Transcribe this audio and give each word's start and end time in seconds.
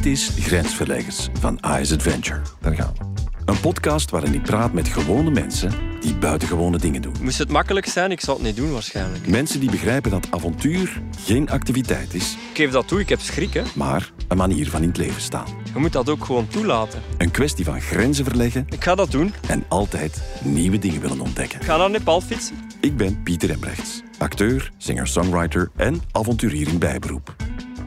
Dit 0.00 0.12
is 0.12 0.30
Grensverleggers 0.38 1.28
van 1.40 1.58
Ice 1.80 1.94
Adventure. 1.94 2.40
Daar 2.60 2.74
gaan 2.74 2.92
we. 2.98 3.04
Een 3.44 3.60
podcast 3.60 4.10
waarin 4.10 4.34
ik 4.34 4.42
praat 4.42 4.72
met 4.72 4.88
gewone 4.88 5.30
mensen 5.30 5.72
die 6.00 6.14
buitengewone 6.14 6.78
dingen 6.78 7.02
doen. 7.02 7.14
Moest 7.22 7.38
het 7.38 7.48
makkelijk 7.50 7.86
zijn, 7.86 8.10
ik 8.10 8.20
zou 8.20 8.36
het 8.36 8.46
niet 8.46 8.56
doen 8.56 8.72
waarschijnlijk. 8.72 9.26
Mensen 9.28 9.60
die 9.60 9.70
begrijpen 9.70 10.10
dat 10.10 10.26
avontuur 10.30 11.02
geen 11.24 11.50
activiteit 11.50 12.14
is, 12.14 12.32
Ik 12.32 12.56
geef 12.56 12.70
dat 12.70 12.88
toe, 12.88 13.00
ik 13.00 13.08
heb 13.08 13.20
schrik. 13.20 13.54
Hè. 13.54 13.62
maar 13.74 14.12
een 14.28 14.36
manier 14.36 14.70
van 14.70 14.82
in 14.82 14.88
het 14.88 14.96
leven 14.96 15.20
staan. 15.22 15.46
Je 15.74 15.78
moet 15.78 15.92
dat 15.92 16.08
ook 16.08 16.24
gewoon 16.24 16.48
toelaten. 16.48 17.00
Een 17.18 17.30
kwestie 17.30 17.64
van 17.64 17.80
grenzen 17.80 18.24
verleggen 18.24 18.66
Ik 18.68 18.84
ga 18.84 18.94
dat 18.94 19.10
doen. 19.10 19.32
en 19.48 19.64
altijd 19.68 20.22
nieuwe 20.42 20.78
dingen 20.78 21.00
willen 21.00 21.20
ontdekken. 21.20 21.60
Ik 21.60 21.66
ga 21.66 21.76
naar 21.76 21.90
Nepal 21.90 22.20
fietsen. 22.20 22.56
Ik 22.80 22.96
ben 22.96 23.22
Pieter 23.22 23.50
Embrechts, 23.50 24.02
acteur, 24.18 24.72
singer-songwriter 24.76 25.70
en 25.76 26.02
avonturier 26.12 26.68
in 26.68 26.78
bijberoep. 26.78 27.34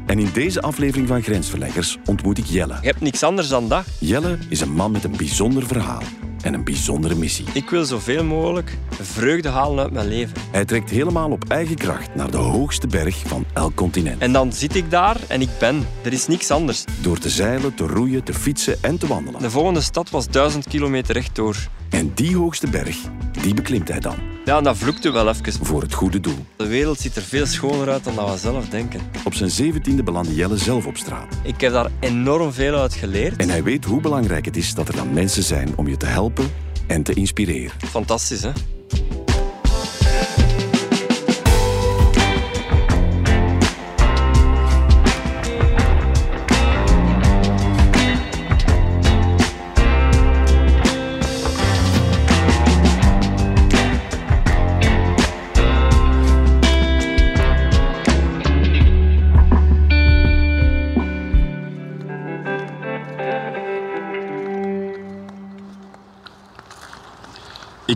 En 0.05 0.20
in 0.20 0.29
deze 0.33 0.61
aflevering 0.61 1.07
van 1.07 1.21
Grensverleggers 1.21 1.98
ontmoet 2.05 2.38
ik 2.38 2.45
Jelle. 2.45 2.77
Je 2.81 2.88
hebt 2.88 3.02
niks 3.02 3.23
anders 3.23 3.48
dan 3.48 3.67
dat. 3.67 3.85
Jelle 3.99 4.38
is 4.49 4.61
een 4.61 4.73
man 4.73 4.91
met 4.91 5.03
een 5.03 5.17
bijzonder 5.17 5.67
verhaal 5.67 6.02
en 6.44 6.53
een 6.53 6.63
bijzondere 6.63 7.16
missie. 7.16 7.45
Ik 7.53 7.70
wil 7.70 7.85
zoveel 7.85 8.23
mogelijk 8.23 8.77
vreugde 8.89 9.49
halen 9.49 9.84
uit 9.84 9.94
mijn 9.94 10.08
leven. 10.08 10.38
Hij 10.52 10.66
trekt 10.66 10.89
helemaal 10.89 11.31
op 11.31 11.44
eigen 11.47 11.75
kracht 11.75 12.16
naar 12.16 12.31
de 12.31 12.38
hoogste 12.38 12.88
berg 12.88 13.23
van 13.25 13.45
elk 13.53 13.75
continent. 13.75 14.21
En 14.21 14.31
dan 14.31 14.53
zit 14.53 14.75
ik 14.75 14.89
daar 14.91 15.17
en 15.27 15.41
ik 15.41 15.49
ben. 15.59 15.88
Er 16.03 16.13
is 16.13 16.27
niks 16.27 16.52
anders. 16.52 16.83
Door 17.02 17.17
te 17.17 17.30
zeilen, 17.30 17.75
te 17.75 17.88
roeien, 17.88 18.23
te 18.23 18.33
fietsen 18.33 18.77
en 18.81 18.97
te 18.97 19.08
wandelen. 19.08 19.41
De 19.41 19.49
volgende 19.49 19.81
stad 19.81 20.09
was 20.09 20.30
duizend 20.30 20.67
kilometer 20.67 21.13
rechtdoor. 21.13 21.55
En 21.93 22.11
die 22.13 22.38
hoogste 22.38 22.70
berg, 22.70 22.97
die 23.41 23.53
beklimt 23.53 23.88
hij 23.88 23.99
dan. 23.99 24.15
Ja, 24.45 24.57
en 24.57 24.63
dat 24.63 24.77
vloekte 24.77 25.11
wel 25.11 25.29
even. 25.29 25.65
Voor 25.65 25.81
het 25.81 25.93
goede 25.93 26.19
doel. 26.19 26.45
De 26.55 26.67
wereld 26.67 26.99
ziet 26.99 27.16
er 27.16 27.21
veel 27.21 27.45
schoner 27.45 27.89
uit 27.89 28.03
dan 28.03 28.16
dat 28.16 28.31
we 28.31 28.38
zelf 28.38 28.69
denken. 28.69 28.99
Op 29.25 29.33
zijn 29.33 29.49
zeventiende 29.49 30.03
belandde 30.03 30.35
Jelle 30.35 30.57
zelf 30.57 30.85
op 30.85 30.97
straat. 30.97 31.35
Ik 31.43 31.61
heb 31.61 31.71
daar 31.71 31.91
enorm 31.99 32.52
veel 32.53 32.75
uit 32.75 32.93
geleerd. 32.93 33.35
En 33.35 33.50
hij 33.50 33.63
weet 33.63 33.85
hoe 33.85 34.02
belangrijk 34.02 34.45
het 34.45 34.58
is 34.58 34.73
dat 34.73 34.88
er 34.88 34.95
dan 34.95 35.13
mensen 35.13 35.44
zijn 35.44 35.77
om 35.77 35.88
je 35.88 35.97
te 35.97 36.05
helpen 36.05 36.52
en 36.88 37.03
te 37.03 37.13
inspireren. 37.13 37.72
Fantastisch, 37.80 38.41
hè? 38.41 38.52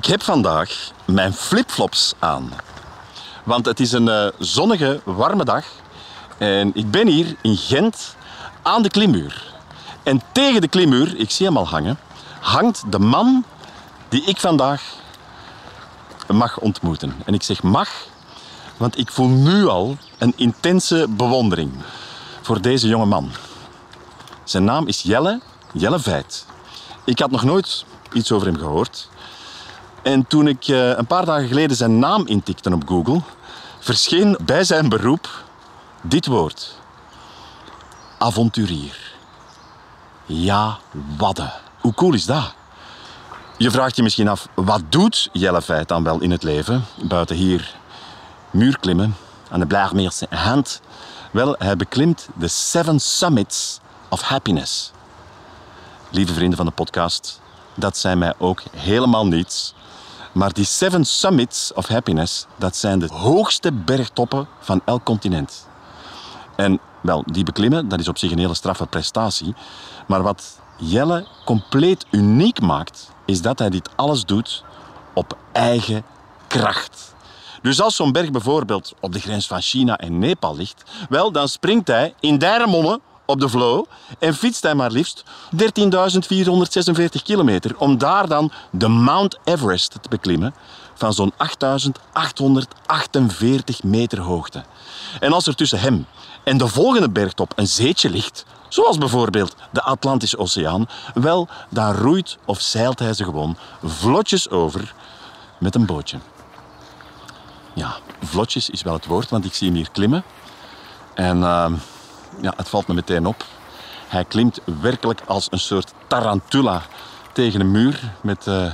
Heb 0.08 0.24
vandaag 0.24 0.92
mijn 1.06 1.34
flipflops 1.34 2.14
aan. 2.20 2.52
Want 3.44 3.66
het 3.66 3.80
is 3.80 3.92
een 3.92 4.10
eh, 4.10 4.28
zonnige, 4.40 5.02
warme 5.04 5.46
dag. 5.46 5.66
En 6.38 6.72
ik 6.74 6.92
ben 6.92 7.08
hier 7.08 7.36
in 7.42 7.58
Gent 7.58 8.16
aan 8.62 8.82
de 8.82 8.90
klimmuur. 8.90 9.54
En 10.04 10.22
tegen 10.32 10.62
de 10.62 10.68
klimmuur, 10.68 11.20
ik 11.20 11.32
zie 11.32 11.46
hem 11.46 11.58
al 11.58 11.68
hangen, 11.68 11.98
hangt 12.40 12.92
de 12.92 13.00
man 13.00 13.46
die 14.10 14.24
ik 14.24 14.38
vandaag 14.38 14.84
mag 16.28 16.60
ontmoeten. 16.60 17.16
En 17.26 17.34
ik 17.34 17.44
zeg 17.44 17.64
mag, 17.64 17.90
want 18.78 18.98
ik 18.98 19.12
voel 19.12 19.28
nu 19.28 19.68
al 19.68 19.98
een 20.18 20.34
intense 20.36 21.06
bewondering 21.10 21.72
voor 22.42 22.62
deze 22.62 22.88
jonge 22.88 23.06
man. 23.06 23.32
Zijn 24.44 24.64
naam 24.64 24.88
is 24.88 25.02
Jelle, 25.02 25.42
Jelle 25.74 26.00
Veit. 26.00 26.46
Ik 27.04 27.20
had 27.20 27.32
nog 27.32 27.44
nooit 27.44 27.86
iets 28.14 28.32
over 28.32 28.48
hem 28.48 28.58
gehoord. 28.58 29.10
En 30.08 30.28
toen 30.28 30.48
ik 30.48 30.68
eh, 30.68 30.90
een 30.90 31.08
paar 31.08 31.26
dagen 31.26 31.48
geleden 31.48 31.78
zijn 31.78 32.00
naam 32.00 32.28
intikte 32.28 32.73
op 32.73 32.88
Google, 32.88 33.22
verscheen 33.80 34.38
bij 34.45 34.64
zijn 34.64 34.90
beroep 34.90 35.44
dit 36.02 36.26
woord. 36.26 36.80
Avonturier. 38.17 39.14
Ja, 40.26 40.78
wadden. 41.17 41.52
Hoe 41.80 41.94
cool 41.94 42.14
is 42.14 42.26
dat? 42.26 42.54
Je 43.58 43.72
vraagt 43.72 43.96
je 43.96 44.04
misschien 44.04 44.28
af, 44.28 44.48
wat 44.54 44.82
doet 44.90 45.30
Jelle 45.32 45.62
Feit 45.62 45.88
dan 45.88 46.04
wel 46.04 46.22
in 46.22 46.32
het 46.32 46.44
leven? 46.44 46.86
Buiten 47.04 47.36
hier 47.36 47.76
muurklimmen 48.52 49.16
aan 49.50 49.60
de 49.60 49.67
Blaarmeerse 49.67 50.28
hand. 50.30 50.82
Wel, 51.32 51.56
hij 51.58 51.76
beklimt 51.76 52.28
de 52.34 52.48
Seven 52.48 53.00
Summits 53.00 53.80
of 54.10 54.22
Happiness. 54.22 54.92
Lieve 56.10 56.34
vrienden 56.34 56.58
van 56.58 56.66
de 56.66 56.72
podcast, 56.72 57.42
dat 57.73 57.98
zijn 57.98 58.17
mij 58.17 58.34
ook 58.38 58.62
helemaal 58.76 59.28
niets. 59.28 59.76
Maar 60.37 60.53
die 60.53 60.65
Seven 60.65 61.05
Summits 61.05 61.73
of 61.73 61.87
Happiness, 61.87 62.45
dat 62.55 62.75
zijn 62.75 62.99
de 62.99 63.08
hoogste 63.14 63.71
bergtoppen 63.71 64.48
van 64.59 64.81
elk 64.86 65.03
continent. 65.03 65.67
En 66.55 66.80
wel, 67.02 67.23
die 67.25 67.43
beklimmen, 67.43 67.87
dat 67.87 67.99
is 67.99 68.08
op 68.08 68.17
zich 68.17 68.31
een 68.31 68.37
hele 68.39 68.53
straffe 68.53 68.86
prestatie. 68.86 69.55
Maar 70.08 70.21
wat 70.21 70.59
Jelle 70.77 71.27
compleet 71.45 72.05
uniek 72.11 72.61
maakt, 72.61 73.11
is 73.25 73.42
dat 73.42 73.59
hij 73.59 73.70
dit 73.70 73.89
alles 73.95 74.25
doet 74.25 74.64
op 75.14 75.37
eigen 75.52 76.03
kracht. 76.48 77.15
Dus 77.61 77.81
als 77.81 77.95
zo'n 77.95 78.11
berg 78.11 78.31
bijvoorbeeld 78.31 78.93
op 78.99 79.14
de 79.14 79.19
grens 79.19 79.48
van 79.48 79.61
China 79.61 79.98
en 79.98 80.19
Nepal 80.19 80.55
ligt, 80.55 80.83
wel, 81.09 81.31
dan 81.31 81.48
springt 81.48 81.87
hij 81.87 82.14
in 82.19 82.37
Dijremonde 82.37 82.99
op 83.27 83.39
de 83.39 83.49
flow 83.49 83.86
en 84.20 84.33
fietst 84.33 84.64
hij 84.64 84.76
maar 84.76 84.92
liefst 84.92 85.23
13.446 85.55 85.64
kilometer 87.23 87.77
om 87.77 87.98
daar 87.98 88.27
dan 88.27 88.52
de 88.71 88.88
Mount 88.88 89.38
Everest 89.43 89.98
te 90.02 90.10
beklimmen 90.10 90.54
van 90.93 91.14
zo'n 91.14 91.33
8.848 91.33 91.37
meter 93.83 94.20
hoogte. 94.20 94.64
En 95.20 95.33
als 95.33 95.48
er 95.48 95.55
tussen 95.55 95.80
hem 95.80 96.05
en 96.43 96.58
de 96.58 96.67
volgende 96.67 97.10
bergtop 97.10 97.54
een 97.55 97.67
zeetje 97.67 98.10
ligt, 98.10 98.45
zoals 98.70 98.98
bijvoorbeeld 98.98 99.55
de 99.71 99.82
Atlantische 99.82 100.37
Oceaan, 100.37 100.89
wel, 101.14 101.48
dan 101.70 101.93
roeit 101.93 102.37
of 102.45 102.61
zeilt 102.61 102.99
hij 102.99 103.14
ze 103.14 103.23
gewoon 103.23 103.58
vlotjes 103.83 104.49
over 104.49 104.93
met 105.58 105.76
een 105.76 105.86
bootje. 105.86 106.17
Ja, 107.73 107.95
vlotjes 108.23 108.70
is 108.70 108.82
wel 108.82 108.93
het 108.93 109.05
woord, 109.05 109.30
want 109.30 109.45
ik 109.45 109.54
zie 109.54 109.67
hem 109.67 109.76
hier 109.76 109.92
klimmen. 109.92 110.23
En 111.14 111.37
uh, 111.37 111.71
ja, 112.42 112.53
het 112.55 112.70
valt 112.70 112.87
me 112.87 112.93
meteen 112.93 113.25
op. 113.25 113.43
Hij 114.08 114.25
klimt 114.25 114.59
werkelijk 114.81 115.21
als 115.25 115.48
een 115.49 115.59
soort 115.59 115.93
tarantula 116.08 116.81
tegen 117.31 117.59
een 117.59 117.71
muur 117.71 117.99
met 118.21 118.45
uh, 118.48 118.73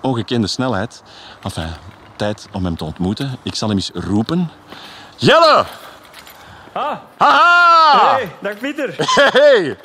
ongekende 0.00 0.46
snelheid. 0.46 1.02
Enfin, 1.42 1.68
tijd 2.16 2.48
om 2.52 2.64
hem 2.64 2.76
te 2.76 2.84
ontmoeten. 2.84 3.38
Ik 3.42 3.54
zal 3.54 3.68
hem 3.68 3.76
eens 3.76 3.90
roepen. 3.94 4.50
Jelle! 5.16 5.64
Ah, 6.72 6.96
Haha! 7.16 8.14
hey, 8.14 8.32
dag 8.40 8.58
Pieter. 8.58 8.94
Hey! 9.32 9.76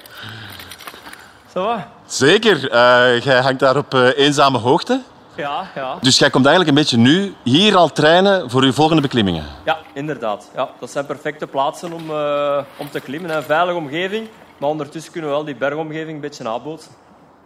Ça 1.53 1.61
va? 1.61 1.87
Zeker, 2.05 2.63
uh, 2.63 3.21
jij 3.23 3.41
hangt 3.41 3.59
daar 3.59 3.77
op 3.77 3.93
uh, 3.93 4.17
eenzame 4.17 4.57
hoogte. 4.57 5.01
Ja, 5.37 5.67
ja. 5.75 5.97
Dus 6.01 6.19
jij 6.19 6.29
komt 6.29 6.45
eigenlijk 6.45 6.77
een 6.77 6.83
beetje 6.83 6.97
nu 6.97 7.35
hier 7.43 7.75
al 7.75 7.91
trainen 7.91 8.49
voor 8.49 8.65
je 8.65 8.73
volgende 8.73 9.01
beklimmingen. 9.01 9.43
Ja, 9.65 9.77
inderdaad. 9.93 10.49
Ja, 10.55 10.69
dat 10.79 10.91
zijn 10.91 11.05
perfecte 11.05 11.47
plaatsen 11.47 11.93
om, 11.93 12.09
uh, 12.09 12.57
om 12.77 12.89
te 12.89 12.99
klimmen. 12.99 13.35
Een 13.35 13.43
veilige 13.43 13.77
omgeving. 13.77 14.27
Maar 14.57 14.69
ondertussen 14.69 15.11
kunnen 15.11 15.29
we 15.29 15.35
wel 15.35 15.45
die 15.45 15.55
bergomgeving 15.55 16.11
een 16.15 16.19
beetje 16.19 16.43
nabootsen. 16.43 16.91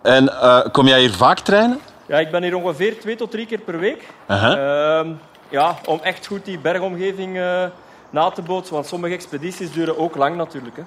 En 0.02 0.24
uh, 0.24 0.60
kom 0.72 0.88
jij 0.88 1.00
hier 1.00 1.14
vaak 1.14 1.40
trainen? 1.40 1.80
Ja, 2.06 2.20
ik 2.20 2.32
ben 2.32 2.44
hier 2.44 2.56
ongeveer 2.56 3.00
twee 3.00 3.16
tot 3.16 3.32
drie 3.32 3.46
keer 3.46 3.60
per 3.60 3.80
week. 3.80 4.08
Uh 4.28 4.44
-huh. 4.44 5.06
uh, 5.06 5.12
ja, 5.50 5.78
om 5.86 6.00
echt 6.02 6.26
goed 6.26 6.46
die 6.46 6.60
bergomgeving 6.60 7.38
uh, 7.38 7.64
na 8.10 8.30
te 8.30 8.42
bootsen. 8.42 8.74
Want 8.74 8.88
sommige 8.88 9.14
expedities 9.14 9.72
duren 9.72 9.98
ook 9.98 10.16
lang 10.16 10.36
natuurlijk. 10.36 10.76
Hè. 10.76 10.84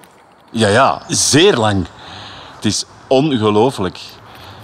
Ja, 0.50 0.68
ja, 0.68 1.02
zeer 1.08 1.56
lang. 1.56 1.86
Het 2.54 2.64
is 2.64 2.84
ongelooflijk. 3.06 3.98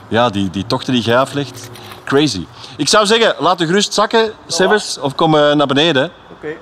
Ja, 0.08 0.28
die, 0.30 0.50
die 0.50 0.66
tochten 0.66 0.92
die 0.92 1.02
jij 1.02 1.18
aflegt, 1.18 1.70
crazy. 2.10 2.46
Ik 2.76 2.88
zou 2.88 3.06
zeggen, 3.06 3.34
laat 3.38 3.58
de 3.58 3.66
gerust 3.66 3.94
zakken, 3.94 4.32
Sebes, 4.46 4.98
of 4.98 5.14
kom 5.14 5.34
uh, 5.34 5.52
naar 5.52 5.66
beneden. 5.66 6.04
Oké. 6.04 6.12
Okay. 6.32 6.58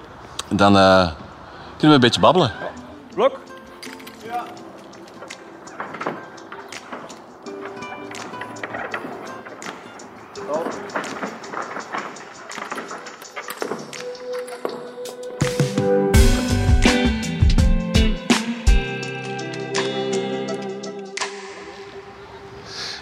Dan 0.49 0.77
uh, 0.77 0.99
kunnen 1.03 1.17
we 1.79 1.87
een 1.87 2.01
beetje 2.01 2.21
babbelen. 2.21 2.53
Blok? 3.15 3.39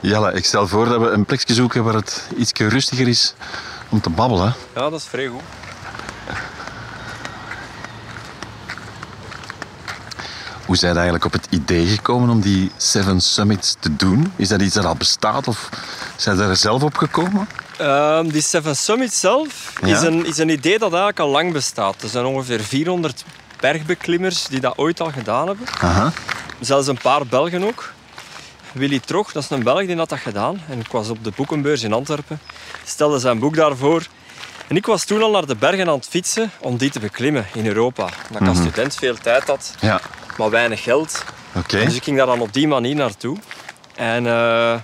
Jelle, 0.07 0.33
ik 0.33 0.45
stel 0.45 0.69
voor 0.69 0.89
dat 0.89 1.01
we 1.01 1.09
een 1.09 1.25
plekje 1.25 1.55
zoeken 1.55 1.85
waar 1.85 1.95
het 1.95 2.29
iets 2.37 2.53
rustiger 2.53 3.09
is 3.09 3.35
om 3.89 4.01
te 4.01 4.11
babbelen. 4.11 4.55
Ja, 4.75 4.91
dat 4.91 5.01
is 5.01 5.05
vrij 5.07 5.27
goed. 5.27 5.41
Hoe 10.67 10.77
zijn 10.77 10.95
eigenlijk 10.95 11.25
op 11.25 11.33
het 11.33 11.47
idee 11.51 11.87
gekomen 11.87 12.29
om 12.29 12.41
die 12.41 12.71
Seven 12.77 13.21
Summits 13.21 13.77
te 13.81 13.97
doen? 13.97 14.33
Is 14.37 14.49
dat 14.49 14.61
iets 14.61 14.75
dat 14.75 14.85
al 14.85 14.95
bestaat 14.95 15.49
of 15.49 15.69
zijn 16.17 16.39
er 16.39 16.57
zelf 16.57 16.83
op 16.83 16.97
gekomen? 16.97 17.49
Ehm, 17.79 18.29
die 18.29 18.43
Seven 18.43 18.77
Summits 18.77 19.21
zelf 19.21 19.73
Ja? 19.81 19.97
is, 19.97 20.03
een, 20.03 20.27
is 20.27 20.39
een 20.39 20.49
idee 20.49 20.79
dat 20.79 20.91
eigenlijk 20.91 21.21
al 21.21 21.29
lang 21.29 21.53
bestaat. 21.53 22.03
Er 22.03 22.09
zijn 22.09 22.25
ongeveer 22.25 22.61
400 22.61 23.25
bergbeklimmers 23.61 24.47
die 24.47 24.61
dat 24.61 24.79
ooit 24.79 25.01
al 25.01 25.11
gedaan 25.11 25.47
hebben. 25.47 25.67
Aha. 25.81 26.13
Zelfs 26.61 26.87
een 26.87 26.99
paar 27.03 27.27
Belgen 27.27 27.65
ook. 27.65 27.95
Willy 28.77 29.01
Trog, 29.01 29.33
dat 29.33 29.43
is 29.43 29.51
een 29.51 29.63
Belg, 29.63 29.87
die 29.87 29.97
had 29.97 30.09
dat 30.09 30.19
gedaan. 30.19 30.63
En 30.69 30.81
ik 30.81 30.91
was 30.91 31.09
op 31.09 31.25
de 31.25 31.33
boekenbeurs 31.37 31.83
in 31.83 31.93
Antwerpen. 31.93 32.41
Stelde 32.85 33.19
zijn 33.19 33.39
boek 33.39 33.57
daarvoor. 33.57 34.07
En 34.69 34.77
ik 34.77 34.87
was 34.87 35.05
toen 35.05 35.23
al 35.23 35.31
naar 35.31 35.47
de 35.47 35.57
bergen 35.57 35.89
aan 35.89 35.97
het 35.97 36.07
fietsen 36.09 36.51
om 36.61 36.77
die 36.77 36.91
te 36.91 37.01
beklimmen 37.01 37.47
in 37.55 37.67
Europa. 37.67 38.09
Omdat 38.29 38.43
ik 38.43 38.49
als 38.49 38.59
student 38.59 38.95
veel 38.95 39.17
tijd 39.17 39.47
had, 39.47 39.75
Ja, 39.81 40.01
maar 40.39 40.51
weinig 40.51 40.83
geld. 40.83 41.25
Dus 41.67 41.95
ik 41.95 42.03
ging 42.03 42.17
daar 42.17 42.27
dan 42.27 42.41
op 42.41 42.53
die 42.53 42.69
manier 42.69 42.95
naartoe. 42.95 43.37
En 43.95 44.27
eh, 44.27 44.75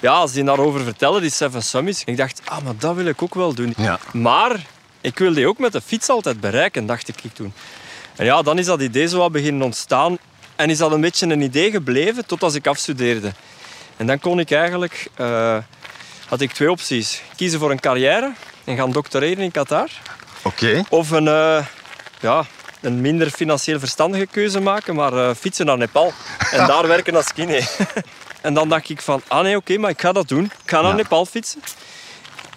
ja, 0.00 0.12
als 0.12 0.32
die 0.32 0.44
daarover 0.44 0.80
vertelde, 0.80 1.20
die 1.20 1.30
Seven 1.30 1.62
Summits, 1.62 2.04
ik 2.04 2.16
dacht, 2.16 2.42
ah, 2.44 2.62
maar 2.64 2.76
dat 2.78 2.94
wil 2.94 3.06
ik 3.06 3.22
ook 3.22 3.34
wel 3.34 3.54
doen. 3.54 3.74
Ja. 3.76 3.98
Maar 4.12 4.66
ik 5.00 5.18
wil 5.18 5.34
die 5.34 5.46
ook 5.46 5.58
met 5.58 5.72
de 5.72 5.80
fiets 5.80 6.08
altijd 6.08 6.40
bereiken, 6.40 6.86
dacht 6.86 7.08
ik 7.08 7.16
toen. 7.32 7.52
En 8.16 8.24
ja, 8.24 8.42
dan 8.42 8.58
is 8.58 8.66
dat 8.66 8.80
idee 8.80 9.08
zo 9.08 9.18
wat 9.18 9.32
beginnen 9.32 9.62
ontstaan. 9.62 10.18
En 10.60 10.70
is 10.70 10.78
dat 10.78 10.92
een 10.92 11.00
beetje 11.00 11.26
een 11.26 11.40
idee 11.40 11.70
gebleven 11.70 12.26
tot 12.26 12.42
als 12.42 12.54
ik 12.54 12.66
afstudeerde. 12.66 13.32
En 13.96 14.06
dan 14.06 14.18
kon 14.18 14.40
ik 14.40 14.50
eigenlijk, 14.50 15.06
eh, 15.14 15.56
had 16.26 16.40
ik 16.40 16.52
twee 16.52 16.70
opties. 16.70 17.22
Kiezen 17.36 17.60
voor 17.60 17.70
een 17.70 17.80
carrière 17.80 18.32
en 18.64 18.76
gaan 18.76 18.92
doctoreren 18.92 19.44
in 19.44 19.50
Qatar. 19.50 19.88
Oké. 20.42 20.84
Of 20.88 21.10
een, 21.10 21.28
eh, 21.28 21.66
ja, 22.20 22.44
een 22.80 23.00
minder 23.00 23.30
financieel 23.30 23.78
verstandige 23.78 24.26
keuze 24.26 24.60
maken, 24.60 24.94
maar 24.94 25.12
eh, 25.12 25.34
fietsen 25.34 25.66
naar 25.66 25.78
Nepal. 25.78 26.12
En 26.52 26.66
daar 26.66 26.86
werken 26.86 27.16
als 27.16 27.32
kine. 27.32 27.62
en 28.40 28.54
dan 28.54 28.68
dacht 28.68 28.88
ik 28.88 29.02
van, 29.02 29.22
ah 29.28 29.42
nee, 29.42 29.56
oké, 29.56 29.78
maar 29.78 29.90
ik 29.90 30.00
ga 30.00 30.12
dat 30.12 30.28
doen. 30.28 30.44
Ik 30.44 30.70
ga 30.70 30.80
naar 30.80 30.90
Ja. 30.90 30.96
Nepal 30.96 31.26
fietsen. 31.26 31.62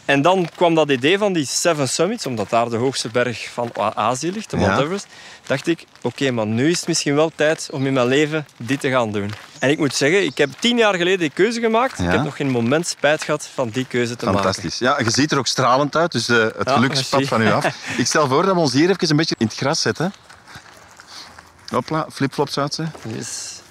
En 0.05 0.21
dan 0.21 0.49
kwam 0.55 0.75
dat 0.75 0.89
idee 0.89 1.17
van 1.17 1.33
die 1.33 1.45
Seven 1.45 1.89
Summits, 1.89 2.25
omdat 2.25 2.49
daar 2.49 2.69
de 2.69 2.75
hoogste 2.77 3.09
berg 3.09 3.49
van 3.53 3.71
Azië 3.95 4.31
ligt, 4.31 4.49
de 4.49 4.57
Mount 4.57 4.77
Ja. 4.77 4.83
Everest. 4.83 5.07
Dacht 5.45 5.67
ik, 5.67 5.85
oké, 6.01 6.31
maar 6.31 6.45
nu 6.45 6.69
is 6.69 6.79
het 6.79 6.87
misschien 6.87 7.15
wel 7.15 7.31
tijd 7.35 7.69
om 7.71 7.85
in 7.85 7.93
mijn 7.93 8.07
leven 8.07 8.45
dit 8.57 8.79
te 8.79 8.89
gaan 8.89 9.11
doen. 9.11 9.31
En 9.59 9.69
ik 9.69 9.77
moet 9.77 9.95
zeggen, 9.95 10.23
ik 10.23 10.37
heb 10.37 10.49
tien 10.59 10.77
jaar 10.77 10.95
geleden 10.95 11.19
die 11.19 11.29
keuze 11.29 11.59
gemaakt. 11.59 11.97
Ja. 11.97 12.03
Ik 12.03 12.11
heb 12.11 12.23
nog 12.23 12.35
geen 12.35 12.49
moment 12.49 12.87
spijt 12.87 13.23
gehad 13.23 13.49
van 13.53 13.69
die 13.69 13.85
keuze 13.85 14.15
te 14.15 14.25
maken. 14.25 14.41
Fantastisch. 14.41 14.77
Ja, 14.77 14.99
je 14.99 15.11
ziet 15.11 15.31
er 15.31 15.37
ook 15.37 15.47
stralend 15.47 15.95
uit, 15.95 16.11
dus 16.11 16.29
eh, 16.29 16.37
het 16.37 16.53
Ja, 16.65 16.73
geluk 16.73 16.95
spat 16.95 17.11
merci. 17.19 17.27
van 17.27 17.41
u 17.41 17.51
af. 17.51 17.65
Ik 17.97 18.05
stel 18.07 18.27
voor 18.27 18.45
dat 18.45 18.53
we 18.55 18.59
ons 18.59 18.73
hier 18.73 18.89
even 18.89 19.09
een 19.09 19.15
beetje 19.15 19.35
in 19.37 19.45
het 19.45 19.55
gras 19.55 19.81
zetten. 19.81 20.13
Hopla, 21.69 22.07
flipflops 22.13 22.57
uitzetten. 22.57 22.93
Yes. 23.17 23.61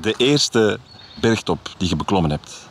De 0.00 0.14
eerste 0.16 0.78
bergtop 1.20 1.70
die 1.78 1.88
je 1.88 1.96
beklommen 1.96 2.30
hebt, 2.30 2.68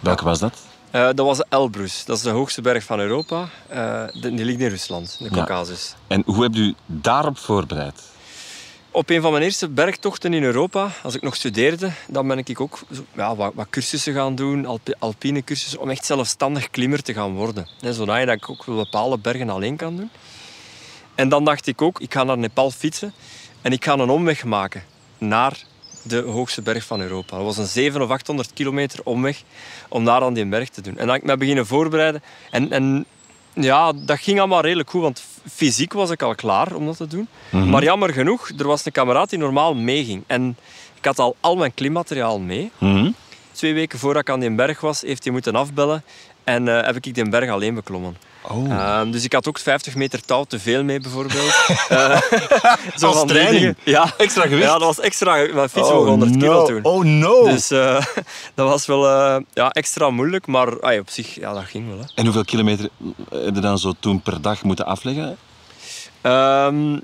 welke 0.00 0.24
was 0.24 0.38
dat? 0.38 0.58
Eh, 0.90 1.04
dat 1.04 1.26
was 1.26 1.36
de 1.36 1.46
Elbrus. 1.48 2.04
Dat 2.04 2.16
is 2.16 2.22
de 2.22 2.30
hoogste 2.30 2.60
berg 2.60 2.84
van 2.84 2.98
Europa. 3.00 3.48
Eh, 3.68 4.04
die 4.12 4.44
ligt 4.44 4.60
in 4.60 4.68
Rusland, 4.68 5.16
de 5.18 5.24
Ja. 5.24 5.30
Caucasus. 5.30 5.94
En 6.06 6.22
hoe 6.26 6.42
hebt 6.42 6.56
u 6.56 6.74
daarop 6.86 7.38
voorbereid? 7.38 8.02
Op 8.90 9.10
een 9.10 9.20
van 9.22 9.30
mijn 9.32 9.42
eerste 9.44 9.68
bergtochten 9.68 10.34
in 10.34 10.42
Europa, 10.42 10.90
als 11.02 11.14
ik 11.14 11.22
nog 11.22 11.34
studeerde, 11.36 11.90
dan 12.08 12.28
ben 12.28 12.38
ik 12.38 12.60
ook 12.60 12.80
ja, 13.12 13.36
wat, 13.36 13.52
wat 13.54 13.66
cursussen 13.70 14.14
gaan 14.14 14.34
doen, 14.34 14.66
alpi- 14.66 14.94
alpine 14.98 15.44
cursussen, 15.44 15.80
om 15.80 15.90
echt 15.90 16.04
zelfstandig 16.04 16.70
klimmer 16.70 17.02
te 17.02 17.12
gaan 17.14 17.34
worden. 17.34 17.68
Zodat 17.80 18.18
je 18.18 18.26
dat 18.26 18.34
ik 18.34 18.50
ook 18.50 18.64
bepaalde 18.66 19.18
bergen 19.18 19.50
alleen 19.50 19.76
kan 19.76 19.96
doen. 19.96 20.10
En 21.14 21.28
dan 21.28 21.44
dacht 21.44 21.66
ik 21.66 21.82
ook, 21.82 22.00
ik 22.00 22.12
ga 22.12 22.24
naar 22.24 22.38
Nepal 22.38 22.70
fietsen 22.70 23.12
en 23.62 23.72
ik 23.72 23.84
ga 23.84 23.92
een 23.92 24.10
omweg 24.10 24.44
maken 24.44 24.82
naar 25.18 25.56
de 26.02 26.20
hoogste 26.20 26.62
berg 26.62 26.84
van 26.84 27.00
Europa. 27.00 27.36
Dat 27.36 27.44
was 27.44 27.58
een 27.58 27.66
700 27.66 28.10
of 28.10 28.10
800 28.10 28.52
kilometer 28.52 29.00
omweg 29.04 29.42
om 29.88 30.04
daar 30.04 30.22
aan 30.22 30.34
die 30.34 30.46
berg 30.46 30.68
te 30.68 30.80
doen. 30.80 30.92
En 30.92 31.06
dan 31.06 31.14
heb 31.14 31.22
ik 31.22 31.28
me 31.28 31.36
beginnen 31.36 31.66
voorbereiden. 31.66 32.22
En, 32.50 32.72
en 32.72 33.04
ja, 33.54 33.92
dat 33.92 34.18
ging 34.20 34.38
allemaal 34.38 34.60
redelijk 34.62 34.90
goed, 34.90 35.02
want 35.02 35.22
fysiek 35.50 35.92
was 35.92 36.10
ik 36.10 36.22
al 36.22 36.34
klaar 36.34 36.74
om 36.74 36.86
dat 36.86 36.96
te 36.96 37.06
doen. 37.06 37.28
Maar 37.50 37.82
jammer 37.82 38.12
genoeg, 38.12 38.50
er 38.58 38.66
was 38.66 38.86
een 38.86 38.92
kameraad 38.92 39.30
die 39.30 39.38
normaal 39.38 39.74
meeging. 39.74 40.24
En 40.26 40.56
ik 40.94 41.04
had 41.04 41.18
al 41.18 41.36
al 41.40 41.56
mijn 41.56 41.74
klimmateriaal 41.74 42.40
mee. 42.40 42.70
Mhm. 42.78 43.10
Twee 43.52 43.74
weken 43.74 43.98
voordat 43.98 44.22
ik 44.22 44.30
aan 44.30 44.40
die 44.40 44.54
berg 44.54 44.80
was, 44.80 45.00
heeft 45.00 45.24
hij 45.24 45.32
moeten 45.32 45.54
afbellen. 45.54 46.04
En 46.44 46.68
eh, 46.68 46.86
heb 46.86 46.96
ik 46.96 47.14
die 47.14 47.28
berg 47.28 47.50
alleen 47.50 47.74
beklommen. 47.74 48.16
Oh. 48.42 48.70
Ehm, 48.72 49.10
dus 49.10 49.24
ik 49.24 49.32
had 49.32 49.48
ook 49.48 49.58
50 49.58 49.94
meter 49.94 50.24
touw 50.24 50.44
te 50.44 50.58
veel 50.58 50.84
mee, 50.84 51.00
bijvoorbeeld. 51.00 51.54
Eh, 51.88 52.20
zo 52.96 53.06
Als 53.06 53.16
van 53.16 53.26
training? 53.26 53.76
Ja. 53.84 54.14
Extra 54.16 54.42
gewicht? 54.42 54.62
Ja, 54.62 54.72
dat 54.72 54.82
was 54.82 55.00
extra. 55.00 55.34
Mijn 55.34 55.68
fiets 55.68 55.88
woog 55.88 56.06
100 56.06 56.30
kilo 56.36 56.66
toen. 56.66 56.84
Oh 56.84 57.04
no! 57.04 57.44
Dus 57.44 57.70
eh, 57.70 58.04
dat 58.54 58.68
was 58.68 58.86
wel 58.86 59.08
eh, 59.08 59.42
ja, 59.52 59.70
extra 59.70 60.10
moeilijk, 60.10 60.46
maar 60.46 60.72
op 60.72 61.10
zich, 61.10 61.34
ja, 61.34 61.52
dat 61.52 61.64
ging 61.64 61.88
wel. 61.88 61.98
Hè. 61.98 62.04
En 62.14 62.24
hoeveel 62.24 62.44
kilometer 62.44 62.88
heb 63.30 63.54
je 63.54 63.60
dan 63.60 63.78
zo 63.78 63.92
toen 64.00 64.22
per 64.22 64.42
dag 64.42 64.62
moeten 64.62 64.86
afleggen? 64.86 65.36
Ehm, 66.20 66.98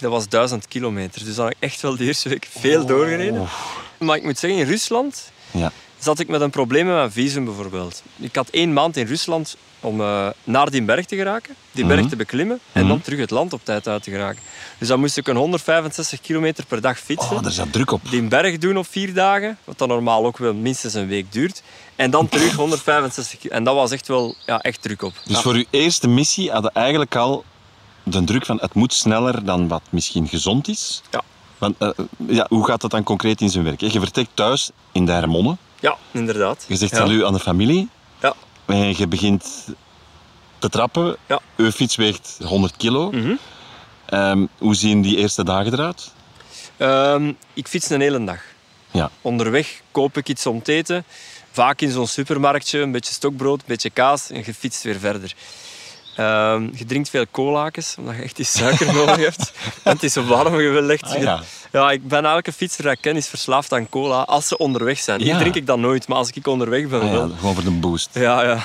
dat 0.00 0.10
was 0.10 0.28
1000 0.28 0.68
kilometer, 0.68 1.24
dus 1.24 1.34
dan 1.34 1.44
heb 1.44 1.54
ik 1.54 1.62
echt 1.62 1.80
wel 1.80 1.96
de 1.96 2.04
eerste 2.04 2.28
week 2.28 2.48
veel 2.58 2.86
doorgereden. 2.86 3.46
Maar 3.98 4.16
ik 4.16 4.22
moet 4.24 4.38
zeggen, 4.38 4.60
in 4.60 4.66
Rusland 4.66 5.30
Ja. 5.50 5.72
zat 5.98 6.18
ik 6.18 6.28
met 6.28 6.40
een 6.40 6.50
probleem 6.50 6.86
met 6.86 6.94
mijn 6.94 7.12
visum 7.12 7.44
bijvoorbeeld. 7.44 8.02
Ik 8.16 8.34
had 8.36 8.48
één 8.48 8.72
maand 8.72 8.96
in 8.96 9.06
Rusland 9.06 9.56
om 9.84 10.00
eh, 10.00 10.26
naar 10.44 10.70
die 10.70 10.82
berg 10.82 11.06
te 11.06 11.16
geraken, 11.16 11.54
die 11.72 11.84
berg 11.86 12.00
Mhm. 12.00 12.08
te 12.08 12.16
beklimmen 12.16 12.58
en 12.72 12.88
dan 12.88 13.00
terug 13.00 13.18
het 13.18 13.30
land 13.30 13.52
op 13.52 13.60
tijd 13.64 13.88
uit 13.88 14.02
te 14.02 14.10
geraken. 14.10 14.40
Dus 14.78 14.88
dan 14.88 15.00
moest 15.00 15.16
ik 15.16 15.28
een 15.28 15.36
165 15.36 16.20
kilometer 16.20 16.64
per 16.66 16.80
dag 16.80 16.98
fietsen. 16.98 17.36
Oh, 17.36 17.42
daar 17.42 17.52
zat 17.52 17.72
druk 17.72 17.90
op. 17.90 18.00
die 18.10 18.22
berg 18.22 18.58
doen 18.58 18.76
op 18.78 18.86
vier 18.90 19.14
dagen, 19.14 19.58
wat 19.64 19.78
dan 19.78 19.88
normaal 19.88 20.26
ook 20.26 20.38
wel 20.38 20.54
minstens 20.54 20.94
een 20.94 21.06
week 21.08 21.32
duurt. 21.32 21.62
En 21.96 22.10
dan 22.10 22.28
terug 22.28 22.54
165 22.54 23.38
kilo. 23.38 23.54
En 23.54 23.64
dat 23.64 23.74
was 23.74 23.90
echt 23.90 24.08
wel 24.08 24.34
ja, 24.46 24.60
echt 24.60 24.82
druk 24.82 25.02
op. 25.02 25.12
Dus 25.24 25.36
Ja. 25.36 25.42
voor 25.42 25.54
uw 25.54 25.64
eerste 25.70 26.08
missie 26.08 26.50
hadden 26.50 26.70
eigenlijk 26.74 27.16
al 27.16 27.44
de 28.02 28.24
druk 28.24 28.46
van 28.46 28.58
het 28.60 28.74
moet 28.74 28.92
sneller 28.92 29.44
dan 29.44 29.68
wat 29.68 29.82
misschien 29.90 30.28
gezond 30.28 30.68
is. 30.68 31.02
Ja. 31.10 31.20
Want, 31.58 31.74
eh, 31.78 31.88
ja, 32.28 32.46
hoe 32.48 32.66
gaat 32.66 32.80
dat 32.80 32.90
dan 32.90 33.02
concreet 33.02 33.40
in 33.40 33.50
zijn 33.50 33.64
werk? 33.64 33.80
Je 33.80 34.00
vertrekt 34.00 34.30
thuis 34.34 34.70
in 34.92 35.06
Dijremonde. 35.06 35.56
Ja, 35.80 35.96
inderdaad. 36.10 36.64
Je 36.68 36.76
zegt 36.76 36.90
ja. 36.90 36.96
salut 36.98 37.24
aan 37.24 37.32
de 37.32 37.38
familie. 37.38 37.88
En 38.66 38.96
je 38.96 39.06
begint 39.06 39.66
te 40.58 40.68
trappen. 40.68 41.16
Ja. 41.26 41.40
Uw 41.56 41.70
fiets 41.70 41.96
weegt 41.96 42.38
100 42.42 42.76
kilo. 42.76 43.10
Mhm. 43.10 43.34
Ehm, 44.06 44.46
hoe 44.58 44.74
zien 44.74 45.02
die 45.02 45.16
eerste 45.16 45.44
dagen 45.44 45.72
eruit? 45.72 46.12
Ehm, 46.76 47.32
ik 47.52 47.68
fiets 47.68 47.90
een 47.90 48.00
hele 48.00 48.24
dag. 48.24 48.40
Ja. 48.90 49.10
Onderweg 49.20 49.80
koop 49.90 50.16
ik 50.16 50.28
iets 50.28 50.46
om 50.46 50.62
te 50.62 50.72
eten. 50.72 51.04
Vaak 51.50 51.80
in 51.80 51.90
zo'n 51.90 52.06
supermarktje, 52.06 52.78
een 52.80 52.92
beetje 52.92 53.12
stokbrood, 53.12 53.58
een 53.60 53.66
beetje 53.66 53.90
kaas 53.90 54.30
en 54.30 54.42
je 54.44 54.54
fietst 54.54 54.82
weer 54.82 54.98
verder. 54.98 55.34
Ehm, 56.16 56.68
je 56.74 56.84
drinkt 56.84 57.10
veel 57.10 57.24
cola's, 57.30 57.94
omdat 57.98 58.16
je 58.16 58.22
echt 58.22 58.36
die 58.36 58.44
suiker 58.44 58.92
nodig 58.94 59.16
hebt. 59.16 59.52
En 59.82 59.92
het 59.92 60.02
is 60.02 60.12
zo 60.12 60.24
warm 60.24 60.54
gelegd. 60.54 61.02
Ah, 61.04 61.22
ja. 61.22 61.40
ja, 61.72 61.90
ik 61.90 62.08
ben 62.08 62.24
elke 62.24 62.52
fietser 62.52 62.84
dat 62.84 62.92
ik 62.92 62.98
ken 63.00 63.16
is 63.16 63.28
verslaafd 63.28 63.72
aan 63.72 63.88
cola 63.88 64.20
als 64.22 64.48
ze 64.48 64.56
onderweg 64.58 64.98
zijn. 64.98 65.18
Ja. 65.20 65.24
Hier 65.24 65.36
drink 65.38 65.54
ik 65.54 65.66
dat 65.66 65.78
nooit, 65.78 66.08
maar 66.08 66.16
als 66.18 66.30
ik 66.30 66.46
onderweg 66.46 66.88
ben 66.88 67.00
Ah, 67.00 67.10
wel. 67.10 67.28
ja, 67.28 67.36
gewoon 67.38 67.54
voor 67.54 67.64
de 67.64 67.70
boost. 67.70 68.08
Ja, 68.12 68.42
ja. 68.42 68.58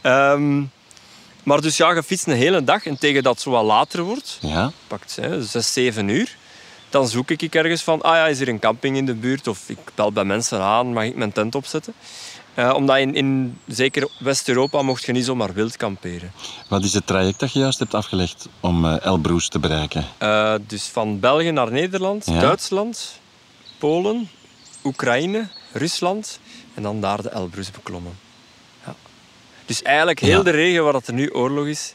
Ehm, 0.00 0.62
maar 1.42 1.60
dus 1.60 1.76
ja, 1.76 1.90
je 1.92 2.02
fietst 2.02 2.26
een 2.26 2.32
hele 2.36 2.64
dag 2.64 2.86
en 2.86 2.98
tegen 2.98 3.22
dat 3.22 3.32
het 3.32 3.42
zo 3.42 3.50
wat 3.50 3.64
later 3.64 4.02
wordt, 4.02 4.38
Ja. 4.40 4.72
pakt 4.86 5.16
hè, 5.20 5.42
6, 5.44 5.72
7 5.72 6.08
uur, 6.08 6.36
dan 6.90 7.08
zoek 7.08 7.30
ik 7.30 7.54
ergens 7.54 7.82
van, 7.82 8.02
ah 8.02 8.14
ja, 8.14 8.26
is 8.26 8.40
er 8.40 8.48
een 8.48 8.58
camping 8.58 8.96
in 8.96 9.06
de 9.06 9.14
buurt? 9.14 9.46
Of 9.48 9.58
ik 9.66 9.78
bel 9.94 10.12
bij 10.12 10.24
mensen 10.24 10.60
aan, 10.60 10.92
mag 10.92 11.04
ik 11.04 11.16
mijn 11.16 11.32
tent 11.32 11.54
opzetten? 11.54 11.94
Eh, 12.54 12.72
omdat 12.76 12.98
in, 12.98 13.14
in 13.14 13.58
zeker 13.66 14.08
West-Europa 14.18 14.82
mocht 14.82 15.04
je 15.04 15.12
niet 15.12 15.24
zomaar 15.24 15.52
wild 15.52 15.76
kamperen. 15.76 16.32
Wat 16.68 16.84
is 16.84 16.92
het 16.92 17.06
traject 17.06 17.40
dat 17.40 17.52
je 17.52 17.58
juist 17.58 17.78
hebt 17.78 17.94
afgelegd 17.94 18.48
om 18.60 18.84
eh 18.86 19.04
Elbroes 19.04 19.48
te 19.48 19.58
bereiken? 19.58 20.04
Eh, 20.18 20.54
dus 20.66 20.84
van 20.86 21.20
België 21.20 21.50
naar 21.50 21.72
Nederland, 21.72 22.26
Ja. 22.26 22.40
Duitsland, 22.40 23.18
Polen, 23.78 24.28
Oekraïne, 24.84 25.48
Rusland 25.72 26.38
en 26.74 26.82
dan 26.82 27.00
daar 27.00 27.22
de 27.22 27.28
Elbrus 27.28 27.70
beklommen. 27.70 28.12
Ja. 28.86 28.94
Dus 29.66 29.82
eigenlijk 29.82 30.20
heel 30.20 30.36
Ja. 30.38 30.42
de 30.42 30.50
regio 30.50 30.84
waar 30.84 30.92
dat 30.92 31.06
er 31.06 31.14
nu 31.14 31.30
oorlog 31.30 31.66
is, 31.66 31.94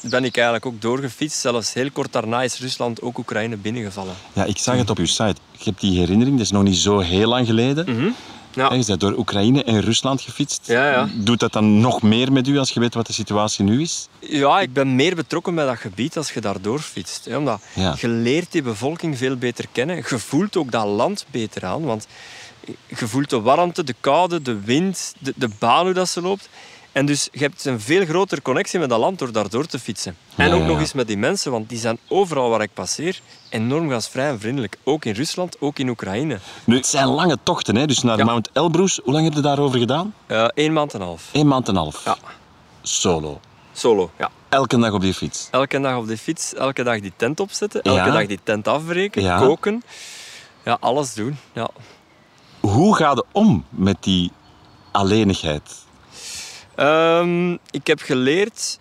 ben 0.00 0.24
ik 0.24 0.34
eigenlijk 0.36 0.66
ook 0.66 0.80
doorgefietst. 0.80 1.40
Zelfs 1.40 1.72
heel 1.72 1.90
kort 1.90 2.12
daarna 2.12 2.42
is 2.42 2.58
Rusland 2.60 3.02
ook 3.02 3.18
Oekraïne 3.18 3.56
binnengevallen. 3.56 4.14
Ja, 4.32 4.44
ik 4.44 4.58
zag 4.58 4.76
het 4.76 4.90
op 4.90 4.98
uw 4.98 5.06
site. 5.06 5.34
Je 5.52 5.64
hebt 5.64 5.80
die 5.80 5.98
herinnering, 5.98 6.36
dat 6.36 6.44
is 6.46 6.52
nog 6.52 6.62
niet 6.62 6.76
zo 6.76 6.98
heel 6.98 7.28
lang 7.28 7.46
geleden. 7.46 8.14
Ja. 8.54 8.72
Je 8.74 8.84
bent 8.86 9.00
door 9.00 9.16
Oekraïne 9.18 9.64
en 9.64 9.80
Rusland 9.80 10.20
gefietst. 10.20 10.66
Ja, 10.66 10.90
ja. 10.90 11.08
Doet 11.14 11.40
dat 11.40 11.52
dan 11.52 11.80
nog 11.80 12.02
meer 12.02 12.32
met 12.32 12.48
u 12.48 12.58
als 12.58 12.70
je 12.70 12.80
weet 12.80 12.94
wat 12.94 13.06
de 13.06 13.12
situatie 13.12 13.64
nu 13.64 13.80
is? 13.80 14.08
Ja, 14.20 14.60
ik 14.60 14.72
ben 14.72 14.94
meer 14.94 15.14
betrokken 15.14 15.54
bij 15.54 15.66
dat 15.66 15.78
gebied 15.78 16.16
als 16.16 16.32
je 16.32 16.40
daar 16.40 16.60
doorfietst. 16.60 17.24
Hè, 17.24 17.36
Omdat 17.36 17.60
je 17.96 18.08
leert 18.08 18.52
die 18.52 18.62
bevolking 18.62 19.18
veel 19.18 19.36
beter 19.36 19.66
kennen. 19.72 19.96
Je 19.96 20.18
voelt 20.18 20.56
ook 20.56 20.70
dat 20.70 20.86
land 20.86 21.26
beter 21.30 21.64
aan. 21.64 21.82
Want 21.82 22.06
je 22.86 23.08
voelt 23.08 23.30
de 23.30 23.40
warmte, 23.40 23.84
de 23.84 23.94
koude, 24.00 24.42
de 24.42 24.60
wind, 24.60 25.14
de, 25.18 25.32
de 25.36 25.48
baan 25.58 25.84
hoe 25.84 25.94
dat 25.94 26.08
ze 26.08 26.20
loopt. 26.20 26.48
En 26.94 27.06
dus 27.06 27.28
je 27.32 27.38
hebt 27.38 27.64
een 27.64 27.80
veel 27.80 28.04
grotere 28.06 28.42
connectie 28.42 28.78
met 28.78 28.88
dat 28.88 28.98
land 28.98 29.18
door 29.18 29.32
daardoor 29.32 29.66
te 29.66 29.78
fietsen. 29.78 30.16
En 30.36 30.52
ook 30.52 30.62
nog 30.62 30.80
eens 30.80 30.92
met 30.92 31.06
die 31.06 31.16
mensen, 31.16 31.50
want 31.50 31.68
die 31.68 31.78
zijn 31.78 31.98
overal 32.08 32.48
waar 32.50 32.60
ik 32.62 32.70
passeer 32.74 33.20
enorm 33.48 33.90
gastvrij 33.90 34.28
en 34.28 34.40
vriendelijk. 34.40 34.78
Ook 34.84 35.04
in 35.04 35.12
Rusland, 35.14 35.56
ook 35.60 35.78
in 35.78 35.88
Oekraïne. 35.88 36.38
Nu, 36.64 36.76
het 36.76 36.86
zijn 36.86 37.06
lange 37.08 37.38
tochten, 37.42 37.76
hè? 37.76 37.86
dus 37.86 38.02
naar 38.02 38.18
Ja. 38.18 38.24
Mount 38.24 38.50
Elbrus. 38.52 39.00
Hoe 39.04 39.12
lang 39.12 39.24
heb 39.24 39.34
je 39.34 39.40
daarover 39.40 39.78
gedaan? 39.78 40.14
Eén 40.54 40.72
maand 40.72 40.94
en 40.94 41.00
een 41.00 41.06
half. 41.06 41.28
Eén 41.32 41.46
maand 41.46 41.68
en 41.68 41.74
een 41.74 41.80
half. 41.80 42.04
Ja. 42.04 42.16
Solo. 42.82 43.40
Solo, 43.72 44.10
ja. 44.18 44.30
Elke 44.48 44.78
dag 44.78 44.92
op 44.92 45.00
die 45.00 45.14
fiets. 45.14 45.48
Elke 45.50 45.80
dag 45.80 45.96
op 45.96 46.06
de 46.06 46.18
fiets, 46.18 46.54
elke 46.54 46.82
dag 46.82 47.00
die 47.00 47.12
tent 47.16 47.40
opzetten, 47.40 47.82
elke 47.82 47.98
Ja. 47.98 48.10
dag 48.10 48.26
die 48.26 48.40
tent 48.44 48.68
afbreken, 48.68 49.22
Ja. 49.22 49.38
koken. 49.38 49.82
Ja, 50.64 50.76
alles 50.80 51.14
doen. 51.14 51.36
Ja. 51.52 51.70
Hoe 52.60 52.96
ga 52.96 53.10
je 53.10 53.24
om 53.32 53.64
met 53.70 53.96
die 54.00 54.30
alleenigheid? 54.90 55.83
Ehm, 56.76 57.52
ik 57.52 57.86
heb 57.86 58.00
geleerd 58.00 58.78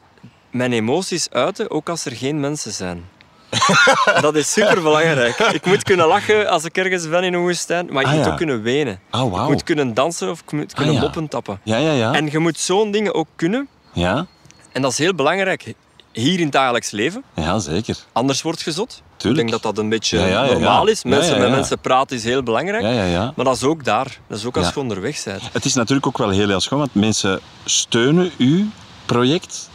mijn 0.52 0.74
emoties 0.74 1.30
uiten, 1.32 1.72
ook 1.72 1.90
als 1.90 2.06
er 2.06 2.12
geen 2.12 2.40
mensen 2.40 2.72
zijn. 2.72 3.06
dat 4.22 4.36
is 4.36 4.52
super 4.52 4.82
belangrijk. 4.82 5.38
Ik 5.40 5.66
moet 5.66 5.84
kunnen 5.84 6.08
lachen 6.08 6.48
als 6.50 6.64
ik 6.66 6.78
ergens 6.78 7.10
ben 7.10 7.24
in 7.24 7.34
een 7.34 7.42
woestijn, 7.42 7.88
maar 7.92 8.02
ik 8.02 8.08
Ah, 8.08 8.14
moet 8.16 8.26
ja. 8.26 8.32
ook 8.32 8.38
kunnen 8.38 8.62
wenen. 8.62 9.00
Oh, 9.12 9.26
Ik 9.26 9.32
wauw. 9.32 9.48
moet 9.48 9.64
kunnen 9.64 9.94
dansen 9.94 10.30
of 10.30 10.40
ik 10.42 10.52
moet 10.52 10.74
kunnen 10.74 10.94
ja. 10.94 11.00
moppen 11.00 11.28
tappen. 11.28 11.60
Ja, 11.64 11.78
ja, 11.78 11.92
ja. 11.92 12.14
En 12.14 12.32
je 12.32 12.40
moet 12.40 12.60
zo'n 12.60 12.92
dingen 12.92 13.14
ook 13.14 13.28
kunnen. 13.36 13.68
Ja? 13.94 14.26
En 14.72 14.82
dat 14.82 14.92
is 14.92 14.98
heel 14.98 15.16
belangrijk 15.16 15.74
hier 16.14 16.38
in 16.38 16.44
het 16.44 16.52
dagelijks 16.52 16.92
leven. 16.92 17.24
ja, 17.36 17.60
zeker. 17.60 17.98
Anders 18.12 18.42
wordt 18.42 18.62
gezot. 18.62 19.02
Tuurlijk. 19.18 19.44
Ik 19.46 19.50
denk 19.52 19.64
dat 19.64 19.74
dat 19.76 19.84
een 19.84 19.90
beetje 19.90 20.18
Ja, 20.20 20.26
ja, 20.26 20.44
ja, 20.44 20.52
normaal 20.52 20.88
is. 20.88 21.04
Mensen 21.04 21.40
met 21.40 21.50
mensen 21.50 21.80
praten 21.80 22.16
is 22.18 22.24
heel 22.24 22.44
belangrijk. 22.44 22.84
Ja, 22.84 22.90
ja, 22.92 23.04
ja. 23.06 23.34
Maar 23.36 23.46
dat 23.46 23.56
is 23.56 23.64
ook 23.64 23.84
daar. 23.84 24.18
Dat 24.28 24.38
is 24.38 24.46
ook 24.46 24.58
als 24.58 24.70
je 24.74 24.80
onderweg 24.80 25.24
bent. 25.24 25.42
Het 25.52 25.66
is 25.66 25.74
natuurlijk 25.74 26.08
ook 26.08 26.18
wel 26.18 26.30
heel, 26.30 26.48
heel 26.48 26.60
schoon, 26.60 26.80
want 26.80 26.94
mensen 26.94 27.40
steunen 27.66 28.32
uw 28.38 28.66
project. 29.06 29.70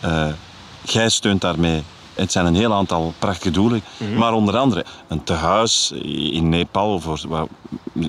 Eh, 0.00 0.26
jij 0.82 1.08
steunt 1.08 1.40
daarmee. 1.40 1.82
Het 2.14 2.32
zijn 2.32 2.46
een 2.46 2.54
heel 2.54 2.72
aantal 2.72 3.14
prachtige 3.18 3.50
doelen, 3.50 3.82
Mhm. 3.96 4.14
maar 4.14 4.32
onder 4.32 4.56
andere 4.56 4.84
een 5.08 5.24
tehuis 5.24 5.92
in 6.32 6.48
Nepal 6.48 7.00
voor, 7.00 7.48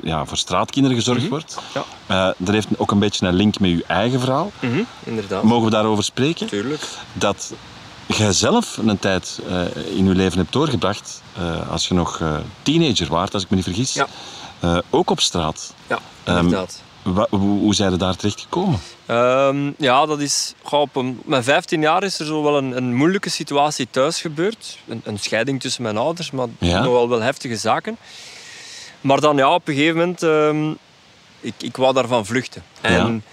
ja, 0.04 0.26
voor 0.26 0.38
straatkinderen 0.38 0.98
gezorgd 0.98 1.28
wordt. 1.28 1.58
Ja. 1.74 1.84
Eh, 2.08 2.34
dat 2.38 2.54
heeft 2.54 2.68
ook 2.78 2.92
een 2.92 3.00
beetje 3.00 3.28
een 3.28 3.34
link 3.34 3.60
met 3.60 3.70
uw 3.72 3.82
eigen 3.88 4.20
verhaal. 4.20 4.52
Mhm, 4.60 4.82
Inderdaad. 5.04 5.44
Mogen 5.44 5.66
we 5.66 5.72
daarover 5.72 6.04
spreken? 6.04 6.48
Tuurlijk. 6.48 6.82
Dat 7.14 7.54
jij 8.06 8.34
zelf 8.34 8.78
een 8.78 9.00
tijd 9.00 9.40
eh, 9.50 9.62
in 9.98 10.06
je 10.06 10.16
leven 10.16 10.38
hebt 10.38 10.52
doorgebracht, 10.54 11.22
eh, 11.38 11.72
als 11.72 11.88
je 11.88 11.94
nog 11.94 12.22
teenager 12.62 13.08
waart, 13.08 13.34
als 13.34 13.44
ik 13.44 13.50
me 13.50 13.56
niet 13.56 13.66
vergis, 13.66 13.94
Ja. 13.94 14.08
ook 14.90 15.10
op 15.10 15.20
straat. 15.20 15.74
Ja, 15.88 16.00
Ehm, 16.24 16.38
inderdaad. 16.38 16.82
Hoe, 17.30 17.76
zijn 17.76 17.92
je 17.92 17.98
daar 17.98 18.16
terecht 18.16 18.42
gekomen? 18.42 18.80
Ehm, 19.06 19.72
ja, 19.78 20.06
dat 20.06 20.20
is... 20.20 20.54
goh, 20.64 20.82
op 20.82 20.96
een, 20.96 21.22
mijn 21.26 21.44
15 21.44 21.82
jaar 21.82 22.04
is 22.04 22.20
er 22.20 22.26
zo 22.26 22.44
wel 22.44 22.58
een, 22.58 22.78
een 22.78 22.96
moeilijke 22.96 23.30
situatie 23.30 23.88
thuis 23.92 24.22
gebeurd. 24.22 24.78
Een, 24.88 25.02
een 25.04 25.20
scheiding 25.20 25.62
tussen 25.62 25.84
mijn 25.84 25.98
ouders, 25.98 26.32
maar 26.32 26.48
Ja. 26.60 26.84
nogal 26.84 27.10
wel 27.10 27.22
heftige 27.22 27.56
zaken. 27.58 27.98
Maar 29.02 29.20
dan 29.22 29.38
ja, 29.38 29.54
op 29.54 29.68
een 29.68 29.74
gegeven 29.76 29.98
moment... 29.98 30.24
ehm, 30.24 30.72
ik, 31.40 31.54
ik 31.58 31.78
wou 31.78 31.94
daarvan 31.94 32.26
vluchten. 32.26 32.64
En 32.82 33.24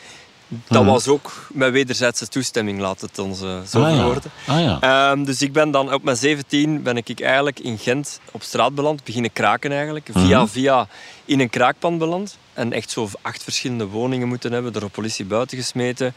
dat 0.69 0.83
Mhm. 0.83 0.91
was 0.93 1.09
ook 1.09 1.47
met 1.53 1.71
wederzijdse 1.73 2.29
toestemming, 2.29 2.81
laat 2.81 3.01
het 3.01 3.19
ons 3.19 3.43
eh, 3.43 3.61
zo 3.69 3.83
ah, 3.83 3.97
ja. 3.97 4.21
Ah, 4.55 4.61
ja. 4.61 4.81
Ehm, 5.11 5.25
dus 5.25 5.43
ik 5.43 5.53
ben 5.53 5.71
dan 5.71 5.93
op 5.93 6.03
mijn 6.03 6.17
17 6.17 6.83
ben 6.83 6.97
ik 6.97 7.21
eigenlijk 7.21 7.61
in 7.61 7.79
Gent 7.79 8.21
op 8.33 8.43
straat 8.43 8.75
beland, 8.75 9.05
beginnen 9.05 9.33
kraken 9.33 9.73
eigenlijk. 9.73 10.09
Via 10.13 10.39
Mhm. 10.41 10.49
via 10.49 10.89
in 11.25 11.41
een 11.41 11.51
kraakpand 11.51 11.99
beland. 11.99 12.37
En 12.53 12.73
echt 12.73 12.91
zo 12.91 13.09
acht 13.23 13.43
verschillende 13.43 13.87
woningen 13.87 14.29
moeten 14.29 14.53
hebben, 14.53 14.73
door 14.73 14.83
de 14.83 14.89
politie 14.89 15.25
buiten 15.25 15.59
gesmeten. 15.59 16.15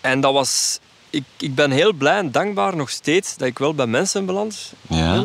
En 0.00 0.20
dat 0.20 0.32
was... 0.32 0.78
Ik, 1.10 1.24
ik 1.38 1.54
ben 1.54 1.70
heel 1.70 1.92
blij 1.92 2.18
en 2.18 2.30
dankbaar 2.30 2.76
nog 2.76 2.90
steeds 2.90 3.36
dat 3.36 3.48
ik 3.48 3.58
wel 3.58 3.74
bij 3.74 3.86
mensen 3.86 4.26
beland 4.26 4.72
Ja. 4.88 5.24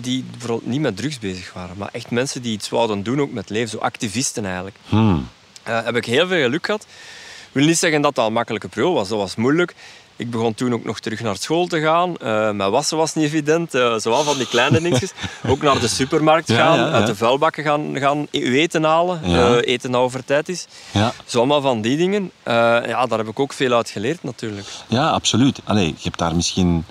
Die 0.00 0.24
vooral 0.38 0.60
niet 0.64 0.80
met 0.80 0.96
drugs 0.96 1.18
bezig 1.18 1.52
waren, 1.52 1.76
maar 1.76 1.88
echt 1.92 2.10
mensen 2.10 2.42
die 2.42 2.52
iets 2.52 2.68
wouden 2.68 3.02
doen 3.02 3.20
ook 3.20 3.32
met 3.32 3.50
leven, 3.50 3.68
zo 3.68 3.78
activisten 3.78 4.44
eigenlijk. 4.44 4.76
Hmm. 4.88 5.28
Eh, 5.62 5.84
heb 5.84 5.96
ik 5.96 6.04
heel 6.04 6.26
veel 6.26 6.42
geluk 6.42 6.64
gehad. 6.64 6.82
Ik 6.82 7.60
wil 7.60 7.64
niet 7.64 7.78
zeggen 7.78 8.02
dat 8.02 8.14
dat 8.14 8.26
een 8.26 8.32
makkelijke 8.32 8.68
periode 8.68 8.94
was. 8.94 9.08
Dat 9.08 9.18
was 9.18 9.36
moeilijk. 9.36 9.74
Ik 10.16 10.30
begon 10.30 10.54
toen 10.54 10.74
ook 10.74 10.84
nog 10.84 11.00
terug 11.00 11.20
naar 11.20 11.36
school 11.36 11.66
te 11.66 11.80
gaan. 11.80 12.16
Eh, 12.16 12.50
mijn 12.50 12.70
wassen 12.70 12.96
was 12.96 13.14
niet 13.14 13.24
evident. 13.24 13.74
Eh 13.74 13.94
zowel 13.98 14.22
van 14.22 14.36
die 14.36 14.48
kleine 14.48 14.80
dingetjes. 14.80 15.12
ook 15.48 15.62
naar 15.62 15.80
de 15.80 15.88
supermarkt 15.88 16.52
gaan. 16.52 16.78
ja, 16.78 16.86
ja. 16.86 16.92
Uit 16.92 17.06
de 17.06 17.16
vuilbakken 17.16 17.64
gaan, 17.64 17.98
gaan 17.98 18.26
uw 18.30 18.52
eten 18.52 18.84
halen. 18.84 19.60
Eten 19.60 19.90
dat 19.90 20.00
over 20.00 20.24
tijd 20.24 20.48
is. 20.48 20.66
Ja. 20.90 21.12
Zo 21.24 21.38
allemaal 21.38 21.60
van 21.60 21.80
die 21.80 21.96
dingen. 21.96 22.30
Ja, 22.44 23.06
daar 23.06 23.18
heb 23.18 23.28
ik 23.28 23.40
ook 23.40 23.52
veel 23.52 23.72
uit 23.72 23.90
geleerd 23.90 24.22
natuurlijk. 24.22 24.66
ja, 24.86 25.10
absoluut. 25.10 25.60
Allee, 25.64 25.86
je 25.86 26.02
hebt 26.02 26.18
daar 26.18 26.36
misschien 26.36 26.84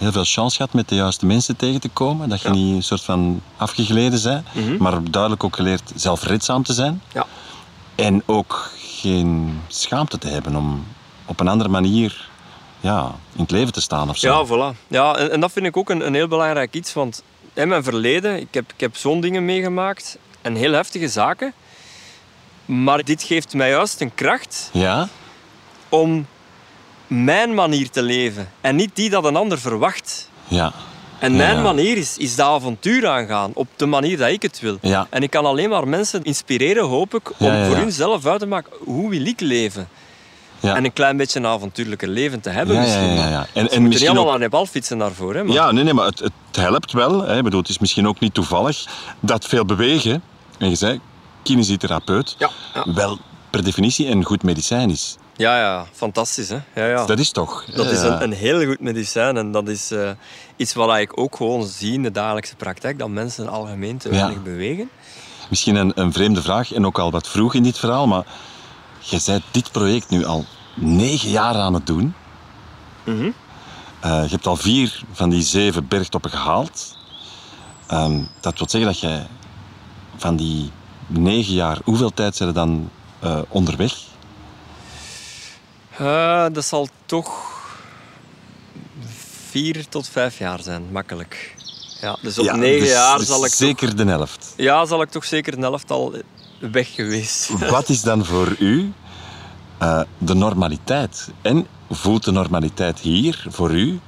heel 0.00 0.12
veel 0.12 0.24
chance 0.24 0.56
gehad 0.56 0.72
met 0.72 0.88
de 0.88 0.94
juiste 0.94 1.26
mensen 1.26 1.56
tegen 1.56 1.80
te 1.80 1.88
komen. 1.88 2.28
Dat 2.28 2.40
je 2.40 2.48
Ja. 2.48 2.54
niet 2.54 2.74
een 2.76 2.82
soort 2.82 3.02
van 3.02 3.42
afgegleden 3.56 4.22
bent. 4.22 4.46
Mhm. 4.54 4.76
Maar 4.82 5.10
duidelijk 5.10 5.44
ook 5.44 5.56
geleerd 5.56 5.92
zelfredzaam 5.94 6.62
te 6.62 6.72
zijn. 6.72 7.02
Ja. 7.12 7.26
En 7.94 8.22
ook 8.26 8.70
geen 8.78 9.60
schaamte 9.68 10.18
te 10.18 10.28
hebben 10.28 10.56
om 10.56 10.84
op 11.24 11.40
een 11.40 11.48
andere 11.48 11.70
manier 11.70 12.28
ja, 12.80 13.14
in 13.34 13.40
het 13.42 13.50
leven 13.50 13.72
te 13.72 13.80
staan 13.80 14.08
of 14.08 14.16
zo. 14.18 14.28
Ja, 14.28 14.46
voilà. 14.74 14.76
Ja, 14.88 15.16
en, 15.16 15.30
en 15.30 15.40
dat 15.40 15.52
vind 15.52 15.66
ik 15.66 15.76
ook 15.76 15.90
een, 15.90 16.06
een 16.06 16.14
heel 16.14 16.28
belangrijk 16.28 16.74
iets. 16.74 16.92
Want 16.92 17.22
in 17.54 17.68
mijn 17.68 17.82
verleden, 17.82 18.40
ik 18.40 18.54
heb, 18.54 18.72
ik 18.74 18.80
heb 18.80 18.96
zo'n 18.96 19.20
dingen 19.20 19.44
meegemaakt. 19.44 20.18
En 20.42 20.54
heel 20.54 20.72
heftige 20.72 21.08
zaken. 21.08 21.52
Maar 22.64 23.04
dit 23.04 23.22
geeft 23.22 23.54
mij 23.54 23.68
juist 23.70 24.00
een 24.00 24.14
kracht 24.14 24.70
Ja? 24.72 25.08
om 25.88 26.26
mijn 27.10 27.54
manier 27.54 27.90
te 27.90 28.02
leven. 28.02 28.48
En 28.60 28.76
niet 28.76 28.90
die 28.94 29.10
dat 29.10 29.24
een 29.24 29.36
ander 29.36 29.58
verwacht. 29.58 30.28
Ja. 30.48 30.72
En 31.18 31.36
mijn 31.36 31.56
Ja. 31.56 31.62
manier 31.62 31.96
is, 31.96 32.16
is 32.18 32.36
dat 32.36 32.46
avontuur 32.46 33.08
aangaan. 33.08 33.50
Op 33.54 33.68
de 33.76 33.86
manier 33.86 34.16
dat 34.18 34.28
ik 34.30 34.42
het 34.42 34.60
wil. 34.60 34.78
Ja. 34.80 35.06
En 35.10 35.22
ik 35.22 35.30
kan 35.30 35.44
alleen 35.44 35.68
maar 35.68 35.88
mensen 35.88 36.22
inspireren, 36.22 36.84
hoop 36.84 37.14
ik, 37.14 37.30
om 37.38 37.46
Ja, 37.46 37.66
voor 37.66 37.76
hunzelf 37.76 38.26
uit 38.26 38.40
te 38.40 38.46
maken. 38.46 38.72
Hoe 38.84 39.10
wil 39.10 39.26
ik 39.26 39.40
leven? 39.40 39.88
Ja. 40.60 40.76
En 40.76 40.84
een 40.84 40.92
klein 40.92 41.16
beetje 41.16 41.38
een 41.38 41.46
avontuurlijker 41.46 42.08
leven 42.08 42.40
te 42.40 42.50
hebben 42.50 42.74
Ja, 42.74 42.80
misschien. 42.80 43.14
ja, 43.14 43.28
ja. 43.28 43.46
En- 43.52 43.70
en 43.70 43.82
misschien 43.82 43.90
niet 43.90 44.00
allemaal 44.02 44.24
ook- 44.24 44.30
naar 44.30 44.38
Nepal 44.38 44.66
fietsen 44.66 44.98
daarvoor. 44.98 45.34
Hè, 45.34 45.44
maar... 45.44 45.54
Ja, 45.54 45.70
nee, 45.70 45.84
nee, 45.84 45.94
maar 45.94 46.06
het, 46.06 46.18
het 46.18 46.32
helpt 46.52 46.92
wel. 46.92 47.22
Hè. 47.22 47.36
Ik 47.36 47.42
bedoel, 47.44 47.60
het 47.60 47.68
is 47.68 47.78
misschien 47.78 48.08
ook 48.08 48.20
niet 48.20 48.34
toevallig 48.34 48.84
dat 49.20 49.44
veel 49.46 49.64
bewegen, 49.64 50.22
en 50.58 50.68
je 50.68 50.74
zei 50.76 51.00
ja. 52.38 52.50
wel 52.94 53.18
per 53.50 53.64
definitie 53.64 54.06
een 54.08 54.24
goed 54.24 54.42
medicijn 54.42 54.90
is. 54.90 55.16
Ja, 55.40 55.58
ja, 55.58 55.86
fantastisch. 55.92 56.48
Hè? 56.48 56.58
Ja, 56.74 56.86
ja. 56.86 57.06
Dat 57.06 57.18
is 57.18 57.30
toch? 57.30 57.64
Dat 57.64 57.86
is 57.90 58.02
eh, 58.02 58.04
een, 58.04 58.22
een 58.22 58.32
heel 58.32 58.64
goed 58.66 58.80
medicijn 58.80 59.36
en 59.36 59.52
dat 59.52 59.68
is 59.68 59.90
eh, 59.90 60.10
iets 60.56 60.74
wat 60.74 60.96
ik 60.96 61.18
ook 61.18 61.36
gewoon 61.36 61.66
zie 61.66 61.92
in 61.92 62.02
de 62.02 62.10
dagelijkse 62.10 62.56
praktijk, 62.56 62.98
dat 62.98 63.08
mensen 63.08 63.48
algemeen 63.48 63.98
te 63.98 64.08
Ja. 64.08 64.14
weinig 64.14 64.42
bewegen. 64.42 64.90
Misschien 65.48 65.74
een, 65.74 65.92
een 65.94 66.12
vreemde 66.12 66.42
vraag 66.42 66.72
en 66.72 66.86
ook 66.86 66.98
al 66.98 67.10
wat 67.10 67.28
vroeg 67.28 67.54
in 67.54 67.62
dit 67.62 67.78
verhaal, 67.78 68.06
maar 68.06 68.24
je 68.98 69.22
bent 69.26 69.42
dit 69.50 69.72
project 69.72 70.10
nu 70.10 70.24
al 70.24 70.44
negen 70.74 71.30
jaar 71.30 71.54
aan 71.54 71.74
het 71.74 71.86
doen. 71.86 72.14
Mhm. 73.04 73.30
Eh, 74.00 74.22
je 74.24 74.30
hebt 74.30 74.46
al 74.46 74.56
vier 74.56 75.02
van 75.12 75.30
die 75.30 75.42
zeven 75.42 75.88
bergtoppen 75.88 76.30
gehaald. 76.30 76.96
Ehm, 77.86 78.20
dat 78.40 78.58
wil 78.58 78.68
zeggen 78.68 78.90
dat 78.90 79.00
jij 79.00 79.26
van 80.16 80.36
die 80.36 80.70
negen 81.06 81.54
jaar, 81.54 81.78
hoeveel 81.84 82.10
tijd 82.14 82.36
zijn 82.36 82.48
er 82.48 82.54
dan 82.54 82.90
onderweg? 83.48 84.08
Eh, 86.00 86.46
dat 86.52 86.64
zal 86.64 86.88
toch 87.06 87.58
vier 89.50 89.88
tot 89.88 90.08
vijf 90.08 90.38
jaar 90.38 90.62
zijn, 90.62 90.82
makkelijk. 90.92 91.54
Ja, 92.00 92.18
dus 92.22 92.38
op 92.38 92.44
Ja, 92.44 92.56
negen 92.56 92.80
dus- 92.80 92.90
jaar 92.90 93.18
dus 93.18 93.26
zal 93.26 93.36
ik, 93.44 93.50
toch, 93.50 93.52
zeker 93.58 93.96
de 93.96 94.04
helft. 94.04 94.54
ja, 94.56 94.84
zal 94.86 95.02
ik 95.02 95.10
toch 95.10 95.24
zeker 95.24 95.54
een 95.54 95.62
helft 95.62 95.90
al 95.90 96.14
weg 96.58 96.94
geweest. 96.94 97.48
Wat 97.70 97.88
is 97.88 98.02
dan 98.02 98.24
voor 98.24 98.56
u 98.58 98.92
eh, 99.78 100.00
de 100.18 100.34
normaliteit? 100.34 101.28
En 101.42 101.66
voelt 101.90 102.24
de 102.24 102.30
normaliteit 102.32 102.98
hier 102.98 103.44
voor 103.48 103.70
u? 103.70 104.00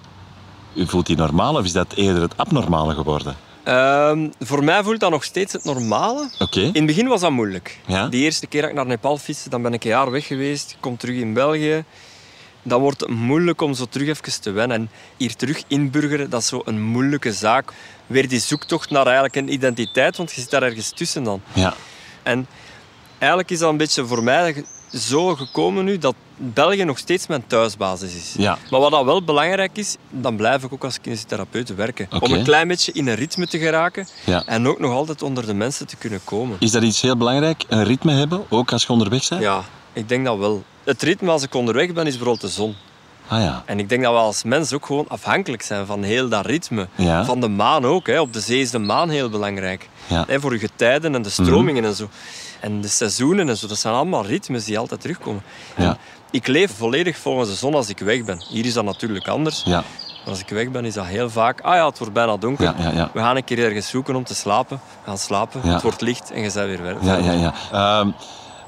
U 0.75 0.87
voelt 0.87 1.07
die 1.07 1.17
normaal 1.17 1.55
of 1.57 1.65
is 1.65 1.73
dat 1.73 1.93
eerder 1.93 2.23
het 2.23 2.37
abnormale 2.37 2.95
geworden? 2.95 3.37
Ehm, 3.65 4.29
voor 4.41 4.65
mij 4.65 4.83
voelt 4.83 5.01
dat 5.01 5.11
nog 5.11 5.25
steeds 5.25 5.53
het 5.53 5.65
normale. 5.65 6.31
In 6.55 6.73
het 6.73 6.87
begin 6.87 7.09
was 7.09 7.21
dat 7.21 7.31
moeilijk. 7.31 7.81
Ja? 7.87 8.09
De 8.09 8.17
eerste 8.17 8.47
keer 8.47 8.61
dat 8.61 8.71
ik 8.71 8.77
naar 8.77 8.87
Nepal 8.87 9.19
fietste, 9.19 9.49
dan 9.49 9.63
ben 9.63 9.73
ik 9.73 9.85
een 9.85 9.91
jaar 9.91 10.11
weg 10.11 10.27
geweest. 10.27 10.71
Ik 10.71 10.77
kom 10.81 10.97
terug 10.97 11.17
in 11.17 11.33
België. 11.33 11.85
Dan 12.63 12.81
wordt 12.81 13.01
het 13.01 13.11
moeilijk 13.11 13.61
om 13.61 13.75
zo 13.75 13.85
terug 13.85 14.09
even 14.09 14.41
te 14.41 14.51
wennen. 14.51 14.77
En 14.77 14.91
hier 15.17 15.37
terug 15.37 15.63
inburgeren, 15.67 16.31
dat 16.31 16.41
is 16.41 16.49
zo 16.49 16.63
een 16.65 16.83
moeilijke 16.83 17.33
zaak. 17.33 17.73
Weer 18.07 18.29
die 18.29 18.41
zoektocht 18.41 18.91
naar 18.91 19.05
eigenlijk 19.05 19.37
een 19.37 19.53
identiteit, 19.53 20.17
want 20.17 20.33
je 20.33 20.41
zit 20.41 20.51
daar 20.51 20.63
ergens 20.63 20.91
tussen 20.91 21.25
dan. 21.25 21.43
Ja. 21.53 21.75
En 22.23 22.47
eigenlijk 23.19 23.51
is 23.51 23.59
dat 23.59 23.71
een 23.71 23.77
beetje 23.77 24.07
voor 24.07 24.23
mij 24.23 24.65
zo 24.93 25.35
gekomen 25.37 25.85
nu 25.85 25.99
dat 25.99 26.15
België 26.37 26.85
nog 26.85 26.99
steeds 26.99 27.27
mijn 27.27 27.47
thuisbasis 27.47 28.15
is. 28.15 28.35
Ja. 28.37 28.59
Maar 28.71 28.81
wat 28.81 28.91
dat 28.91 29.05
wel 29.05 29.23
belangrijk 29.23 29.79
is, 29.79 29.97
dan 30.11 30.37
blijf 30.37 30.63
ik 30.63 30.73
ook 30.73 30.85
als 30.85 31.01
kinesitherapeut 31.01 31.75
werken. 31.75 32.09
Om 32.21 32.33
een 32.33 32.45
klein 32.45 32.69
beetje 32.69 32.93
in 32.93 33.07
een 33.07 33.15
ritme 33.15 33.47
te 33.47 33.59
geraken 33.59 34.07
Ja. 34.25 34.43
en 34.47 34.69
ook 34.69 34.79
nog 34.79 34.93
altijd 34.93 35.23
onder 35.23 35.47
de 35.47 35.55
mensen 35.55 35.87
te 35.87 35.97
kunnen 35.97 36.21
komen. 36.25 36.57
Is 36.61 36.71
dat 36.71 36.83
iets 36.83 37.01
heel 37.01 37.17
belangrijk? 37.17 37.65
Een 37.69 37.85
ritme 37.85 38.13
hebben, 38.13 38.45
ook 38.49 38.73
als 38.73 38.83
je 38.83 38.89
onderweg 38.89 39.29
bent? 39.29 39.41
Ja, 39.43 39.63
ik 39.93 40.09
denk 40.09 40.25
dat 40.25 40.39
wel. 40.39 40.63
het 40.85 41.03
ritme 41.03 41.31
als 41.31 41.43
ik 41.43 41.55
onderweg 41.55 41.93
ben, 41.93 42.07
is 42.07 42.17
bijvoorbeeld 42.17 42.41
de 42.41 42.49
zon. 42.49 42.75
Ah 43.29 43.41
ja. 43.41 43.63
En 43.67 43.79
ik 43.79 43.89
denk 43.89 44.03
dat 44.03 44.13
we 44.13 44.19
als 44.19 44.43
mens 44.43 44.73
ook 44.73 44.87
gewoon 44.87 45.05
afhankelijk 45.09 45.63
zijn 45.63 45.87
van 45.87 46.03
heel 46.03 46.29
dat 46.29 46.47
ritme. 46.47 46.89
Ja. 46.95 47.25
Van 47.25 47.41
de 47.41 47.49
maan 47.49 47.85
ook. 47.85 48.07
Hè. 48.07 48.21
Op 48.21 48.33
de 48.33 48.41
zee 48.41 48.61
is 48.61 48.71
de 48.71 48.79
maan 48.79 49.09
heel 49.11 49.29
belangrijk. 49.29 49.89
Ja. 50.07 50.25
Hè, 50.27 50.41
voor 50.41 50.53
je 50.53 50.59
getijden 50.59 51.15
en 51.15 51.23
de 51.23 51.31
stromingen 51.31 51.85
en 51.85 51.95
zo. 51.95 52.09
En 52.63 52.81
de 52.81 52.89
seizoenen 52.89 53.49
en 53.49 53.57
zo. 53.57 53.67
Dat 53.67 53.79
zijn 53.79 53.95
allemaal 53.95 54.27
ritmes 54.27 54.65
die 54.65 54.79
altijd 54.79 55.01
terugkomen. 55.01 55.43
Ja. 55.77 55.97
Ik 56.31 56.47
leef 56.47 56.77
volledig 56.77 57.17
volgens 57.17 57.49
de 57.49 57.55
zon 57.55 57.75
als 57.75 57.89
ik 57.89 57.99
weg 57.99 58.25
ben. 58.25 58.45
Hier 58.49 58.65
is 58.65 58.73
dat 58.75 58.85
natuurlijk 58.85 59.29
anders. 59.29 59.63
Ja. 59.65 59.85
Maar 60.21 60.31
als 60.31 60.41
ik 60.41 60.49
weg 60.49 60.71
ben, 60.71 60.85
is 60.85 60.95
dat 60.95 61.07
heel 61.07 61.31
vaak... 61.31 61.61
Ah 61.61 61.75
ja, 61.75 61.87
het 61.87 61.99
wordt 61.99 62.13
bijna 62.13 62.37
donker. 62.37 62.65
Ja, 62.65 62.75
ja, 62.79 62.91
ja. 62.91 63.11
We 63.13 63.19
gaan 63.21 63.37
een 63.37 63.45
keer 63.45 63.59
ergens 63.59 63.89
zoeken 63.89 64.15
om 64.15 64.25
te 64.25 64.35
slapen. 64.35 64.77
We 64.77 65.07
gaan 65.07 65.19
slapen. 65.19 65.61
Het 65.61 65.83
wordt 65.83 66.01
licht 66.01 66.31
en 66.31 66.43
je 66.43 66.53
bent 66.53 66.67
weer 66.67 66.79
verder. 66.79 67.05
Ja, 67.05 67.17
ja, 67.17 67.33
ja. 67.33 67.55
Ehm, 67.73 68.11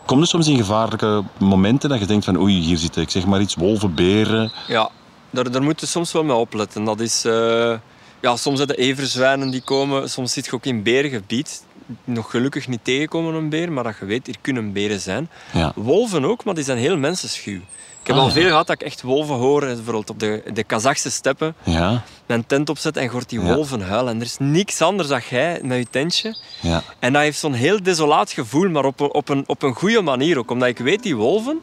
kom 0.06 0.18
je 0.18 0.26
soms 0.26 0.48
in 0.48 0.56
gevaarlijke 0.56 1.22
momenten 1.38 1.88
dat 1.88 1.98
je 1.98 2.06
denkt 2.06 2.24
van 2.24 2.36
oei, 2.40 2.60
hier 2.60 2.76
zitten, 2.76 3.02
ik 3.02 3.10
zeg 3.10 3.26
maar 3.26 3.40
iets, 3.40 3.54
wolven, 3.54 3.94
beren. 3.94 4.52
Ja, 4.68 4.90
daar, 5.30 5.50
daar 5.50 5.62
moet 5.62 5.80
je 5.80 5.86
soms 5.86 6.12
wel 6.12 6.24
mee 6.24 6.36
opletten. 6.36 6.84
Dat 6.84 7.00
is... 7.00 7.24
eh, 7.24 7.74
ja, 8.20 8.36
soms 8.36 8.56
zijn 8.56 8.68
de 8.68 8.76
everzwijnen 8.76 9.50
die 9.50 9.62
komen. 9.62 10.10
Soms 10.10 10.32
zit 10.32 10.44
je 10.44 10.52
ook 10.52 10.64
in 10.64 10.82
berengebied. 10.82 11.64
Nog 12.04 12.30
gelukkig 12.30 12.68
niet 12.68 12.80
tegenkomen 12.82 13.34
een 13.34 13.48
beer, 13.48 13.72
maar 13.72 13.84
dat 13.84 13.94
je 14.00 14.04
weet, 14.06 14.26
hier 14.26 14.36
kunnen 14.40 14.72
beren 14.72 15.00
zijn. 15.00 15.28
Ja. 15.52 15.72
Wolven 15.74 16.24
ook, 16.24 16.44
maar 16.44 16.54
die 16.54 16.64
zijn 16.64 16.78
heel 16.78 16.96
mensenschuw. 16.96 17.60
Ik 18.00 18.10
heb 18.10 18.16
Ah, 18.16 18.22
al 18.22 18.28
ja. 18.28 18.34
veel 18.34 18.48
gehad 18.48 18.66
dat 18.66 18.80
ik 18.80 18.86
echt 18.86 19.02
wolven 19.02 19.34
hoor. 19.34 19.60
Bijvoorbeeld 19.60 20.10
op 20.10 20.18
de, 20.20 20.42
de 20.54 20.64
Kazachse 20.64 21.10
steppen. 21.10 21.54
Ja, 21.62 22.02
Mijn 22.26 22.46
tent 22.46 22.68
opzet 22.68 22.96
en 22.96 23.02
je 23.02 23.08
hoort 23.10 23.28
die 23.28 23.40
wolven 23.40 23.80
huilen. 23.80 24.12
En 24.12 24.18
er 24.18 24.24
is 24.26 24.36
niks 24.38 24.80
anders 24.82 25.08
dan 25.08 25.20
jij 25.30 25.60
met 25.62 25.78
je 25.78 25.86
tentje. 25.90 26.36
ja. 26.60 26.82
En 26.98 27.12
dat 27.12 27.22
heeft 27.22 27.38
zo'n 27.38 27.52
heel 27.52 27.82
desolaat 27.82 28.32
gevoel, 28.32 28.68
maar 28.70 28.84
op 28.84 29.00
een, 29.00 29.12
op 29.14 29.28
een, 29.28 29.44
op 29.46 29.62
een 29.62 29.74
goede 29.74 30.00
manier 30.02 30.38
ook. 30.38 30.50
Omdat 30.50 30.68
ik 30.68 30.78
weet, 30.78 31.02
die 31.02 31.16
wolven, 31.16 31.60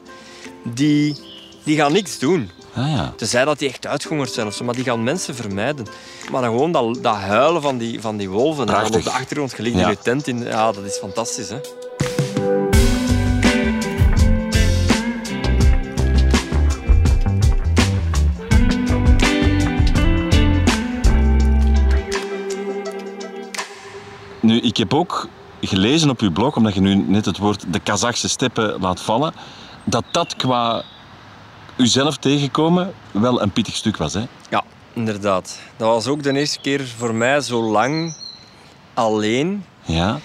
die, 0.63 1.18
die 1.63 1.78
gaan 1.78 1.92
niks 1.92 2.20
doen. 2.20 2.50
Ah 2.74 2.90
ja. 2.92 3.13
Tenzij 3.18 3.46
dat 3.46 3.60
die 3.60 3.68
echt 3.70 3.88
of 4.46 4.54
zo, 4.54 4.66
maar 4.66 4.75
die 4.75 4.84
gaan 4.84 5.04
mensen 5.04 5.36
vermijden. 5.36 5.88
Maar 6.32 6.42
dan 6.42 6.51
gewoon 6.51 6.72
dat, 6.72 6.98
dat 7.04 7.16
huilen 7.16 7.62
van 7.62 7.78
die, 7.78 8.01
van 8.01 8.18
die 8.18 8.30
wolven. 8.30 8.66
En 8.68 8.74
Prachtig. 8.74 8.96
op 8.96 9.04
de 9.04 9.10
achtergrond 9.12 9.54
gelicht 9.54 9.75
Ja. 9.78 9.84
in 9.84 9.90
je 9.90 9.98
tent. 9.98 10.28
In, 10.28 10.44
ja, 10.44 10.72
dat 10.72 10.84
is 10.84 10.98
fantastisch, 10.98 11.50
hè. 11.50 11.60
Nu, 24.42 24.60
ik 24.60 24.78
heb 24.78 24.94
ook 24.94 25.28
gelezen 25.62 26.10
op 26.10 26.20
uw 26.20 26.32
blog, 26.32 26.56
omdat 26.56 26.74
je 26.74 26.82
nu 26.82 26.96
net 26.96 27.25
het 27.25 27.38
woord 27.38 27.74
de 27.74 27.80
Kazachse 27.80 28.30
steppen 28.30 28.80
laat 28.80 29.01
vallen, 29.01 29.34
dat 29.84 30.04
dat 30.12 30.36
qua 30.36 30.84
uzelf 31.82 32.18
tegenkomen 32.18 32.94
wel 33.12 33.42
een 33.42 33.52
pittig 33.52 33.76
stuk 33.76 33.98
was, 33.98 34.14
hè? 34.14 34.24
Ja, 34.50 34.64
inderdaad. 34.94 35.60
Dat 35.78 35.88
was 35.88 36.08
ook 36.08 36.24
de 36.24 36.34
eerste 36.34 36.60
keer 36.62 36.88
voor 36.98 37.14
mij 37.16 37.42
zo 37.42 37.62
lang 37.64 38.16
alleen. 38.94 39.66
Ja. 39.86 40.20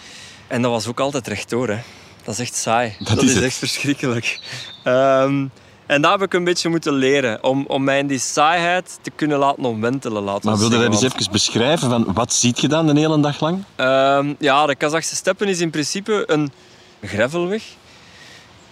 En 0.46 0.62
dat 0.62 0.70
was 0.70 0.86
ook 0.86 1.00
altijd 1.00 1.26
rechtdoor. 1.28 1.68
Hè. 1.68 1.78
Dat 2.24 2.34
is 2.34 2.40
echt 2.40 2.54
saai. 2.54 2.96
Dat 2.98 3.22
is 3.22 3.34
het. 3.34 3.42
echt 3.44 3.54
verschrikkelijk. 3.56 4.40
Ehm, 4.84 5.46
en 5.86 6.02
daar 6.02 6.10
heb 6.12 6.22
ik 6.22 6.32
een 6.34 6.44
beetje 6.44 6.68
moeten 6.68 6.92
leren. 6.92 7.44
Om, 7.44 7.64
om 7.66 7.84
mij 7.84 7.98
in 7.98 8.06
die 8.06 8.18
saaiheid 8.18 8.98
te 9.02 9.10
kunnen 9.10 9.38
laten 9.38 9.64
omwentelen. 9.64 10.22
Laten 10.22 10.48
Maar 10.50 10.58
wilde 10.58 10.78
dat 10.78 10.86
eens 10.92 11.02
even 11.02 11.32
beschrijven 11.32 11.88
van 11.90 12.12
wat 12.14 12.32
ziet 12.32 12.60
je 12.60 12.68
dan 12.68 12.86
de 12.86 13.00
hele 13.00 13.20
dag 13.20 13.40
lang? 13.40 13.64
ehm, 13.76 14.34
ja, 14.38 14.66
de 14.66 14.74
Kazachse 14.76 15.16
steppen 15.16 15.48
is 15.48 15.60
in 15.60 15.70
principe 15.70 16.22
een 16.26 16.52
gravelweg. 17.02 17.62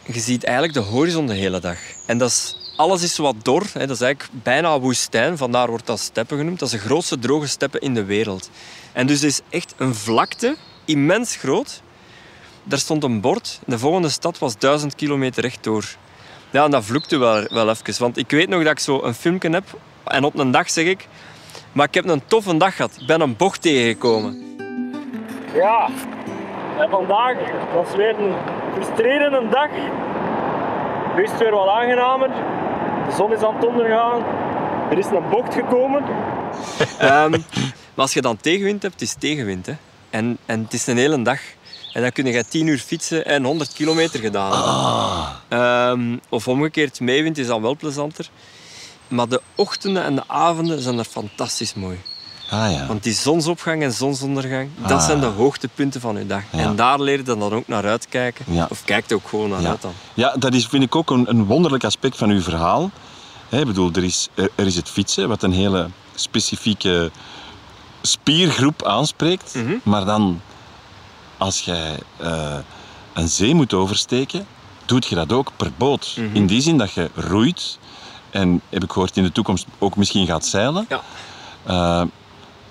Je 0.07 0.21
ziet 0.21 0.45
eigenlijk 0.45 0.75
de 0.76 0.81
horizon 0.81 1.26
de 1.26 1.35
hele 1.35 1.61
dag. 1.61 1.79
En 2.07 2.19
dat 2.19 2.31
is, 2.31 2.57
alles 2.76 3.02
is 3.02 3.16
wat 3.16 3.35
dor. 3.43 3.62
Hè. 3.73 3.87
Dat 3.87 3.97
is 3.97 4.00
eigenlijk 4.00 4.33
bijna 4.43 4.81
woestijn. 4.81 5.37
Vandaar 5.37 5.69
wordt 5.69 5.87
dat 5.87 6.00
steppen 6.00 6.38
genoemd. 6.38 6.59
Dat 6.59 6.73
is 6.73 6.81
de 6.81 6.87
grootste 6.87 7.19
droge 7.19 7.47
steppen 7.47 7.81
in 7.81 7.95
de 7.95 8.04
wereld. 8.04 8.50
En 8.93 9.07
dus 9.07 9.23
is 9.23 9.41
echt 9.50 9.75
een 9.76 9.95
vlakte, 9.95 10.56
immens 10.84 11.37
groot. 11.37 11.82
Daar 12.63 12.78
stond 12.78 13.02
een 13.02 13.21
bord. 13.21 13.60
De 13.67 13.78
volgende 13.78 14.08
stad 14.08 14.39
was 14.39 14.58
duizend 14.58 14.95
kilometer 14.95 15.43
rechtdoor. 15.43 15.84
Ja, 16.50 16.65
en 16.65 16.71
dat 16.71 16.84
vloekte 16.84 17.17
wel, 17.17 17.47
wel 17.49 17.71
even. 17.71 17.95
Want 17.99 18.17
ik 18.17 18.30
weet 18.30 18.49
nog 18.49 18.63
dat 18.63 18.73
ik 18.73 18.78
zo 18.78 19.02
een 19.02 19.15
filmpje 19.15 19.50
heb. 19.50 19.65
En 20.04 20.25
op 20.25 20.39
een 20.39 20.50
dag 20.50 20.71
zeg 20.71 20.84
ik... 20.84 21.08
Maar 21.73 21.87
ik 21.87 21.95
heb 21.95 22.08
een 22.08 22.26
toffe 22.26 22.56
dag 22.56 22.76
gehad. 22.76 22.97
Ik 23.00 23.06
ben 23.06 23.21
een 23.21 23.37
bocht 23.37 23.63
tegengekomen. 23.63 24.56
Ja. 25.54 25.89
En 26.78 26.91
vandaag 26.91 27.37
was 27.75 27.97
weer 27.97 28.19
een 28.19 28.34
frustrerende 28.75 29.49
dag. 29.50 29.69
Het 31.15 31.39
weer 31.39 31.50
wat 31.50 31.69
aangenamer. 31.69 32.30
De 33.08 33.14
zon 33.17 33.32
is 33.32 33.43
aan 33.43 33.54
het 33.54 33.67
ondergaan. 33.67 34.23
Er 34.90 34.99
is 34.99 35.06
een 35.06 35.28
bocht 35.30 35.54
gekomen. 35.54 36.04
Ehm, 36.99 37.30
maar 37.95 38.04
als 38.04 38.12
je 38.12 38.21
dan 38.21 38.36
tegenwind 38.36 38.82
hebt, 38.82 38.95
het 38.95 39.02
is 39.02 39.14
tegenwind. 39.19 39.67
Hè. 39.67 39.75
En, 40.10 40.38
en 40.47 40.62
het 40.62 40.73
is 40.73 40.86
een 40.86 40.97
hele 40.97 41.23
dag. 41.23 41.40
En 41.93 42.02
dan 42.02 42.12
kun 42.12 42.26
je 42.26 42.45
10 42.45 42.67
uur 42.67 42.78
fietsen 42.78 43.26
en 43.26 43.45
100 43.45 43.73
kilometer 43.73 44.21
gedaan. 44.21 44.52
Ehm, 45.49 46.17
of 46.28 46.49
omgekeerd, 46.49 47.00
meewind 47.00 47.38
is 47.38 47.47
dan 47.47 47.62
wel 47.62 47.76
plezanter. 47.76 48.28
Maar 49.08 49.28
de 49.28 49.40
ochtenden 49.54 50.04
en 50.04 50.14
de 50.14 50.23
avonden 50.26 50.80
zijn 50.80 50.99
er 50.99 51.04
fantastisch 51.04 51.75
mooi. 51.75 51.99
Ah 52.50 52.73
ja. 52.73 52.87
Want 52.87 53.02
die 53.02 53.13
zonsopgang 53.13 53.83
en 53.83 53.93
zonsondergang, 53.93 54.69
dat 54.76 54.91
Ah. 54.91 55.04
zijn 55.07 55.21
de 55.21 55.26
hoogtepunten 55.26 56.00
van 56.00 56.17
je 56.19 56.26
dag. 56.26 56.43
Ja. 56.52 56.59
En 56.59 56.76
daar 56.76 57.00
leer 57.00 57.17
je 57.17 57.23
dan 57.23 57.43
ook 57.43 57.69
naar 57.69 57.85
uitkijken. 57.87 58.45
Ja. 58.49 58.67
Of 58.71 58.85
kijkt 58.85 59.13
ook 59.13 59.28
gewoon 59.28 59.50
naar 59.50 59.67
uit 59.67 59.83
dan. 59.83 59.93
Ja, 60.15 60.35
dat 60.39 60.54
is, 60.54 60.67
vind 60.67 60.83
ik 60.83 60.97
ook 60.97 61.11
een, 61.11 61.28
een 61.30 61.45
wonderlijk 61.45 61.85
aspect 61.85 62.17
van 62.17 62.30
uw 62.30 62.41
verhaal. 62.43 62.91
Ik 63.49 63.67
bedoel, 63.67 63.91
er 63.93 64.04
is, 64.04 64.28
er, 64.35 64.50
er 64.54 64.67
is 64.67 64.76
het 64.76 64.89
fietsen, 64.89 65.28
wat 65.28 65.43
een 65.43 65.52
hele 65.52 65.89
specifieke 66.15 67.11
spiergroep 68.02 68.83
aanspreekt. 68.85 69.54
Mhm. 69.54 69.75
Maar 69.83 70.04
dan, 70.04 70.41
als 71.39 71.61
jij 71.61 71.99
eh, 72.17 72.57
een 73.13 73.28
zee 73.28 73.54
moet 73.54 73.75
oversteken, 73.75 74.47
doet 74.85 75.07
je 75.07 75.15
dat 75.15 75.33
ook 75.33 75.50
per 75.57 75.71
boot. 75.76 76.15
Mhm. 76.19 76.37
In 76.37 76.47
die 76.47 76.61
zin 76.63 76.78
dat 76.78 76.93
je 76.93 77.11
roeit 77.15 77.78
en, 78.30 78.61
heb 78.69 78.85
ik 78.85 78.93
gehoord, 78.93 79.17
in 79.17 79.23
de 79.23 79.33
toekomst 79.33 79.67
ook 79.78 79.97
misschien 79.97 80.26
gaat 80.26 80.47
zeilen. 80.47 80.87
Ja. 80.89 81.00
Eh, 81.63 82.02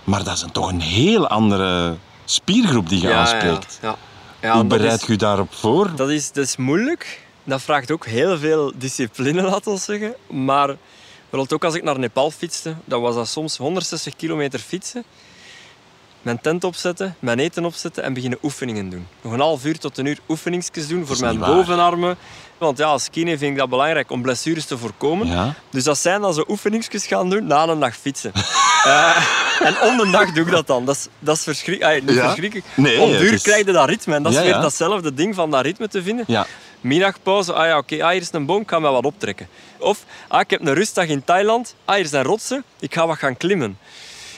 maar 0.04 0.24
dat 0.24 0.36
is 0.36 0.42
een, 0.42 0.52
toch 0.52 0.70
een 0.70 0.82
heel 0.82 1.28
andere 1.28 1.96
spiergroep 2.26 2.90
die 2.90 3.02
je 3.02 3.14
aanspreekt. 3.14 3.80
Ja, 3.82 3.88
ja. 3.90 3.96
Ja, 4.42 4.54
Hoe 4.54 4.68
dat 4.68 4.78
bereid 4.78 5.02
is- 5.02 5.06
je 5.08 5.12
je 5.12 5.18
daarop 5.18 5.54
voor? 5.54 5.96
Dat 5.96 6.10
is, 6.10 6.32
dat 6.32 6.46
is 6.46 6.56
moeilijk. 6.58 7.22
Dat 7.44 7.62
vraagt 7.62 7.92
ook 7.92 8.06
heel 8.06 8.38
veel 8.38 8.72
discipline, 8.76 9.42
laten 9.52 9.74
we 9.74 9.80
zeggen. 9.80 10.14
Maar 10.28 10.68
bijvoorbeeld 11.20 11.54
ook 11.54 11.64
als 11.64 11.76
ik 11.76 11.84
naar 11.84 12.00
Nepal 12.00 12.32
fietste, 12.32 12.76
dan 12.86 13.02
was 13.02 13.16
dat 13.16 13.28
soms 13.28 13.58
160 13.58 14.16
kilometer 14.16 14.60
fietsen. 14.60 15.04
Mijn 16.24 16.42
tent 16.42 16.64
opzetten, 16.64 17.16
mijn 17.20 17.40
eten 17.40 17.66
opzetten 17.66 18.04
en 18.04 18.14
beginnen 18.14 18.40
oefeningen 18.44 18.90
doen. 18.90 19.08
Nog 19.22 19.34
een 19.34 19.40
half 19.40 19.66
uur 19.66 19.80
tot 19.80 19.98
een 19.98 20.06
uur 20.06 20.20
oefeningsjes 20.30 20.88
doen 20.88 21.06
voor 21.06 21.20
mijn 21.20 21.40
bovenarmen. 21.40 22.18
Want 22.58 22.78
ja, 22.78 22.86
als 22.88 23.10
kine 23.10 23.38
vind 23.38 23.52
ik 23.52 23.58
dat 23.58 23.70
belangrijk 23.70 24.12
om 24.12 24.22
blessures 24.22 24.66
te 24.66 24.78
voorkomen. 24.78 25.28
Ja. 25.28 25.54
Dus 25.70 25.84
dat 25.84 25.98
zijn 25.98 26.22
dan 26.22 26.34
zo 26.34 26.44
oefeningsjes 26.48 27.08
gaan 27.08 27.30
doen 27.30 27.48
na 27.48 27.68
een 27.68 27.80
dag 27.80 27.96
fietsen. 27.96 28.32
Eh, 28.84 29.18
en 29.62 29.82
om 29.82 29.98
de 29.98 30.10
dag 30.12 30.32
doe 30.32 30.46
ik 30.46 30.52
dat 30.52 30.68
dan. 30.68 30.86
Dat 30.86 30.96
is, 30.96 31.08
dat 31.20 31.36
is 31.38 31.44
verschrikkelijk. 31.44 32.04
niet 32.06 32.16
Ja? 32.16 32.24
verschrikkelijk. 32.24 32.68
Nee, 32.76 33.00
Om 33.02 33.12
duur 33.12 33.34
is- 33.34 33.42
krijg 33.42 33.66
je 33.66 33.72
dat 33.72 33.90
ritme. 33.90 34.16
En 34.16 34.24
dat 34.24 34.32
is 34.32 34.38
Ja, 34.38 34.44
weer 34.44 34.54
datzelfde 34.62 35.14
ding 35.14 35.36
van 35.36 35.52
dat 35.52 35.62
ritme 35.62 35.88
te 35.88 36.04
vinden. 36.04 36.26
Ja. 36.28 36.46
Middagpauze, 36.82 37.54
ah 37.54 37.66
ja, 37.66 37.78
oké, 37.78 38.04
ah, 38.04 38.12
hier 38.12 38.22
is 38.22 38.30
een 38.32 38.46
boom, 38.46 38.62
ik 38.62 38.70
ga 38.70 38.80
mij 38.80 38.92
wat 38.92 39.06
optrekken. 39.06 39.48
Of, 39.78 40.04
ah, 40.28 40.40
ik 40.40 40.50
heb 40.50 40.62
een 40.66 40.74
rustdag 40.74 41.06
in 41.08 41.24
Thailand, 41.24 41.76
ah, 41.86 41.96
hier 41.96 42.06
zijn 42.06 42.24
rotsen, 42.24 42.64
ik 42.80 42.94
ga 42.94 43.08
wat 43.08 43.18
gaan 43.18 43.38
klimmen. 43.38 43.78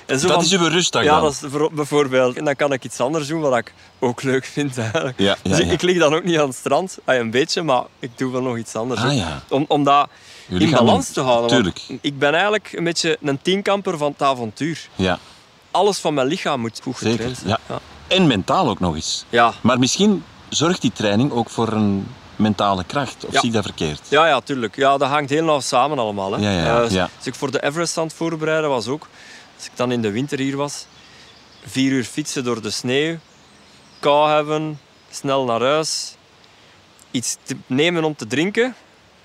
En 0.05 0.19
zo 0.19 0.27
Dat 0.27 0.35
van- 0.35 0.45
is 0.45 0.51
uw 0.53 0.67
rustdag 0.67 1.03
Ja, 1.03 1.11
dan? 1.13 1.21
dat 1.21 1.31
is 1.31 1.41
voor- 1.51 1.73
bijvoorbeeld. 1.73 2.37
En 2.37 2.45
dan 2.45 2.55
kan 2.55 2.73
ik 2.73 2.83
iets 2.83 2.99
anders 2.99 3.27
doen 3.27 3.41
wat 3.41 3.57
ik 3.57 3.73
ook 3.99 4.23
leuk 4.23 4.45
vind 4.45 4.77
eigenlijk. 4.77 5.19
Ja, 5.19 5.25
ja, 5.43 5.49
dus 5.49 5.59
ik, 5.59 5.65
ja. 5.65 5.71
ik 5.71 5.81
lig 5.81 5.97
dan 5.99 6.13
ook 6.15 6.23
niet 6.23 6.39
aan 6.39 6.47
het 6.47 6.55
strand, 6.55 6.97
ah, 7.05 7.15
een 7.15 7.31
beetje, 7.31 7.61
maar 7.61 7.83
ik 7.99 8.17
doe 8.17 8.31
wel 8.31 8.41
nog 8.41 8.57
iets 8.57 8.75
anders. 8.75 9.01
Ah, 9.01 9.15
ja. 9.15 9.43
Om, 9.49 9.65
om 9.67 9.83
dat 9.83 10.07
in 10.47 10.69
balans 10.71 11.09
te 11.11 11.21
houden. 11.21 11.49
Tuurlijk. 11.49 11.81
Ik 12.01 12.19
ben 12.19 12.31
eigenlijk 12.33 12.71
een 12.73 12.83
beetje 12.83 13.17
een 13.21 13.41
tienkamper 13.41 13.97
van 13.97 14.11
het 14.11 14.21
avontuur. 14.21 14.87
Ja, 14.95 15.19
Alles 15.71 15.97
van 15.99 16.13
mijn 16.13 16.27
lichaam 16.27 16.59
moet 16.59 16.79
goed 16.83 16.97
getraind 16.97 17.37
zijn. 17.37 17.49
Ja. 17.49 17.59
Ja. 17.69 17.79
En 18.07 18.27
mentaal 18.27 18.69
ook 18.69 18.79
nog 18.79 18.95
eens. 18.95 19.25
Ja. 19.29 19.53
Maar 19.61 19.79
misschien 19.79 20.23
zorgt 20.49 20.81
die 20.81 20.91
training 20.93 21.31
ook 21.31 21.49
voor 21.49 21.67
een 21.71 22.07
mentale 22.35 22.83
kracht. 22.83 23.25
Of 23.25 23.33
Ja. 23.33 23.39
zie 23.39 23.49
ik 23.49 23.55
dat 23.55 23.63
verkeerd? 23.63 24.01
Ja, 24.09 24.27
ja, 24.27 24.39
tuurlijk. 24.41 24.75
Ja, 24.75 24.97
dat 24.97 25.09
hangt 25.09 25.29
heel 25.29 25.43
nauw 25.43 25.59
samen 25.59 25.99
allemaal. 25.99 26.31
Hè. 26.31 26.37
Ja, 26.41 26.51
ja, 26.51 26.65
ja. 26.65 26.83
Eh, 26.83 26.89
Ja. 26.91 27.09
Als 27.17 27.25
ik 27.27 27.35
voor 27.35 27.51
de 27.51 27.63
Everest 27.63 27.97
aan 27.97 28.03
het 28.03 28.13
voorbereiden 28.13 28.69
was 28.69 28.87
ook, 28.87 29.07
als 29.65 29.73
ik 29.73 29.79
dan 29.79 29.91
in 29.91 30.01
de 30.01 30.11
winter 30.11 30.39
hier 30.39 30.55
was, 30.57 30.85
vier 31.65 31.91
uur 31.91 32.03
fietsen 32.03 32.43
door 32.43 32.61
de 32.61 32.69
sneeuw, 32.69 33.17
kou 33.99 34.29
hebben, 34.31 34.79
snel 35.09 35.45
naar 35.45 35.61
huis, 35.61 36.15
iets 37.11 37.37
nemen 37.67 38.03
om 38.03 38.15
te 38.15 38.27
drinken 38.27 38.75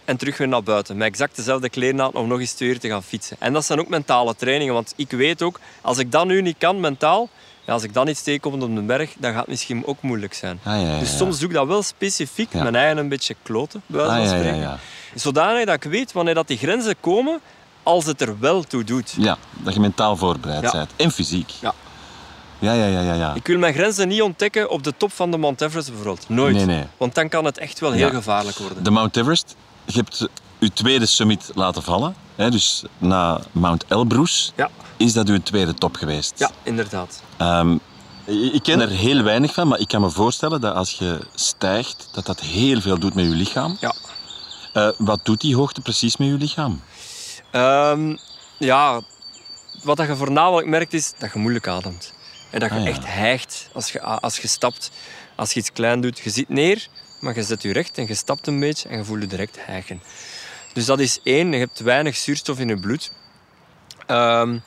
en 0.04 0.16
terug 0.16 0.36
weer 0.38 0.48
naar 0.48 0.62
buiten. 0.62 0.96
Met 0.96 1.06
exact 1.08 1.36
dezelfde 1.36 1.68
kleren 1.68 2.02
aan 2.02 2.12
om 2.12 2.28
nog 2.28 2.40
eens 2.40 2.52
twee 2.52 2.68
uur 2.68 2.78
te 2.78 2.88
gaan 2.88 3.02
fietsen. 3.02 3.36
En 3.40 3.52
dat 3.52 3.64
zijn 3.64 3.80
ook 3.80 3.88
mentale 3.88 4.34
trainingen, 4.36 4.74
want 4.74 4.92
ik 4.96 5.10
weet 5.10 5.42
ook, 5.42 5.60
als 5.80 5.98
ik 5.98 6.12
dat 6.12 6.26
nu 6.26 6.42
niet 6.42 6.58
kan 6.58 6.80
mentaal, 6.80 7.28
ja, 7.64 7.72
als 7.72 7.82
ik 7.82 7.92
dan 7.94 8.08
iets 8.08 8.22
tegenkom 8.22 8.62
op 8.62 8.74
de 8.74 8.82
berg, 8.82 9.12
dan 9.18 9.30
gaat 9.32 9.40
het 9.40 9.48
misschien 9.50 9.86
ook 9.86 10.02
moeilijk 10.02 10.34
zijn. 10.34 10.60
Ah, 10.62 10.80
ja, 10.80 10.92
ja, 10.92 10.98
Dus 10.98 11.16
soms 11.16 11.38
doe 11.38 11.48
ik 11.48 11.54
dat 11.54 11.66
wel 11.66 11.82
specifiek, 11.82 12.52
mijn 12.52 12.74
eigen 12.74 12.96
een 12.98 13.08
beetje 13.08 13.36
kloten, 13.42 13.82
bij 13.86 14.00
wijze 14.06 14.14
Ah, 14.22 14.28
van 14.28 14.38
spreken. 14.38 14.60
ja. 14.60 14.78
Zodanig 15.14 15.64
dat 15.64 15.74
ik 15.84 15.90
weet 15.90 16.12
wanneer 16.12 16.34
dat 16.34 16.48
die 16.48 16.58
grenzen 16.58 16.94
komen, 17.00 17.40
als 17.82 18.04
het 18.06 18.20
er 18.20 18.38
wel 18.38 18.62
toe 18.62 18.84
doet. 18.84 19.14
Ja, 19.18 19.38
dat 19.52 19.74
je 19.74 19.80
mentaal 19.80 20.16
voorbereid 20.16 20.62
Ja. 20.62 20.70
bent. 20.70 20.90
En 20.96 21.10
fysiek. 21.10 21.50
Ja. 21.60 21.74
Ja, 22.58 22.72
ja, 22.72 22.86
ja, 22.86 23.00
ja. 23.00 23.14
ja. 23.14 23.34
Ik 23.34 23.46
wil 23.46 23.58
mijn 23.58 23.74
grenzen 23.74 24.08
niet 24.08 24.22
ontdekken 24.22 24.70
op 24.70 24.82
de 24.82 24.94
top 24.96 25.12
van 25.12 25.30
de 25.30 25.36
Mount 25.36 25.60
Everest 25.60 25.88
bijvoorbeeld. 25.88 26.28
Nooit. 26.28 26.54
Nee, 26.56 26.64
nee. 26.64 26.84
Want 26.96 27.14
dan 27.14 27.28
kan 27.28 27.44
het 27.44 27.58
echt 27.58 27.80
wel 27.80 27.92
heel 27.92 28.06
Ja. 28.06 28.12
gevaarlijk 28.12 28.58
worden. 28.58 28.84
De 28.84 28.90
Mount 28.90 29.16
Everest, 29.16 29.56
je 29.84 29.96
hebt 29.96 30.26
je 30.58 30.72
tweede 30.72 31.06
summit 31.06 31.50
laten 31.54 31.82
vallen. 31.82 32.14
Hè, 32.36 32.50
dus 32.50 32.82
na 32.98 33.40
Mount 33.52 33.84
Elbrus 33.88 34.52
Ja, 34.56 34.70
is 34.96 35.12
dat 35.12 35.28
uw 35.28 35.42
tweede 35.42 35.74
top 35.74 35.96
geweest. 35.96 36.32
ja 36.36 36.50
inderdaad. 36.62 37.22
Ehm, 37.36 37.72
ik 38.24 38.52
ik 38.52 38.62
ken 38.62 38.80
er 38.80 38.88
heel 38.88 39.22
weinig 39.22 39.54
van, 39.54 39.68
maar 39.68 39.78
ik 39.78 39.88
kan 39.88 40.00
me 40.00 40.10
voorstellen 40.10 40.60
dat 40.60 40.74
als 40.74 40.90
je 40.90 41.18
stijgt, 41.34 42.08
dat 42.12 42.26
dat 42.26 42.40
heel 42.40 42.80
veel 42.80 42.98
doet 42.98 43.14
met 43.14 43.24
je 43.24 43.30
lichaam. 43.30 43.76
Ja. 43.80 43.94
Eh, 44.72 44.88
wat 44.98 45.20
doet 45.22 45.40
die 45.40 45.56
hoogte 45.56 45.80
precies 45.80 46.16
met 46.16 46.28
je 46.28 46.34
lichaam? 46.34 46.80
Ehm, 47.50 48.16
ja, 48.58 49.00
wat 49.82 49.96
dat 49.96 50.06
je 50.06 50.16
voornamelijk 50.16 50.66
merkt 50.68 50.92
is 50.92 51.12
dat 51.18 51.32
je 51.32 51.38
moeilijk 51.38 51.66
ademt. 51.66 52.12
En 52.50 52.60
dat 52.60 52.68
je 52.70 52.74
Ah, 52.76 52.82
ja. 52.82 52.88
echt 52.88 53.06
hijgt 53.06 53.68
als 53.72 53.92
je, 53.92 54.00
als 54.00 54.38
je 54.38 54.48
stapt. 54.48 54.90
Als 55.34 55.52
je 55.52 55.60
iets 55.60 55.72
klein 55.72 56.00
doet, 56.00 56.18
je 56.18 56.30
zit 56.30 56.48
neer, 56.48 56.88
maar 57.20 57.34
je 57.34 57.42
zet 57.42 57.62
je 57.62 57.72
recht 57.72 57.98
en 57.98 58.06
je 58.06 58.14
stapt 58.14 58.46
een 58.46 58.60
beetje 58.60 58.88
en 58.88 58.98
je 58.98 59.04
voelt 59.04 59.20
je 59.20 59.26
direct 59.26 59.56
hijgen. 59.60 60.02
Dus 60.72 60.84
dat 60.84 60.98
is 61.00 61.18
één, 61.22 61.52
je 61.52 61.58
hebt 61.58 61.78
weinig 61.78 62.16
zuurstof 62.16 62.58
in 62.58 62.68
je 62.68 62.78
bloed. 62.80 63.12
Ehm, 64.06 64.58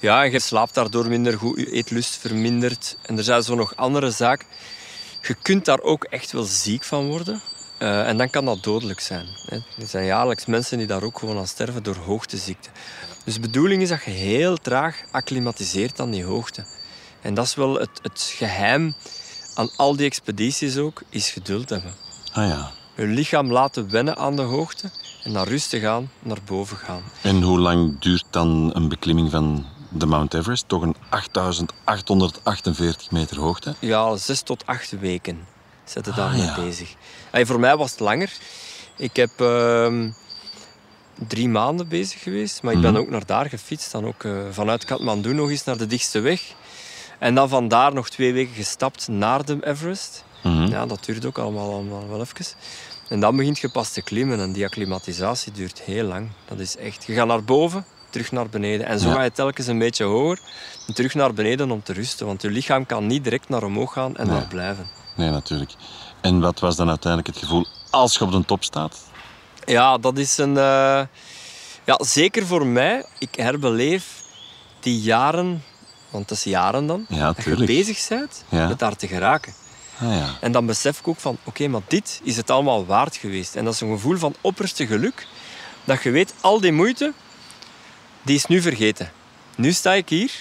ja, 0.00 0.22
je 0.22 0.40
slaapt 0.40 0.74
daardoor 0.74 1.08
minder 1.08 1.38
goed, 1.38 1.58
je 1.58 1.70
eetlust 1.72 2.16
vermindert. 2.16 2.96
En 3.02 3.18
er 3.18 3.24
zijn 3.24 3.42
zo 3.42 3.54
nog 3.54 3.76
andere 3.76 4.10
zaken. 4.10 4.46
Je 5.22 5.34
kunt 5.34 5.64
daar 5.64 5.80
ook 5.80 6.04
echt 6.04 6.32
wel 6.32 6.42
ziek 6.42 6.84
van 6.84 7.06
worden. 7.06 7.40
Eh, 7.82 8.08
en 8.08 8.16
dan 8.16 8.30
kan 8.30 8.44
dat 8.44 8.62
dodelijk 8.62 9.00
zijn. 9.00 9.26
Hè. 9.46 9.56
Er 9.56 9.86
zijn 9.86 10.04
jaarlijks 10.04 10.46
mensen 10.46 10.78
die 10.78 10.86
daar 10.86 11.02
ook 11.02 11.18
gewoon 11.18 11.38
aan 11.38 11.46
sterven 11.46 11.82
door 11.82 11.96
hoogteziekte. 11.96 12.68
Dus 13.24 13.34
de 13.34 13.40
bedoeling 13.40 13.82
is 13.82 13.88
dat 13.88 14.04
je 14.04 14.10
heel 14.10 14.56
traag 14.56 15.02
acclimatiseert 15.10 16.00
aan 16.00 16.10
die 16.10 16.24
hoogte. 16.24 16.64
En 17.20 17.34
dat 17.34 17.44
is 17.44 17.54
wel 17.54 17.74
het, 17.74 17.90
het 18.02 18.32
geheim 18.36 18.94
aan 19.54 19.70
al 19.76 19.96
die 19.96 20.06
expedities 20.06 20.76
ook, 20.76 21.02
is 21.08 21.30
geduld 21.30 21.68
hebben. 21.68 21.92
Ah 22.32 22.48
ja. 22.48 22.70
Je 22.96 23.06
lichaam 23.06 23.52
laten 23.52 23.90
wennen 23.90 24.16
aan 24.16 24.36
de 24.36 24.42
hoogte 24.42 24.90
en 25.22 25.32
naar 25.32 25.48
rustig 25.48 25.84
aan 25.84 26.10
naar 26.18 26.40
boven 26.46 26.76
gaan. 26.76 27.02
En 27.22 27.42
hoe 27.42 27.58
lang 27.58 28.00
duurt 28.00 28.24
dan 28.30 28.70
een 28.74 28.88
beklimming 28.88 29.30
van 29.30 29.66
de 29.88 30.06
Mount 30.06 30.34
Everest? 30.34 30.68
Toch 30.68 30.82
een 30.82 30.96
8848 31.08 33.10
meter 33.10 33.38
hoogte? 33.38 33.74
Ja, 33.78 34.16
zes 34.16 34.42
tot 34.42 34.66
acht 34.66 35.00
weken 35.00 35.52
zitten 35.84 36.12
Ah, 36.12 36.18
daarmee 36.18 36.42
ja. 36.42 36.54
bezig. 36.54 36.94
En 37.30 37.46
voor 37.46 37.60
mij 37.60 37.76
was 37.76 37.90
het 37.90 38.00
langer. 38.00 38.32
Ik 38.96 39.16
heb 39.16 39.30
ehm, 39.40 40.10
drie 41.28 41.48
maanden 41.48 41.88
bezig 41.88 42.22
geweest, 42.22 42.62
maar 42.62 42.72
ik 42.74 42.80
ben 42.80 42.92
Mhm. 42.92 43.00
ook 43.00 43.10
naar 43.10 43.26
daar 43.26 43.48
gefietst. 43.48 43.92
Dan 43.92 44.06
ook 44.06 44.24
eh, 44.24 44.32
vanuit 44.50 44.84
Kathmandu 44.84 45.34
nog 45.34 45.50
eens 45.50 45.64
naar 45.64 45.76
de 45.76 45.86
dichtste 45.86 46.20
weg. 46.20 46.42
En 47.18 47.34
dan 47.34 47.48
vandaar 47.48 47.94
nog 47.94 48.10
twee 48.10 48.32
weken 48.32 48.54
gestapt 48.54 49.08
naar 49.08 49.44
de 49.44 49.58
Everest. 49.66 50.24
Mhm. 50.42 50.66
Ja, 50.66 50.86
dat 50.86 51.04
duurt 51.04 51.24
ook 51.24 51.38
allemaal, 51.38 51.72
allemaal 51.72 52.08
wel 52.08 52.20
even. 52.20 52.46
En 53.08 53.20
dan 53.20 53.36
begint 53.36 53.58
je 53.58 53.70
pas 53.70 53.90
te 53.92 54.02
klimmen 54.02 54.40
en 54.40 54.52
die 54.52 54.64
acclimatisatie 54.64 55.52
duurt 55.52 55.80
heel 55.80 56.04
lang. 56.04 56.28
Dat 56.48 56.58
is 56.58 56.76
echt... 56.76 57.04
Je 57.04 57.14
gaat 57.14 57.26
naar 57.26 57.44
boven, 57.44 57.84
terug 58.12 58.32
naar 58.32 58.48
beneden. 58.48 58.86
En 58.86 58.98
zo 59.00 59.08
Ja. 59.08 59.14
ga 59.14 59.22
je 59.22 59.32
telkens 59.32 59.66
een 59.66 59.78
beetje 59.78 60.04
hoger 60.04 60.38
en 60.86 60.94
terug 60.94 61.14
naar 61.14 61.34
beneden 61.34 61.70
om 61.70 61.82
te 61.82 61.92
rusten. 61.92 62.26
Want 62.26 62.42
je 62.42 62.50
lichaam 62.50 62.86
kan 62.86 63.06
niet 63.06 63.24
direct 63.24 63.48
naar 63.48 63.62
omhoog 63.62 63.92
gaan 63.92 64.16
en 64.16 64.26
Nee. 64.26 64.36
daar 64.38 64.46
blijven. 64.48 64.88
Nee, 65.16 65.30
natuurlijk. 65.30 65.72
En 66.20 66.40
wat 66.40 66.60
was 66.60 66.76
dan 66.76 66.88
uiteindelijk 66.88 67.34
het 67.34 67.44
gevoel 67.44 67.66
als 67.90 68.14
je 68.18 68.24
op 68.24 68.32
de 68.32 68.44
top 68.44 68.64
staat? 68.64 68.98
Ja, 69.64 69.98
dat 69.98 70.18
is 70.18 70.38
een... 70.38 70.56
eh, 70.56 71.00
Ja, 71.84 71.98
zeker 72.04 72.46
voor 72.46 72.66
mij. 72.66 73.04
Ik 73.18 73.34
herbeleef 73.34 74.04
die 74.80 75.00
jaren... 75.00 75.64
Want 76.10 76.28
dat 76.28 76.38
is 76.38 76.44
jaren 76.44 76.86
dan. 76.86 77.04
Ja, 77.08 77.32
dat 77.32 77.44
je 77.44 77.64
bezig 77.64 78.08
bent 78.08 78.44
Ja. 78.48 78.68
met 78.68 78.78
daar 78.78 78.96
te 78.96 79.06
geraken. 79.08 79.54
Ah 80.00 80.14
ja. 80.16 80.28
En 80.40 80.52
dan 80.52 80.66
besef 80.66 80.98
ik 80.98 81.08
ook 81.08 81.18
van, 81.20 81.38
oké, 81.44 81.68
maar 81.68 81.80
dit 81.88 82.20
is 82.24 82.36
het 82.36 82.50
allemaal 82.50 82.86
waard 82.86 83.16
geweest. 83.16 83.56
En 83.56 83.64
dat 83.64 83.74
is 83.74 83.80
een 83.80 83.90
gevoel 83.92 84.16
van 84.16 84.34
opperste 84.40 84.86
geluk. 84.86 85.26
Dat 85.84 86.02
je 86.02 86.10
weet, 86.10 86.34
al 86.40 86.60
die 86.60 86.72
moeite, 86.72 87.12
die 88.22 88.36
is 88.36 88.46
nu 88.46 88.60
vergeten. 88.62 89.10
Nu 89.56 89.72
sta 89.72 89.92
ik 89.92 90.08
hier 90.08 90.32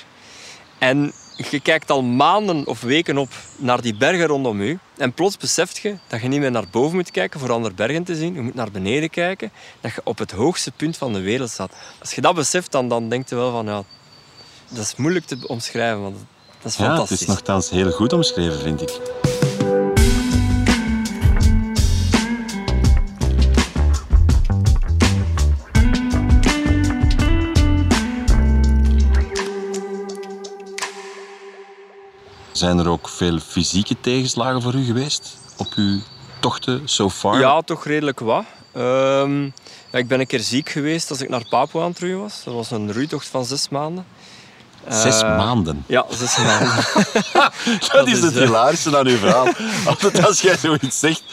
en 0.78 1.12
je 1.50 1.60
kijkt 1.60 1.90
al 1.92 2.04
maanden 2.04 2.68
of 2.68 2.82
weken 2.82 3.18
op 3.18 3.30
naar 3.58 3.82
die 3.82 3.96
bergen 3.96 4.26
rondom 4.26 4.62
u. 4.62 4.80
En 4.98 5.14
plots 5.14 5.38
beseft 5.38 5.78
je 5.78 5.98
dat 6.08 6.22
je 6.22 6.28
niet 6.28 6.40
meer 6.40 6.52
naar 6.52 6.68
boven 6.72 6.96
moet 6.96 7.12
kijken 7.12 7.40
voor 7.40 7.52
andere 7.52 7.74
bergen 7.76 8.04
te 8.04 8.16
zien. 8.16 8.34
Je 8.34 8.42
moet 8.42 8.54
naar 8.54 8.72
beneden 8.72 9.10
kijken. 9.10 9.52
Dat 9.82 9.94
je 9.94 10.02
op 10.04 10.18
het 10.18 10.32
hoogste 10.32 10.72
punt 10.72 10.98
van 10.98 11.14
de 11.14 11.20
wereld 11.20 11.50
staat. 11.50 11.72
Als 12.00 12.14
je 12.14 12.22
dat 12.22 12.36
beseft, 12.36 12.72
dan, 12.72 12.88
dan 12.90 13.10
denk 13.10 13.30
je 13.30 13.36
wel 13.36 13.52
van, 13.52 13.66
ja, 13.66 13.84
dat 14.70 14.86
is 14.86 14.96
moeilijk 14.96 15.26
te 15.26 15.38
omschrijven. 15.48 16.02
Want 16.02 16.16
dat 16.62 16.72
is 16.72 16.78
Ja, 16.78 16.84
het 16.84 16.92
fantastisch. 16.92 17.22
is 17.22 17.28
nogthans 17.28 17.70
heel 17.70 17.92
goed 17.92 18.14
omschreven, 18.14 18.60
vind 18.60 18.82
ik. 18.82 19.00
Zijn 32.62 32.80
er 32.80 32.90
ook 32.90 33.10
veel 33.10 33.40
fysieke 33.40 33.96
tegenslagen 34.02 34.62
voor 34.62 34.74
u 34.74 34.84
geweest 34.86 35.38
op 35.58 35.68
uw 35.76 36.00
tochten 36.40 36.82
so 36.86 37.10
far? 37.10 37.40
Ja, 37.40 37.62
toch 37.62 37.86
redelijk 37.86 38.20
wat. 38.20 38.44
Ehm, 38.74 39.44
ja, 39.92 39.98
ik 39.98 40.08
ben 40.08 40.20
een 40.20 40.28
keer 40.28 40.40
ziek 40.40 40.70
geweest 40.70 41.10
als 41.10 41.22
ik 41.22 41.30
naar 41.30 41.46
Papua 41.50 41.84
aan 41.84 41.90
het 41.90 42.00
roeien 42.00 42.20
was. 42.20 42.42
Dat 42.44 42.54
was 42.54 42.72
een 42.72 42.94
roeitocht 42.94 43.28
van 43.28 43.46
zes 43.46 43.70
maanden. 43.70 44.06
Zes 44.90 45.22
Eh, 45.22 45.38
maanden. 45.38 45.84
Ja, 45.88 46.06
zes 46.10 46.38
maanden. 46.38 46.84
Dat 47.94 48.08
is 48.08 48.14
is, 48.18 48.24
het 48.24 48.38
eh, 48.38 48.44
hilarische 48.44 48.98
aan 48.98 49.08
uw 49.08 49.18
verhaal. 49.18 49.48
Altijd 49.86 50.26
als 50.26 50.42
jij 50.42 50.58
zoiets 50.58 51.00
zegt, 51.00 51.24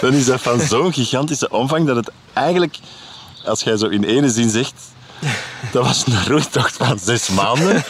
dan 0.00 0.12
is 0.12 0.24
dat 0.24 0.40
van 0.40 0.60
zo'n 0.60 0.92
gigantische 0.92 1.50
omvang 1.50 1.86
dat 1.86 1.96
het 1.96 2.10
eigenlijk, 2.32 2.78
als 3.44 3.62
jij 3.62 3.76
zo 3.76 3.86
in 3.86 4.04
ene 4.04 4.30
zin 4.30 4.50
zegt, 4.50 4.74
dat 5.72 5.84
was 5.84 6.06
een 6.06 6.26
roeitocht 6.26 6.76
van 6.76 6.98
zes 6.98 7.28
maanden, 7.28 7.84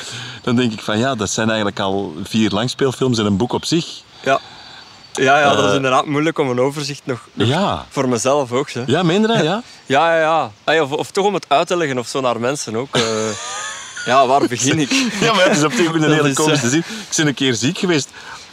dan 0.47 0.57
denk 0.57 0.73
ik 0.73 0.81
van 0.81 0.99
ja, 0.99 1.15
dat 1.15 1.31
zijn 1.31 1.47
eigenlijk 1.49 1.81
al 1.81 2.15
vier 2.23 2.51
langspeelfilms 2.51 3.19
en 3.19 3.27
een 3.27 3.37
boek 3.37 3.53
op 3.53 3.65
zich. 3.65 3.87
ja. 4.23 4.41
Ja, 5.13 5.39
ja, 5.41 5.55
dat 5.55 5.65
is 5.65 5.71
Eh, 5.71 5.77
inderdaad 5.77 6.07
moeilijk 6.07 6.39
om 6.39 6.51
een 6.51 6.61
overzicht 6.61 7.01
nog... 7.05 7.29
nog 7.33 7.49
Ja. 7.49 7.87
Voor 7.89 8.09
mezelf 8.09 8.53
ook, 8.53 8.71
hè. 8.71 8.83
Ja, 8.87 9.03
meen 9.03 9.21
je 9.21 9.27
dat? 9.27 9.43
Ja? 9.51 9.63
Ja, 9.87 10.19
ja, 10.19 10.51
ja. 10.67 10.83
Of, 10.83 10.93
of 10.93 11.11
toch 11.11 11.25
om 11.25 11.35
het 11.35 11.45
uit 11.49 11.67
te 11.67 11.77
leggen 11.77 11.99
of 11.99 12.07
zo 12.07 12.21
naar 12.21 12.41
mensen 12.41 12.77
ook. 12.77 12.97
eh. 12.97 13.03
ja, 14.07 14.27
waar 14.27 14.47
begin 14.49 14.79
ik? 14.79 14.91
Ja, 15.21 15.33
maar 15.33 15.45
het 15.49 15.57
is 15.57 15.65
op 15.65 15.73
zich 15.73 15.89
ook 15.89 15.95
een 15.95 16.03
hele 16.13 16.29
is, 16.29 16.35
komische 16.35 16.65
eh, 16.65 16.71
zin. 16.73 16.79
Ik 16.79 17.17
ben 17.17 17.27
een 17.27 17.35
keer 17.35 17.55
ziek 17.55 17.79
geweest 17.79 18.09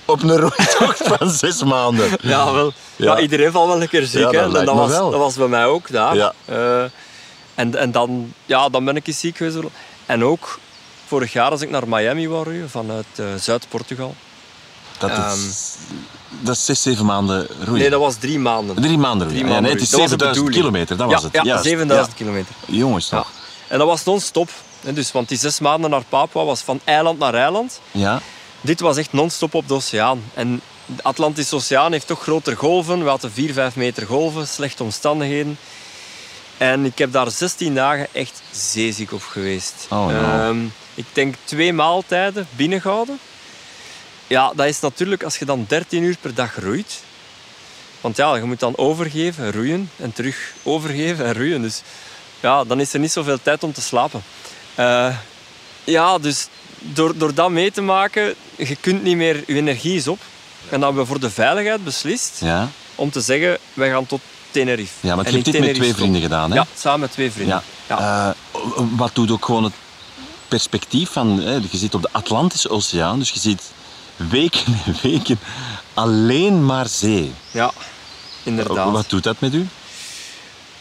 op 0.06 0.24
een 0.24 0.38
roeitocht 0.38 1.02
van 1.04 1.30
zes 1.30 1.64
maanden. 1.64 2.10
Ja, 2.22 2.54
wel. 2.54 2.74
Ja. 2.96 3.16
Ja. 3.16 3.20
iedereen 3.22 3.52
valt 3.52 3.68
wel 3.68 3.82
een 3.82 3.90
keer 3.90 4.06
ziek. 4.06 4.22
Ja, 4.22 4.32
dat 4.32 4.52
hè. 4.52 4.60
En 4.60 4.66
dat, 4.66 4.76
was, 4.76 4.90
wel. 4.90 5.10
dat 5.12 5.20
was 5.20 5.36
bij 5.36 5.48
mij 5.48 5.66
ook 5.66 5.92
daar. 5.92 6.16
Ja. 6.16 6.34
En, 7.56 7.76
en 7.76 7.92
dan, 7.92 8.34
ja, 8.46 8.70
dan 8.70 8.86
ben 8.86 8.96
ik 8.96 9.08
eens 9.08 9.20
ziek 9.20 9.38
geweest. 9.38 9.58
En 10.06 10.24
ook 10.24 10.60
vorig 11.14 11.34
jaar 11.34 11.52
als 11.52 11.62
ik 11.62 11.70
naar 11.70 11.88
Miami 11.88 12.28
wou 12.28 12.64
vanuit 12.70 13.06
eh, 13.16 13.26
Zuid-Portugal. 13.40 14.16
Dat 14.98 15.10
is, 15.10 15.16
Ehm. 15.18 16.46
dat 16.46 16.56
is 16.56 16.66
zes, 16.66 16.82
zeven 16.82 17.06
maanden 17.06 17.48
roeien. 17.64 17.80
Nee, 17.82 17.90
dat 17.90 18.00
was 18.00 18.16
drie 18.16 18.40
maanden. 18.40 18.76
Drie 18.76 18.98
maanden 18.98 19.28
roeien. 19.28 19.44
Drie 19.44 19.54
Ja, 19.54 19.60
nee, 19.60 19.62
maanden 19.62 19.72
het 19.72 19.82
is 19.82 19.92
roeien. 19.92 20.10
Dat 20.10 20.20
was 20.20 20.28
de 20.30 20.36
7000 20.36 20.46
bedoeling. 20.46 20.56
kilometer, 20.56 20.98
dat 20.98 21.08
ja, 21.08 21.14
was 21.14 21.24
het. 21.24 21.34
Ja, 21.34 21.44
Juist. 21.44 21.64
7000 21.64 22.16
kilometer. 22.16 22.56
Ja. 22.68 22.76
Jongens 22.76 23.10
Ja. 23.10 23.18
toch. 23.18 23.32
En 23.68 23.78
dat 23.78 23.88
was 23.88 24.04
non-stop. 24.04 24.50
Dus, 24.94 25.12
want 25.12 25.30
die 25.30 25.38
zes 25.38 25.60
maanden 25.60 25.90
naar 25.90 26.04
Papua 26.10 26.44
was 26.44 26.62
van 26.62 26.80
eiland 26.84 27.20
naar 27.20 27.34
eiland. 27.34 27.80
Ja. 27.92 28.22
Dit 28.62 28.80
was 28.80 28.98
echt 28.98 29.14
non-stop 29.14 29.54
op 29.54 29.68
de 29.68 29.74
oceaan. 29.74 30.24
En 30.34 30.62
de 30.86 31.04
Atlantische 31.04 31.56
Oceaan 31.56 31.92
heeft 31.92 32.08
toch 32.08 32.22
grotere 32.22 32.56
golven. 32.56 33.04
We 33.04 33.10
hadden 33.10 33.32
4, 33.32 33.54
5 33.54 33.76
meter 33.76 34.06
golven, 34.06 34.48
slechte 34.48 34.84
omstandigheden. 34.84 35.58
En 36.58 36.86
ik 36.86 36.98
heb 36.98 37.12
daar 37.12 37.32
16 37.32 37.76
dagen 37.76 38.08
echt 38.12 38.42
zeeziek 38.52 39.12
op 39.12 39.24
geweest. 39.24 39.74
Oh, 39.90 40.06
no. 40.08 40.12
Ehm, 40.12 40.66
ik 40.96 41.06
denk 41.14 41.36
twee 41.44 41.74
maaltijden 41.74 42.48
binnengehouden. 42.56 43.20
Ja, 44.28 44.52
dat 44.56 44.66
is 44.68 44.80
natuurlijk 44.80 45.24
als 45.24 45.38
je 45.38 45.46
dan 45.46 45.66
13 45.68 46.04
uur 46.04 46.18
per 46.22 46.34
dag 46.34 46.60
roeit. 46.60 47.00
Want 48.02 48.18
ja, 48.18 48.36
je 48.36 48.44
moet 48.44 48.60
dan 48.60 48.78
overgeven, 48.78 49.52
roeien 49.52 49.90
en 49.98 50.14
terug 50.14 50.54
overgeven 50.64 51.26
en 51.26 51.34
roeien. 51.34 51.62
Dus 51.62 51.82
ja, 52.40 52.64
dan 52.64 52.80
is 52.80 52.94
er 52.94 53.00
niet 53.00 53.12
zoveel 53.12 53.42
tijd 53.42 53.64
om 53.64 53.74
te 53.74 53.82
slapen. 53.82 54.24
Eh, 54.76 55.16
ja, 55.84 56.18
dus 56.18 56.48
door, 56.80 57.18
door 57.18 57.34
dat 57.34 57.50
mee 57.50 57.72
te 57.72 57.82
maken, 57.82 58.34
je 58.56 58.76
kunt 58.76 59.04
niet 59.04 59.16
meer, 59.16 59.44
je 59.48 59.56
energie 59.56 59.96
is 59.96 60.08
op. 60.08 60.20
En 60.70 60.80
dan 60.80 60.82
hebben 60.82 61.02
we 61.02 61.08
voor 61.10 61.20
de 61.20 61.30
veiligheid 61.30 61.84
beslist 61.84 62.38
Ja. 62.40 62.70
om 62.96 63.12
te 63.12 63.22
zeggen, 63.22 63.58
wij 63.74 63.90
gaan 63.90 64.06
tot 64.06 64.22
Tenerife. 64.54 65.08
Ja, 65.08 65.16
maar 65.16 65.26
je 65.26 65.32
hebt 65.32 65.46
dit 65.46 65.60
met 65.60 65.76
twee 65.76 65.94
vrienden 65.94 66.22
gedaan, 66.22 66.50
hè? 66.52 66.56
Ja, 66.56 66.66
samen 66.78 67.00
met 67.00 67.12
twee 67.12 67.32
vrienden. 67.32 67.64
Ja. 67.88 67.96
Ja. 67.96 68.36
Eh, 68.54 68.84
wat 68.96 69.16
doet 69.16 69.32
ook 69.32 69.46
gewoon 69.46 69.64
het 69.64 69.74
perspectief 70.48 71.10
van... 71.10 71.40
Hè, 71.40 71.54
je 71.54 71.78
zit 71.78 71.96
op 71.96 72.02
de 72.02 72.10
Atlantische 72.12 72.70
Oceaan, 72.70 73.20
dus 73.20 73.30
je 73.30 73.40
ziet 73.40 73.62
weken 74.16 74.80
en 74.86 74.96
weken 75.12 75.40
alleen 75.94 76.66
maar 76.66 76.88
zee. 76.88 77.32
Ja, 77.52 77.72
inderdaad. 78.44 78.92
Wat 78.92 79.10
doet 79.10 79.24
dat 79.24 79.40
met 79.40 79.54
u? 79.54 79.68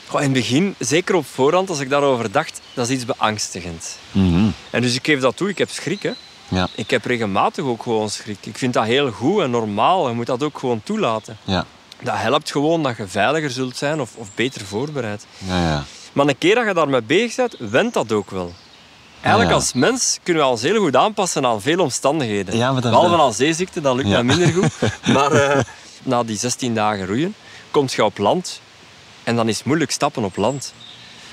Goh, 0.06 0.20
in 0.20 0.26
het 0.26 0.37
begin, 0.37 0.74
zeker 0.78 1.14
op 1.14 1.26
voorhand, 1.26 1.68
als 1.68 1.80
ik 1.80 1.88
daarover 1.90 2.30
dacht, 2.32 2.61
dat 2.74 2.88
is 2.88 2.94
iets 2.94 3.04
beangstigend. 3.04 3.96
Mhm. 4.12 4.44
En 4.70 4.82
dus 4.82 4.94
ik 4.94 5.06
geef 5.06 5.20
dat 5.20 5.37
toe, 5.37 5.48
ik 5.48 5.58
heb 5.58 5.70
schrik. 5.70 6.02
Hè. 6.02 6.12
Ja, 6.48 6.68
Ik 6.74 6.90
heb 6.90 7.04
regelmatig 7.04 7.64
ook 7.64 7.82
gewoon 7.82 8.11
schrik. 8.11 8.38
Ik 8.46 8.58
vind 8.58 8.72
dat 8.74 8.85
heel 8.85 9.11
goed 9.11 9.42
en 9.42 9.50
normaal. 9.50 10.08
Je 10.08 10.14
moet 10.14 10.26
dat 10.26 10.42
ook 10.42 10.58
gewoon 10.58 10.80
toelaten. 10.85 11.38
ja, 11.44 11.66
Dat 12.02 12.14
helpt 12.16 12.50
gewoon 12.50 12.82
dat 12.82 12.96
je 12.96 13.06
veiliger 13.06 13.50
zult 13.50 13.76
zijn 13.76 14.00
of, 14.00 14.10
of 14.16 14.28
beter 14.34 14.64
voorbereid. 14.64 15.26
ja. 15.38 15.62
ja. 15.62 15.84
Maar 16.12 16.26
een 16.26 16.38
keer 16.38 16.54
dat 16.54 16.66
je 16.66 16.74
daarmee 16.74 17.02
bezig 17.02 17.36
bent, 17.36 17.56
went 17.70 17.94
dat 17.94 18.12
ook 18.12 18.30
wel. 18.30 18.52
Eigenlijk 19.20 19.48
Ja. 19.50 19.56
als 19.56 19.72
mens 19.72 20.18
kunnen 20.22 20.42
we 20.42 20.48
ons 20.48 20.62
heel 20.62 20.80
goed 20.80 20.96
aanpassen 20.96 21.46
aan 21.46 21.60
veel 21.60 21.78
omstandigheden. 21.78 22.56
Ja, 22.56 22.72
maar 22.72 22.82
dat- 22.82 22.90
Behalve 22.90 23.22
aan 23.22 23.32
zeeziekte, 23.34 23.80
dat 23.80 23.94
lukt 23.96 24.08
mij 24.08 24.22
minder 24.22 24.52
goed. 24.52 24.70
Maar 25.14 25.32
eh, 25.32 25.58
na 26.02 26.22
die 26.22 26.36
16 26.36 26.74
dagen 26.74 27.06
roeien, 27.06 27.34
kom 27.70 27.86
je 27.90 28.04
op 28.04 28.18
land. 28.18 28.60
En 29.24 29.36
dan 29.36 29.48
is 29.48 29.56
het 29.56 29.66
moeilijk 29.66 29.90
stappen 29.90 30.24
op 30.24 30.36
land. 30.36 30.74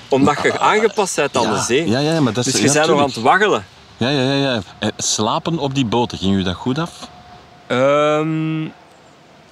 Omdat 0.08 0.42
je 0.42 0.58
aangepast 0.58 1.16
bent 1.16 1.36
aan 1.36 1.52
de 1.54 1.60
zee. 1.60 1.88
Ja, 1.88 1.98
ja, 1.98 2.20
maar 2.20 2.32
dat 2.32 2.46
is... 2.46 2.52
Dus 2.52 2.60
je 2.62 2.72
bent 2.72 2.86
nog 2.86 2.98
aan 3.00 3.06
het 3.06 3.20
waggelen. 3.20 3.64
Ja, 3.96 4.08
ja, 4.08 4.22
ja. 4.22 4.34
ja. 4.52 4.62
Eh, 4.78 4.88
Slapen 4.96 5.58
op 5.58 5.74
die 5.74 5.84
boten, 5.86 6.18
ging 6.18 6.34
u 6.34 6.42
dat 6.42 6.54
goed 6.54 6.78
af? 6.78 6.90
Ehm, 7.66 8.64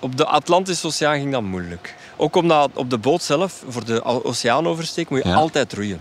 op 0.01 0.17
de 0.17 0.27
Atlantische 0.27 0.87
Oceaan 0.87 1.19
ging 1.19 1.33
dat 1.33 1.43
moeilijk. 1.43 1.95
Ook 2.17 2.37
omdat 2.37 2.71
op 2.75 2.91
de 2.91 2.99
boot 2.99 3.23
zelf, 3.23 3.63
voor 3.69 3.85
de 3.85 4.05
oceaanoversteek, 4.05 5.09
moet 5.11 5.23
je 5.23 5.29
Ja. 5.29 5.35
altijd 5.35 5.73
roeien. 5.73 6.01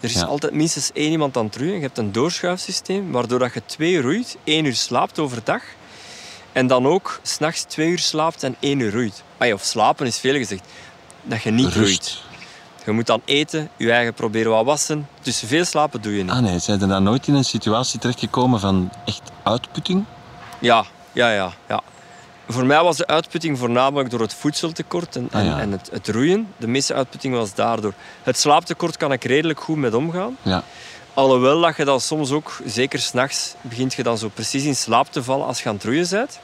Er 0.00 0.08
is 0.08 0.14
Ja. 0.14 0.24
altijd 0.24 0.52
minstens 0.52 0.90
één 0.92 1.10
iemand 1.10 1.36
aan 1.36 1.44
het 1.46 1.56
roeien. 1.56 1.74
Je 1.74 1.80
hebt 1.80 1.98
een 1.98 2.12
doorschuifsysteem, 2.12 3.12
waardoor 3.12 3.38
dat 3.38 3.54
je 3.54 3.62
twee 3.66 4.00
roeit, 4.00 4.36
één 4.44 4.64
uur 4.64 4.74
slaapt 4.74 5.18
overdag. 5.18 5.62
En 6.52 6.66
dan 6.66 6.86
ook 6.86 7.20
s'nachts 7.22 7.62
twee 7.62 7.88
uur 7.88 7.98
slaapt 7.98 8.42
en 8.42 8.56
één 8.60 8.78
uur 8.80 8.92
roeit. 8.92 9.22
Of 9.52 9.62
slapen 9.62 10.06
is 10.06 10.18
veel 10.18 10.34
gezegd. 10.34 10.62
Dat 11.22 11.42
je 11.42 11.50
niet 11.50 11.64
roeit. 11.74 11.76
Rust. 11.76 12.22
Je 12.84 12.92
moet 12.92 13.06
dan 13.06 13.22
eten, 13.24 13.70
je 13.76 13.92
eigen 13.92 14.14
proberen 14.14 14.50
wat 14.52 14.64
wassen. 14.64 15.08
Dus 15.22 15.42
veel 15.46 15.64
slapen 15.64 16.02
doe 16.02 16.16
je 16.16 16.22
niet. 16.22 16.32
Ah 16.32 16.38
nee, 16.38 16.58
zijn 16.58 16.80
er 16.80 16.88
dan 16.88 17.02
nooit 17.02 17.26
in 17.28 17.34
een 17.34 17.44
situatie 17.44 17.98
terechtgekomen 17.98 18.60
van 18.60 18.90
echt 19.04 19.20
uitputting? 19.42 20.04
Ja, 20.58 20.84
ja, 21.12 21.30
ja, 21.32 21.52
ja. 21.68 21.80
Voor 22.52 22.66
mij 22.66 22.82
was 22.82 22.96
de 22.96 23.06
uitputting 23.06 23.58
voornamelijk 23.58 24.10
door 24.10 24.20
het 24.20 24.34
voedseltekort 24.34 25.16
en, 25.16 25.28
Ah, 25.32 25.40
en, 25.40 25.46
ja. 25.46 25.60
en 25.60 25.72
het, 25.72 25.88
het 25.92 26.08
roeien. 26.08 26.48
De 26.56 26.66
meeste 26.66 26.94
uitputting 26.94 27.34
was 27.34 27.54
daardoor. 27.54 27.92
Het 28.22 28.38
slaaptekort 28.38 28.96
kan 28.96 29.12
ik 29.12 29.24
redelijk 29.24 29.60
goed 29.60 29.76
met 29.76 29.94
omgaan. 29.94 30.36
Ja. 30.42 30.62
Alhoewel 31.14 31.60
dat 31.60 31.76
je 31.76 31.84
dan 31.84 32.00
soms 32.00 32.30
ook, 32.30 32.60
zeker 32.64 32.98
s'nachts, 32.98 33.54
begint 33.60 33.94
je 33.94 34.02
dan 34.02 34.18
zo 34.18 34.28
precies 34.28 34.64
in 34.64 34.76
slaap 34.76 35.12
te 35.12 35.22
vallen 35.22 35.46
als 35.46 35.62
je 35.62 35.68
aan 35.68 35.74
het 35.74 35.84
roeien 35.84 36.06
bent. 36.10 36.38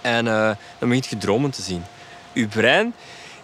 En 0.00 0.26
eh, 0.26 0.50
dan 0.78 0.88
begint 0.88 1.06
je 1.06 1.16
dromen 1.16 1.50
te 1.50 1.62
zien. 1.62 1.84
Je 2.32 2.46
brein 2.46 2.94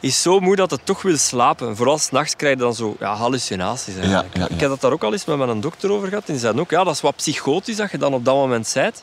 is 0.01 0.23
zo 0.23 0.41
moe 0.41 0.57
dat 0.57 0.71
het 0.71 0.87
toch 0.87 1.03
wil 1.03 1.17
slapen. 1.17 1.77
Vooral 1.77 1.99
s'nachts 1.99 2.37
krijg 2.37 2.55
je 2.55 2.61
dan 2.61 2.75
zo 2.75 2.97
ja, 2.99 3.15
hallucinaties 3.15 3.95
eigenlijk. 3.97 4.35
Ja, 4.35 4.41
ja, 4.41 4.47
ja. 4.49 4.55
Ik 4.55 4.61
heb 4.61 4.69
dat 4.71 4.81
daar 4.81 4.93
ook 4.93 5.05
al 5.05 5.13
eens 5.13 5.25
met 5.25 5.37
mijn 5.37 5.61
dokter 5.61 5.91
over 5.93 6.09
gehad. 6.09 6.25
En 6.27 6.33
die 6.33 6.43
zei 6.43 6.61
ook, 6.61 6.71
ja, 6.71 6.85
dat 6.85 6.95
is 6.95 7.01
wat 7.01 7.17
psychotisch 7.17 7.77
dat 7.77 7.91
je 7.91 7.99
dan 7.99 8.15
op 8.15 8.25
dat 8.25 8.35
moment 8.35 8.71
bent. 8.75 9.03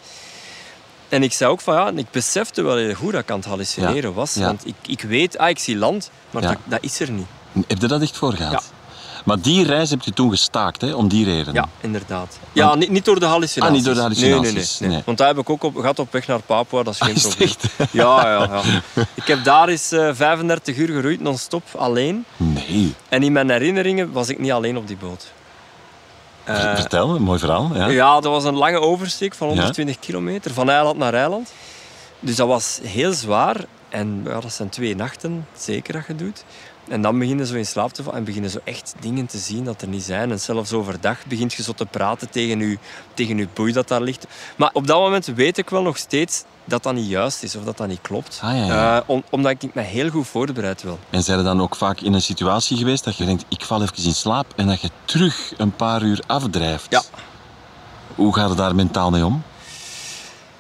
En 1.09 1.23
ik 1.23 1.33
zei 1.33 1.51
ook 1.51 1.61
van, 1.61 1.73
ja, 1.75 1.91
ik 1.95 2.11
besefte 2.11 2.61
wel 2.61 2.75
heel 2.75 2.93
goed 2.93 3.11
dat 3.11 3.21
ik 3.21 3.31
aan 3.31 3.37
het 3.37 3.47
hallucineren 3.47 4.09
Ja, 4.09 4.11
was. 4.15 4.33
ja. 4.33 4.45
Want 4.45 4.65
ik, 4.67 4.75
ik 4.87 5.01
weet, 5.01 5.37
ah, 5.37 5.49
ik 5.49 5.59
zie 5.59 5.77
land, 5.77 6.11
maar 6.31 6.41
Ja. 6.43 6.47
dat, 6.49 6.57
dat 6.63 6.79
is 6.81 6.99
er 6.99 7.11
niet. 7.11 7.25
Heb 7.67 7.81
je 7.81 7.87
dat 7.87 8.01
echt 8.01 8.17
voor 8.17 8.33
gehad? 8.33 8.51
Ja. 8.51 8.61
Maar 9.25 9.41
die 9.41 9.63
reis 9.65 9.89
heb 9.89 10.01
je 10.01 10.13
toen 10.13 10.29
gestaakt, 10.29 10.81
hè, 10.81 10.93
om 10.93 11.07
die 11.07 11.25
reden? 11.25 11.53
Ja, 11.53 11.69
inderdaad. 11.81 12.39
Ja, 12.53 12.75
niet, 12.75 12.89
niet 12.89 13.05
door 13.05 13.19
de 13.19 13.25
hallucinaties. 13.25 13.63
Ah, 13.69 13.75
niet 13.75 13.85
door 13.85 13.93
de 13.93 13.99
hallucinaties, 14.01 14.79
Nee, 14.79 14.89
nee, 14.89 14.97
nee. 14.97 15.05
Want 15.05 15.17
daar 15.17 15.27
heb 15.27 15.37
ik 15.37 15.49
ook 15.49 15.63
op, 15.63 15.75
gehad 15.75 15.99
op 15.99 16.11
weg 16.11 16.27
naar 16.27 16.39
Papua, 16.41 16.83
dat 16.83 16.93
is 16.93 16.99
geen 16.99 17.09
Ah, 17.09 17.15
is 17.15 17.23
het 17.23 17.35
probleem. 17.35 17.55
echt? 17.77 17.91
Ja, 17.91 18.29
ja, 18.31 18.43
ja. 18.93 19.03
Ik 19.13 19.23
heb 19.27 19.43
daar 19.43 19.67
eens 19.67 19.91
eh, 19.91 20.09
35 20.13 20.77
uur 20.77 20.87
geroeid, 20.87 21.19
non-stop, 21.21 21.63
alleen. 21.77 22.25
Nee. 22.37 22.93
En 23.09 23.23
in 23.23 23.31
mijn 23.31 23.49
herinneringen 23.49 24.11
was 24.11 24.29
ik 24.29 24.39
niet 24.39 24.51
alleen 24.51 24.77
op 24.77 24.87
die 24.87 24.97
boot. 24.97 25.31
Eh, 26.47 26.75
Vertel, 26.75 27.15
een 27.15 27.21
mooi 27.21 27.39
verhaal. 27.39 27.69
Ja. 27.73 27.87
ja, 27.87 28.13
dat 28.19 28.31
was 28.31 28.43
een 28.43 28.55
lange 28.55 28.79
oversteek 28.79 29.33
van 29.35 29.47
120 29.47 29.99
kilometer, 29.99 30.53
van 30.53 30.69
eiland 30.69 30.97
naar 30.97 31.13
eiland. 31.13 31.53
Dus 32.19 32.35
dat 32.35 32.47
was 32.47 32.79
heel 32.83 33.13
zwaar. 33.13 33.55
En 33.89 34.21
ja, 34.25 34.39
dat 34.39 34.53
zijn 34.53 34.69
twee 34.69 34.95
nachten, 34.95 35.47
zeker 35.57 35.93
dat 35.93 36.05
je 36.07 36.15
doet. 36.15 36.43
En 36.87 37.01
dan 37.01 37.19
begin 37.19 37.37
je 37.37 37.45
zo 37.45 37.55
in 37.55 37.65
slaap 37.65 37.93
te 37.93 38.03
vallen 38.03 38.19
en 38.19 38.25
begin 38.25 38.41
je 38.43 38.49
zo 38.49 38.59
echt 38.63 38.95
dingen 38.99 39.25
te 39.25 39.37
zien 39.37 39.63
dat 39.63 39.81
er 39.81 39.87
niet 39.87 40.03
zijn. 40.03 40.31
En 40.31 40.39
zelfs 40.39 40.73
overdag 40.73 41.25
begint 41.25 41.53
je 41.53 41.63
zo 41.63 41.71
te 41.71 41.85
praten 41.85 42.29
tegen 42.29 42.59
je, 42.59 42.77
tegen 43.13 43.37
je 43.37 43.47
boei 43.53 43.71
dat 43.71 43.87
daar 43.87 44.01
ligt. 44.01 44.27
Maar 44.55 44.69
op 44.73 44.87
dat 44.87 44.97
moment 44.99 45.25
weet 45.25 45.57
ik 45.57 45.69
wel 45.69 45.81
nog 45.81 45.97
steeds 45.97 46.43
dat 46.65 46.83
dat 46.83 46.93
niet 46.93 47.07
juist 47.09 47.43
is 47.43 47.55
of 47.55 47.63
dat 47.63 47.77
dat 47.77 47.87
niet 47.87 48.01
klopt. 48.01 48.39
Ah, 48.43 48.57
ja, 48.57 48.65
ja. 48.65 48.97
Eh, 48.97 49.03
om- 49.05 49.23
omdat 49.29 49.63
ik 49.63 49.73
me 49.73 49.81
heel 49.81 50.09
goed 50.09 50.27
voorbereid 50.27 50.83
wil. 50.83 50.99
En 51.09 51.23
zijn 51.23 51.37
er 51.37 51.43
dan 51.43 51.61
ook 51.61 51.75
vaak 51.75 51.99
in 52.01 52.13
een 52.13 52.21
situatie 52.21 52.77
geweest 52.77 53.03
dat 53.03 53.17
je 53.17 53.25
denkt, 53.25 53.45
ik 53.47 53.61
val 53.63 53.81
even 53.81 54.03
in 54.03 54.13
slaap 54.15 54.53
en 54.55 54.67
dat 54.67 54.81
je 54.81 54.89
terug 55.05 55.53
een 55.57 55.75
paar 55.75 56.01
uur 56.03 56.19
afdrijft? 56.27 56.85
Ja. 56.89 57.01
Hoe 58.15 58.33
gaat 58.35 58.49
het 58.49 58.57
daar 58.57 58.75
mentaal 58.75 59.09
mee 59.09 59.25
om? 59.25 59.43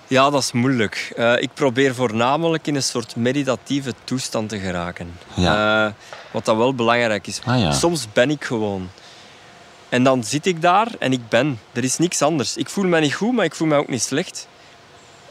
Ja, 0.07 0.29
dat 0.29 0.41
is 0.43 0.51
moeilijk. 0.51 1.11
Eh, 1.15 1.33
ik 1.41 1.49
probeer 1.53 1.95
voornamelijk 1.95 2.67
in 2.67 2.75
een 2.75 2.83
soort 2.83 3.15
meditatieve 3.15 3.93
toestand 4.03 4.49
te 4.49 4.59
geraken. 4.59 5.17
Ja. 5.33 5.85
Eh, 5.87 5.93
wat 6.31 6.45
dat 6.45 6.57
wel 6.57 6.73
belangrijk 6.75 7.27
is. 7.27 7.39
Ah, 7.45 7.59
ja. 7.59 7.71
Soms 7.71 8.07
ben 8.13 8.29
ik 8.29 8.43
gewoon. 8.43 8.89
En 9.89 10.03
dan 10.03 10.23
zit 10.23 10.45
ik 10.45 10.61
daar 10.61 10.87
en 10.99 11.11
ik 11.11 11.29
ben. 11.29 11.59
Er 11.73 11.83
is 11.83 11.97
niks 11.97 12.21
anders. 12.21 12.57
Ik 12.57 12.69
voel 12.69 12.83
me 12.85 12.99
niet 12.99 13.13
goed, 13.13 13.33
maar 13.33 13.45
ik 13.45 13.55
voel 13.55 13.67
me 13.67 13.75
ook 13.75 13.87
niet 13.87 14.01
slecht. 14.01 14.47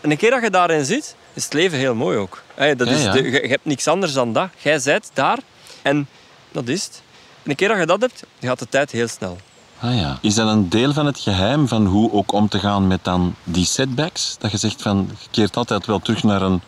En 0.00 0.10
een 0.10 0.16
keer 0.16 0.30
dat 0.30 0.42
je 0.42 0.50
daarin 0.50 0.84
zit, 0.84 1.16
is 1.34 1.44
het 1.44 1.52
leven 1.52 1.78
heel 1.78 1.94
mooi 1.94 2.18
ook. 2.18 2.42
Eh, 2.54 2.76
dat 2.76 2.88
Ja, 2.88 2.94
is 2.94 3.02
de- 3.02 3.22
je, 3.30 3.42
je 3.42 3.48
hebt 3.48 3.64
niks 3.64 3.88
anders 3.88 4.12
dan 4.12 4.32
dat. 4.32 4.48
Jij 4.58 4.80
bent 4.84 5.10
daar 5.12 5.38
en 5.82 6.08
dat 6.52 6.68
is 6.68 6.84
het. 6.84 7.02
En 7.42 7.50
een 7.50 7.56
keer 7.56 7.68
dat 7.68 7.78
je 7.78 7.86
dat 7.86 8.00
hebt, 8.00 8.22
gaat 8.40 8.58
de 8.58 8.68
tijd 8.68 8.90
heel 8.90 9.08
snel. 9.08 9.38
Ah, 9.80 9.96
ja. 9.98 10.18
Is 10.20 10.34
dat 10.34 10.48
een 10.48 10.68
deel 10.68 10.92
van 10.92 11.06
het 11.06 11.18
geheim 11.18 11.68
van 11.68 11.86
hoe 11.86 12.12
ook 12.12 12.32
om 12.32 12.48
te 12.48 12.58
gaan 12.58 12.86
met 12.86 13.04
dan 13.04 13.34
die 13.44 13.64
setbacks? 13.64 14.36
Dat 14.38 14.50
je 14.50 14.56
zegt 14.56 14.82
van, 14.82 15.10
je 15.20 15.26
keert 15.30 15.56
altijd 15.56 15.86
wel 15.86 15.98
terug 15.98 16.22
naar 16.22 16.42
een... 16.42 16.60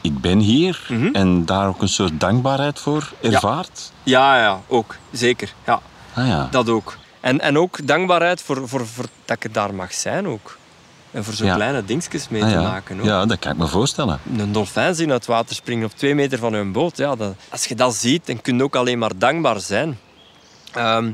Ik 0.00 0.20
ben 0.20 0.38
hier 0.38 0.86
Mhm. 0.88 1.08
en 1.14 1.44
daar 1.44 1.68
ook 1.68 1.82
een 1.82 1.88
soort 1.88 2.20
dankbaarheid 2.20 2.78
voor 2.78 3.12
ervaart? 3.20 3.92
Ja, 4.02 4.38
ja, 4.38 4.60
ook. 4.66 4.96
Zeker. 5.10 5.52
Ja. 5.66 5.80
Ah 6.14 6.26
ja. 6.26 6.48
Dat 6.50 6.68
ook. 6.68 6.96
En, 7.20 7.40
en 7.40 7.58
ook 7.58 7.86
dankbaarheid 7.86 8.42
voor, 8.42 8.68
voor, 8.68 8.86
voor 8.86 9.04
dat 9.24 9.44
ik 9.44 9.54
daar 9.54 9.74
mag 9.74 9.92
zijn 9.94 10.28
ook. 10.28 10.56
En 11.10 11.24
voor 11.24 11.34
zo'n 11.34 11.46
Ja. 11.46 11.54
kleine 11.54 11.84
dingetjes 11.84 12.28
mee 12.28 12.42
Ah, 12.42 12.48
te 12.48 12.54
ja. 12.54 12.62
maken 12.62 12.98
ook. 13.00 13.04
ja, 13.04 13.26
dat 13.26 13.38
kan 13.38 13.52
ik 13.52 13.58
me 13.58 13.66
voorstellen. 13.66 14.20
Een 14.36 14.52
dolfijn 14.52 14.94
zien 14.94 15.10
uit 15.10 15.18
het 15.18 15.26
water 15.26 15.54
springen 15.54 15.84
op 15.86 15.92
twee 15.96 16.14
meter 16.14 16.38
van 16.38 16.52
hun 16.52 16.72
boot. 16.72 16.96
Ja, 16.96 17.14
dat, 17.16 17.34
als 17.50 17.64
je 17.64 17.74
dat 17.74 17.94
ziet, 17.94 18.26
dan 18.26 18.40
kun 18.40 18.56
je 18.56 18.62
ook 18.62 18.76
alleen 18.76 18.98
maar 18.98 19.18
dankbaar 19.18 19.60
zijn. 19.60 19.98
Ehm, 20.72 21.10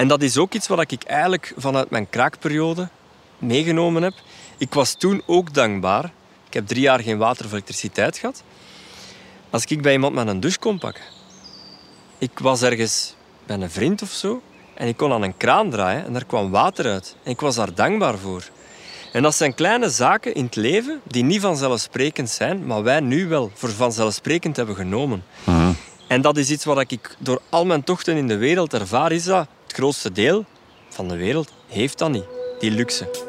en 0.00 0.08
dat 0.08 0.22
is 0.22 0.38
ook 0.38 0.54
iets 0.54 0.68
wat 0.68 0.92
ik 0.92 1.02
eigenlijk 1.02 1.52
vanuit 1.56 1.90
mijn 1.90 2.10
kraakperiode 2.10 2.88
meegenomen 3.38 4.02
heb. 4.02 4.14
Ik 4.58 4.74
was 4.74 4.94
toen 4.94 5.22
ook 5.26 5.54
dankbaar. 5.54 6.04
Ik 6.46 6.54
heb 6.54 6.66
drie 6.66 6.80
jaar 6.80 7.00
geen 7.00 7.18
water 7.18 7.44
of 7.44 7.52
elektriciteit 7.52 8.18
gehad. 8.18 8.42
Als 9.50 9.64
ik 9.64 9.82
bij 9.82 9.92
iemand 9.92 10.14
met 10.14 10.28
een 10.28 10.40
douche 10.40 10.58
kon 10.58 10.78
pakken. 10.78 11.04
Ik 12.18 12.38
was 12.38 12.62
ergens 12.62 13.14
bij 13.46 13.56
een 13.56 13.70
vriend 13.70 14.02
of 14.02 14.10
zo. 14.10 14.42
En 14.74 14.88
ik 14.88 14.96
kon 14.96 15.12
aan 15.12 15.22
een 15.22 15.36
kraan 15.36 15.70
draaien 15.70 16.04
en 16.04 16.12
daar 16.12 16.24
kwam 16.24 16.50
water 16.50 16.86
uit. 16.86 17.16
En 17.22 17.30
ik 17.30 17.40
was 17.40 17.54
daar 17.54 17.74
dankbaar 17.74 18.18
voor. 18.18 18.42
En 19.12 19.22
dat 19.22 19.34
zijn 19.34 19.54
kleine 19.54 19.90
zaken 19.90 20.34
in 20.34 20.44
het 20.44 20.56
leven 20.56 21.00
die 21.04 21.24
niet 21.24 21.40
vanzelfsprekend 21.40 22.30
zijn, 22.30 22.66
maar 22.66 22.82
wij 22.82 23.00
nu 23.00 23.28
wel 23.28 23.50
voor 23.54 23.70
vanzelfsprekend 23.70 24.56
hebben 24.56 24.76
genomen. 24.76 25.24
Mhm. 25.44 25.72
En 26.06 26.20
dat 26.20 26.36
is 26.36 26.50
iets 26.50 26.64
wat 26.64 26.90
ik 26.90 27.16
door 27.18 27.40
al 27.48 27.66
mijn 27.66 27.84
tochten 27.84 28.16
in 28.16 28.28
de 28.28 28.36
wereld 28.36 28.74
ervaar, 28.74 29.12
is 29.12 29.24
dat 29.24 29.46
het 29.70 29.78
grootste 29.78 30.12
deel 30.12 30.44
van 30.88 31.08
de 31.08 31.16
wereld 31.16 31.52
heeft 31.68 31.98
dat 31.98 32.10
niet, 32.10 32.24
die 32.58 32.70
luxe. 32.70 33.28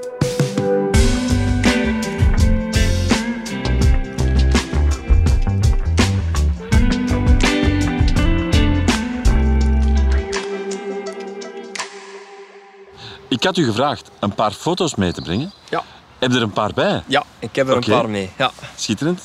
Ik 13.27 13.43
had 13.43 13.57
u 13.57 13.65
gevraagd 13.65 14.11
een 14.19 14.35
paar 14.35 14.51
foto's 14.51 14.95
mee 14.95 15.13
te 15.13 15.21
brengen. 15.21 15.51
Ja, 15.69 15.83
Heb 16.19 16.31
je 16.31 16.37
er 16.37 16.43
een 16.43 16.53
paar 16.53 16.73
bij? 16.73 17.03
ja 17.07 17.23
ik 17.39 17.55
heb 17.55 17.67
er 17.67 17.75
een 17.75 17.83
paar 17.83 18.09
mee. 18.09 18.29
Ja. 18.37 18.51
Schitterend. 18.75 19.21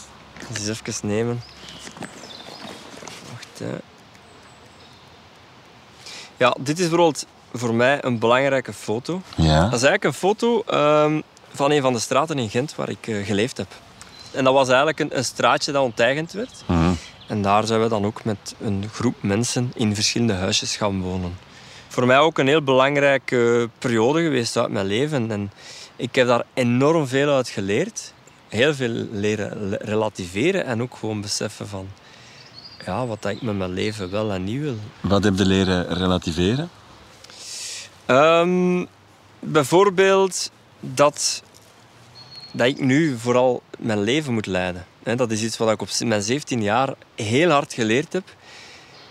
Dus 0.52 0.68
even 0.68 1.09
nemen. 1.09 1.42
Wacht, 3.33 3.59
hè. 3.59 3.76
Ja, 6.37 6.57
dit 6.61 6.79
is 6.79 6.88
bijvoorbeeld 6.88 7.27
voor 7.53 7.75
mij 7.75 8.05
een 8.05 8.18
belangrijke 8.18 8.72
foto. 8.72 9.22
Ja. 9.37 9.61
Dat 9.61 9.72
is 9.72 9.83
eigenlijk 9.83 10.05
een 10.05 10.12
foto 10.12 10.62
ehm, 10.66 11.20
van 11.53 11.70
een 11.70 11.83
van 11.83 11.92
de 11.92 11.99
straten 11.99 12.38
in 12.38 12.51
Gent 12.51 12.75
waar 12.75 12.88
ik 12.88 13.07
eh, 13.07 13.27
geleefd 13.27 13.57
heb. 13.57 13.68
En 14.33 14.44
dat 14.44 14.55
was 14.55 14.68
eigenlijk 14.68 15.01
een, 15.01 15.16
een 15.16 15.25
straatje 15.25 15.72
dat 15.72 15.83
onteigend 15.83 16.33
werd. 16.33 16.62
Mhm. 16.66 16.92
En 17.27 17.42
daar 17.42 17.66
zijn 17.66 17.83
we 17.83 17.88
dan 17.88 18.05
ook 18.05 18.25
met 18.25 18.55
een 18.61 18.85
groep 18.92 19.14
mensen 19.20 19.72
in 19.75 19.94
verschillende 19.94 20.33
huisjes 20.33 20.77
gaan 20.77 21.01
wonen. 21.03 21.38
Voor 21.88 22.07
mij 22.07 22.18
ook 22.18 22.38
een 22.38 22.46
heel 22.46 22.62
belangrijke 22.62 23.68
periode 23.79 24.22
geweest 24.22 24.57
uit 24.57 24.70
mijn 24.70 24.87
leven. 24.87 25.31
En 25.31 25.53
ik 25.96 26.14
heb 26.14 26.27
daar 26.27 26.44
enorm 26.55 27.07
veel 27.07 27.35
uit 27.35 27.49
geleerd. 27.49 28.12
Heel 28.49 28.75
veel 28.75 29.07
leren 29.12 29.77
relativeren 29.77 30.64
en 30.64 30.83
ook 30.83 30.96
gewoon 30.96 31.20
beseffen 31.20 31.68
van... 31.68 31.88
ja, 32.84 33.06
wat 33.06 33.24
ik 33.24 33.42
met 33.42 33.56
mijn 33.56 33.72
leven 33.72 34.10
wel 34.10 34.32
en 34.32 34.44
niet 34.44 34.60
wil. 34.60 34.76
Wat 35.00 35.24
heb 35.24 35.38
je 35.38 35.46
leren 35.46 35.94
relativeren? 35.94 36.70
Ehm, 38.06 38.84
bijvoorbeeld 39.40 40.50
dat, 40.80 41.42
dat 42.52 42.66
ik 42.66 42.80
nu 42.80 43.18
vooral 43.18 43.62
mijn 43.78 44.02
leven 44.02 44.32
moet 44.32 44.46
leiden. 44.46 44.86
Dat 45.02 45.30
is 45.30 45.42
iets 45.42 45.56
wat 45.56 45.70
ik 45.70 45.80
op 45.80 45.88
mijn 46.04 46.22
17 46.22 46.62
jaar 46.62 46.94
heel 47.14 47.50
hard 47.50 47.72
geleerd 47.72 48.12
heb. 48.12 48.34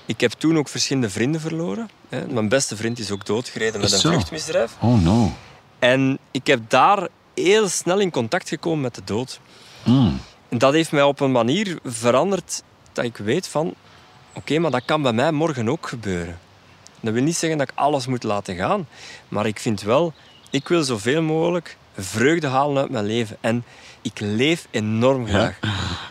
Ik 0.05 0.21
heb 0.21 0.31
toen 0.31 0.57
ook 0.57 0.69
verschillende 0.69 1.09
vrienden 1.09 1.41
verloren. 1.41 1.89
Mijn 2.29 2.49
beste 2.49 2.75
vriend 2.75 2.99
is 2.99 3.11
ook 3.11 3.25
doodgereden 3.25 3.81
met 3.81 3.91
een 3.91 3.99
vluchtmisdrijf. 3.99 4.75
Oh 4.81 5.01
no. 5.01 5.31
En 5.79 6.17
ik 6.31 6.47
heb 6.47 6.59
daar 6.67 7.07
heel 7.33 7.69
snel 7.69 7.99
in 7.99 8.11
contact 8.11 8.49
gekomen 8.49 8.81
met 8.81 8.95
de 8.95 9.01
dood. 9.05 9.39
Hmm. 9.83 10.19
En 10.49 10.57
dat 10.57 10.73
heeft 10.73 10.91
mij 10.91 11.03
op 11.03 11.19
een 11.19 11.31
manier 11.31 11.79
veranderd 11.83 12.63
dat 12.95 13.05
ik 13.05 13.17
weet 13.17 13.47
van... 13.47 13.73
Oké, 14.33 14.59
maar 14.59 14.71
dat 14.71 14.85
kan 14.85 15.01
bij 15.01 15.13
mij 15.13 15.31
morgen 15.31 15.69
ook 15.69 15.87
gebeuren. 15.87 16.39
Dat 16.99 17.13
wil 17.13 17.23
niet 17.23 17.35
zeggen 17.35 17.57
dat 17.57 17.69
ik 17.69 17.75
alles 17.77 18.07
moet 18.07 18.23
laten 18.23 18.55
gaan. 18.55 18.87
Maar 19.27 19.45
ik 19.45 19.59
vind 19.59 19.81
wel... 19.81 20.13
Ik 20.49 20.67
wil 20.67 20.83
zoveel 20.83 21.21
mogelijk 21.21 21.77
vreugde 21.97 22.47
halen 22.47 22.81
uit 22.81 22.91
mijn 22.91 23.05
leven. 23.05 23.37
En 23.41 23.63
ik 24.01 24.19
leef 24.19 24.67
enorm 24.71 25.27
graag. 25.27 25.59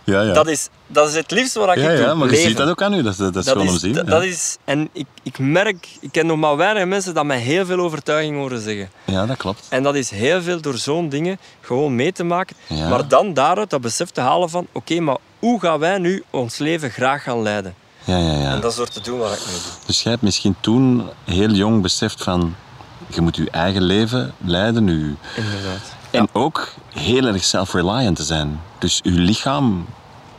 Ja, 0.07 0.23
ja. 0.23 0.33
Dat, 0.33 0.49
is, 0.49 0.69
dat 0.87 1.09
is 1.09 1.15
het 1.15 1.31
liefste 1.31 1.59
wat 1.59 1.77
ik 1.77 1.83
ja, 1.83 1.89
doe. 1.89 1.97
ja, 1.97 2.15
maar 2.15 2.27
je 2.27 2.33
leven. 2.33 2.49
ziet 2.49 2.57
dat 2.57 2.69
ook 2.69 2.83
aan 2.83 2.95
u. 2.95 3.03
Dat 3.03 3.13
is, 3.13 3.19
dat 3.19 3.37
is 3.37 3.49
gewoon 3.49 3.69
om 3.69 3.79
zien. 3.79 3.93
dat, 3.93 4.07
dat 4.07 4.23
is, 4.23 4.57
en 4.65 4.89
ik, 4.93 5.07
ik 5.23 5.39
merk, 5.39 5.89
ik 6.01 6.13
ken 6.13 6.27
nog 6.27 6.39
maar 6.39 6.57
weinig 6.57 6.87
mensen 6.87 7.15
dat 7.15 7.25
mij 7.25 7.39
heel 7.39 7.67
veel 7.67 7.79
overtuiging 7.79 8.37
horen 8.37 8.61
zeggen. 8.61 8.91
ja, 9.05 9.27
dat 9.27 9.37
klopt. 9.37 9.67
En 9.69 9.83
dat 9.83 9.95
is 9.95 10.11
heel 10.11 10.43
veel 10.43 10.61
door 10.61 10.77
zo'n 10.77 11.09
dingen 11.09 11.39
gewoon 11.61 11.95
mee 11.95 12.13
te 12.13 12.25
maken. 12.25 12.57
Maar 12.69 13.09
dan 13.09 13.35
daaruit 13.35 13.71
dat 13.71 13.81
besef 13.81 14.11
te 14.11 14.21
halen 14.21 14.51
van... 14.51 14.67
Oké, 14.73 15.01
maar 15.01 15.17
hoe 15.45 15.61
gaan 15.61 15.79
wij 15.79 15.99
nu 15.99 16.25
ons 16.31 16.59
leven 16.59 16.91
graag 16.91 17.23
gaan 17.23 17.43
leiden? 17.43 17.75
Ja, 18.05 18.19
ja, 18.19 18.33
ja. 18.33 18.51
En 18.51 18.61
dat 18.61 18.71
is 18.71 18.77
door 18.77 18.89
te 18.89 19.01
doen 19.01 19.19
wat 19.19 19.33
ik 19.33 19.47
nu 19.47 19.53
doe. 19.53 19.73
Dus 19.87 20.03
jij 20.03 20.13
hebt 20.13 20.25
misschien 20.25 20.57
toen 20.61 21.09
heel 21.25 21.51
jong 21.51 21.83
beseft 21.83 22.23
van... 22.23 22.55
Je 23.07 23.21
moet 23.21 23.37
je 23.37 23.51
eigen 23.51 23.83
leven 23.83 24.35
leiden. 24.45 24.87
Je... 24.87 25.15
Inderdaad. 25.37 25.93
En 26.11 26.29
ook 26.33 26.69
heel 26.95 27.27
erg 27.27 27.45
self-reliant 27.45 28.17
te 28.17 28.23
zijn. 28.23 28.61
Dus 28.79 29.01
je 29.03 29.11
lichaam 29.11 29.87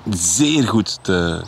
zeer 0.09 0.67
goed 0.67 0.97
te, 1.01 1.41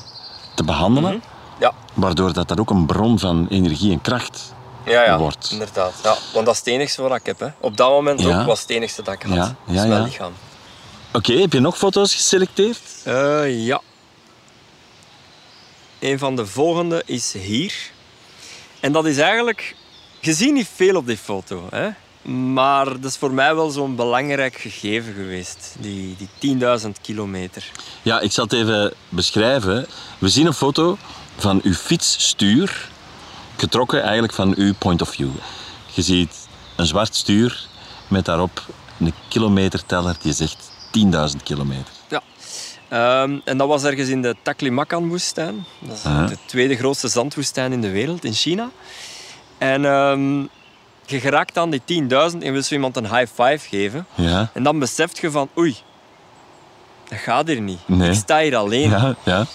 te 0.56 0.64
behandelen. 0.64 1.12
Mhm. 1.12 1.22
Ja. 1.60 1.74
Waardoor 1.94 2.34
dat, 2.34 2.48
dat 2.48 2.60
ook 2.60 2.70
een 2.70 2.86
bron 2.86 3.20
van 3.20 3.48
energie 3.50 3.92
en 3.92 4.02
kracht 4.02 4.54
Ja, 4.86 5.04
ja, 5.04 5.18
wordt. 5.18 5.50
inderdaad. 5.52 5.94
Ja, 6.04 6.16
want 6.34 6.46
dat 6.46 6.54
is 6.54 6.60
het 6.60 6.68
enigste 6.70 7.02
wat 7.02 7.16
ik 7.16 7.26
heb. 7.26 7.40
Hè. 7.40 7.48
Op 7.60 7.78
dat 7.78 7.90
moment 7.90 8.26
ook 8.26 8.46
was 8.46 8.62
het 8.62 8.70
enigste 8.70 9.04
dat 9.04 9.14
ik 9.14 9.22
had. 9.22 9.36
Ja, 9.36 9.56
ja, 9.66 9.86
mijn 9.86 10.04
lichaam. 10.04 10.32
Oké, 11.18 11.34
heb 11.34 11.54
je 11.54 11.60
nog 11.60 11.78
foto's 11.78 12.14
geselecteerd? 12.16 12.80
Eh, 13.04 13.66
ja. 13.66 13.82
Een 16.00 16.20
van 16.20 16.36
de 16.36 16.46
volgende 16.46 17.04
is 17.06 17.34
hier. 17.34 17.74
En 18.80 18.92
dat 18.92 19.06
is 19.06 19.18
eigenlijk... 19.18 19.76
Je 20.20 20.34
ziet 20.34 20.54
niet 20.54 20.68
veel 20.76 20.96
op 20.96 21.08
die 21.08 21.18
foto. 21.18 21.68
Hè? 21.70 21.90
Maar 22.32 22.86
dat 22.86 23.12
is 23.12 23.18
voor 23.18 23.32
mij 23.32 23.56
wel 23.56 23.70
zo'n 23.70 23.96
belangrijk 23.96 24.56
gegeven 24.56 25.14
geweest. 25.14 25.76
Die, 25.80 26.16
die 26.40 26.58
10.000 26.82 26.88
kilometer. 27.02 27.72
Ja, 28.02 28.20
ik 28.20 28.32
zal 28.32 28.44
het 28.44 28.54
even 28.54 28.94
beschrijven. 29.10 29.86
We 30.18 30.30
zien 30.30 30.46
een 30.46 30.54
foto 30.54 30.98
van 31.38 31.60
uw 31.64 31.74
fietsstuur, 31.74 32.90
getrokken 33.56 34.02
eigenlijk 34.02 34.34
van 34.34 34.54
uw 34.58 34.74
point 34.74 35.02
of 35.02 35.10
view. 35.10 35.30
Je 35.94 36.02
ziet 36.02 36.48
een 36.76 36.86
zwart 36.86 37.16
stuur 37.16 37.68
met 38.08 38.26
daarop 38.26 38.66
een 39.00 39.14
kilometerteller 39.28 40.16
die 40.22 40.34
zegt 40.34 40.76
10.000 41.06 41.44
kilometer. 41.44 41.94
Ja. 42.08 42.22
Ehm, 42.90 43.38
en 43.46 43.58
dat 43.58 43.68
was 43.68 43.84
ergens 43.84 44.10
in 44.10 44.22
de 44.22 44.36
Taklimakan-woestijn. 44.42 45.66
Dat 45.80 45.96
is 45.96 46.02
de 46.30 46.38
tweede 46.46 46.76
grootste 46.76 47.08
zandwoestijn 47.08 47.72
in 47.72 47.82
de 47.82 47.90
wereld, 47.90 48.24
in 48.24 48.34
China. 48.34 48.70
En 49.58 49.86
ehm, 49.86 50.40
je 51.06 51.20
geraakt 51.20 51.58
aan 51.58 51.70
die 51.70 51.82
10.000 52.32 52.38
en 52.44 52.52
wil 52.54 52.64
zo 52.64 52.74
iemand 52.74 52.96
een 52.98 53.16
high 53.16 53.42
five 53.42 53.68
geven. 53.70 54.06
Ja, 54.16 54.50
En 54.54 54.64
dan 54.64 54.80
beseft 54.80 55.18
je 55.18 55.32
van, 55.32 55.50
oei, 55.58 55.76
dat 57.10 57.20
gaat 57.20 57.48
hier 57.48 57.62
niet. 57.62 57.80
Nee. 57.86 58.10
Ik 58.10 58.16
sta 58.16 58.40
hier 58.40 58.56
alleen. 58.56 58.90
Ja, 58.90 59.16
ja, 59.24 59.46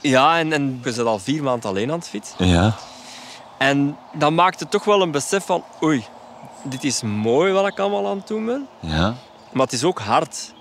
ja, 0.00 0.38
en, 0.38 0.52
en 0.52 0.80
je 0.84 0.92
zit 0.92 1.04
al 1.06 1.18
vier 1.18 1.42
maanden 1.42 1.70
alleen 1.70 1.90
aan 1.90 1.98
het 1.98 2.08
fietsen. 2.08 2.46
ja. 2.46 2.74
En 3.58 3.96
dan 4.12 4.34
maakt 4.34 4.60
het 4.60 4.70
toch 4.70 4.84
wel 4.84 5.02
een 5.02 5.10
besef 5.10 5.44
van, 5.46 5.64
oei, 5.82 6.04
dit 6.62 6.84
is 6.84 7.02
mooi 7.02 7.52
wat 7.52 7.66
ik 7.66 7.78
allemaal 7.78 8.06
aan 8.08 8.16
het 8.16 8.26
doen 8.26 8.46
ben. 8.46 8.68
ja. 8.80 9.14
Maar 9.52 9.64
het 9.64 9.72
is 9.74 9.84
ook 9.84 9.98
hard. 9.98 10.52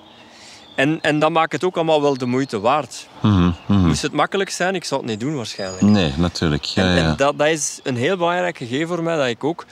En, 0.78 1.02
en 1.02 1.20
dat 1.20 1.32
maakt 1.32 1.52
het 1.52 1.64
ook 1.64 1.76
allemaal 1.76 2.02
wel 2.02 2.18
de 2.18 2.26
moeite 2.26 2.60
waard. 2.60 3.08
Mhm, 3.22 3.52
mhm. 3.66 3.88
Moest 3.88 4.02
het 4.02 4.12
makkelijk 4.12 4.50
zijn, 4.50 4.76
ik 4.76 4.84
zou 4.84 5.02
het 5.02 5.10
niet 5.10 5.20
doen 5.20 5.36
waarschijnlijk. 5.36 5.82
Nee, 5.82 6.14
natuurlijk. 6.18 6.64
Ja, 6.64 6.84
En, 6.84 6.96
ja. 6.96 6.98
en 6.98 7.16
dat, 7.16 7.38
dat 7.38 7.48
is 7.48 7.80
een 7.84 7.96
heel 7.96 8.18
belangrijk 8.18 8.58
gegeven 8.58 8.88
voor 8.88 9.04
mij, 9.04 9.16
dat 9.16 9.28
ik 9.28 9.44
ook 9.44 9.66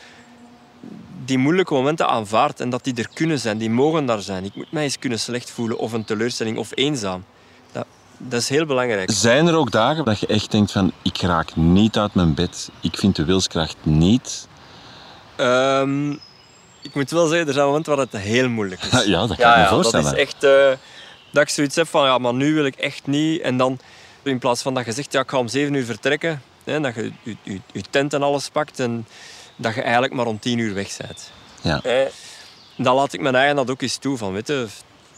die 1.26 1.38
moeilijke 1.38 1.74
momenten 1.74 2.08
aanvaard 2.08 2.60
en 2.60 2.70
dat 2.70 2.84
die 2.84 2.94
er 2.96 3.10
kunnen 3.14 3.40
zijn, 3.40 3.58
die 3.58 3.70
mogen 3.70 4.06
daar 4.06 4.22
zijn. 4.22 4.44
Ik 4.46 4.56
moet 4.56 4.72
mij 4.72 4.84
eens 4.84 5.00
kunnen 5.00 5.20
slecht 5.20 5.52
voelen 5.52 5.78
of 5.78 5.94
een 5.94 6.06
teleurstelling 6.06 6.58
of 6.58 6.70
eenzaam. 6.74 7.24
Dat, 7.72 7.86
dat 8.18 8.42
is 8.42 8.50
heel 8.50 8.66
belangrijk. 8.66 9.12
Zijn 9.12 9.48
er 9.48 9.56
ook 9.56 9.72
dagen 9.72 10.06
dat 10.06 10.20
je 10.20 10.28
echt 10.28 10.52
denkt 10.52 10.72
van 10.72 10.92
ik 11.02 11.18
raak 11.22 11.56
niet 11.56 11.98
uit 11.98 12.14
mijn 12.14 12.34
bed, 12.34 12.70
ik 12.82 12.98
vind 12.98 13.16
de 13.16 13.26
wilskracht 13.26 13.78
niet? 13.84 14.48
Ehm, 15.36 16.12
ik 16.82 16.94
moet 16.94 17.12
wel 17.12 17.28
zeggen, 17.28 17.48
er 17.48 17.54
zijn 17.54 17.66
momenten 17.66 17.96
waar 17.96 18.06
het 18.12 18.22
heel 18.22 18.50
moeilijk 18.50 18.84
is. 18.84 19.04
Ja, 19.14 19.28
dat 19.28 19.38
kan 19.38 19.52
ik 19.52 19.58
me 19.58 19.68
voorstellen. 19.68 20.06
Dat 20.06 20.14
is 20.16 20.20
echt... 20.20 20.44
eh, 20.44 20.72
dat 21.36 21.44
ik 21.44 21.50
zoiets 21.50 21.76
heb 21.76 21.88
van, 21.88 22.06
ja, 22.06 22.18
maar 22.18 22.34
nu 22.34 22.54
wil 22.54 22.66
ik 22.66 22.76
echt 22.76 23.08
niet. 23.08 23.42
En 23.42 23.58
dan, 23.58 23.80
in 24.24 24.40
plaats 24.40 24.62
van 24.62 24.74
dat 24.74 24.86
je 24.86 24.92
zegt, 24.92 25.12
ja, 25.12 25.20
ik 25.22 25.30
ga 25.30 25.38
om 25.38 25.48
zeven 25.48 25.74
uur 25.74 25.86
vertrekken, 25.86 26.42
hè, 26.64 26.80
dat 26.80 26.96
je 26.96 27.12
je, 27.24 27.36
je, 27.44 27.60
je 27.72 27.84
tent 27.90 28.14
en 28.14 28.24
alles 28.24 28.50
pakt 28.50 28.80
en 28.80 29.08
dat 29.56 29.76
je 29.76 29.82
eigenlijk 29.82 30.14
maar 30.14 30.26
om 30.26 30.40
tien 30.40 30.58
uur 30.58 30.74
weg 30.74 30.98
bent. 30.98 31.32
Ja. 31.62 31.80
Hè, 31.84 32.06
dan 32.78 32.96
laat 32.96 33.14
ik 33.14 33.22
mijn 33.22 33.36
eigen 33.36 33.56
dat 33.56 33.70
ook 33.70 33.82
eens 33.82 33.98
toe. 33.98 34.18
Van, 34.18 34.34
weet 34.34 34.48
je, 34.48 34.68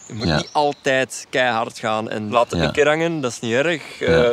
je 0.07 0.13
moet 0.13 0.27
Ja. 0.27 0.35
niet 0.37 0.49
altijd 0.51 1.27
keihard 1.29 1.79
gaan 1.79 2.09
en 2.09 2.29
laat 2.31 2.51
het 2.51 2.59
Ja. 2.59 2.65
een 2.65 2.71
keer 2.71 2.87
hangen, 2.87 3.21
dat 3.21 3.31
is 3.31 3.39
niet 3.39 3.53
erg. 3.53 3.99
Ja. 3.99 4.23
Eh, 4.23 4.29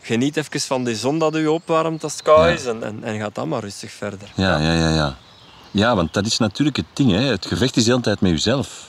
geniet 0.00 0.36
even 0.36 0.60
van 0.60 0.84
die 0.84 0.94
zon 0.96 1.18
dat 1.18 1.34
je 1.34 1.50
opwarmt 1.50 2.02
als 2.02 2.12
het 2.12 2.22
koud 2.22 2.58
is 2.58 2.64
en, 2.66 2.82
en, 2.82 3.04
en 3.04 3.18
gaat 3.20 3.34
dan 3.34 3.48
maar 3.48 3.60
rustig 3.60 3.90
verder. 3.92 4.28
Ja, 4.34 4.58
ja, 4.58 4.72
ja, 4.72 4.94
ja. 4.94 5.16
Ja, 5.70 5.94
want 5.96 6.12
dat 6.14 6.26
is 6.26 6.38
natuurlijk 6.38 6.76
het 6.76 6.86
ding. 6.92 7.10
Hè. 7.10 7.22
Het 7.22 7.46
gevecht 7.46 7.76
is 7.76 7.84
de 7.84 7.90
hele 7.90 8.02
tijd 8.02 8.20
met 8.20 8.30
jezelf. 8.30 8.88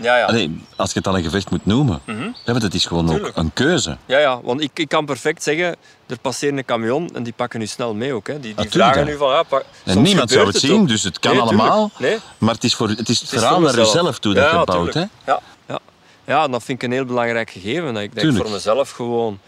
Ja, 0.00 0.12
ja. 0.12 0.16
ja. 0.18 0.24
Allee, 0.24 0.60
als 0.76 0.92
je 0.92 0.98
het 0.98 1.08
al 1.08 1.16
een 1.16 1.22
gevecht 1.22 1.50
moet 1.50 1.66
noemen. 1.66 2.00
Mhm. 2.04 2.22
Ja, 2.22 2.32
want 2.44 2.62
het 2.62 2.74
is 2.74 2.86
gewoon 2.86 3.06
Tuurlijk. 3.06 3.26
ook 3.26 3.36
een 3.36 3.52
keuze. 3.52 3.96
Ja, 4.06 4.18
ja, 4.18 4.40
want 4.42 4.60
ik, 4.60 4.70
ik 4.74 4.88
kan 4.88 5.04
perfect 5.04 5.42
zeggen, 5.42 5.76
er 6.06 6.18
passeert 6.18 6.56
een 6.56 6.64
camion 6.64 7.10
en 7.14 7.22
die 7.22 7.32
pakken 7.32 7.60
nu 7.60 7.66
snel 7.66 7.94
mee 7.94 8.12
ook. 8.12 8.26
Hè. 8.26 8.32
Die, 8.32 8.42
die 8.42 8.54
Natuurlijk, 8.54 8.92
vragen 8.92 9.06
nu 9.10 9.16
van, 9.16 9.30
ja, 9.30 9.42
pak, 9.42 9.64
En 9.84 10.02
niemand 10.02 10.30
zou 10.30 10.46
het 10.46 10.56
zien, 10.56 10.80
ook. 10.80 10.88
dus 10.88 11.02
het 11.02 11.18
kan 11.18 11.32
Nee, 11.32 11.40
allemaal. 11.40 11.90
Nee, 11.98 12.18
Maar 12.38 12.54
het 12.54 12.64
is, 12.64 12.74
voor, 12.74 12.88
het, 12.88 13.08
is 13.08 13.20
het 13.20 13.28
verhaal 13.28 13.60
naar 13.60 13.76
jezelf 13.76 14.18
toe 14.18 14.34
dat 14.34 14.50
ja, 14.50 14.58
je 14.58 14.64
bouwt. 14.64 14.94
Hè? 14.94 15.04
Ja, 15.26 15.40
ja. 15.66 15.78
ja, 16.24 16.44
en 16.44 16.50
dat 16.50 16.62
vind 16.62 16.82
ik 16.82 16.88
een 16.88 16.94
heel 16.94 17.04
belangrijk 17.04 17.50
gegeven. 17.50 17.94
Dat 17.94 18.02
ik, 18.02 18.14
dat 18.14 18.24
ik 18.24 18.36
voor 18.36 18.50
mezelf 18.50 18.90
gewoon 18.90 19.38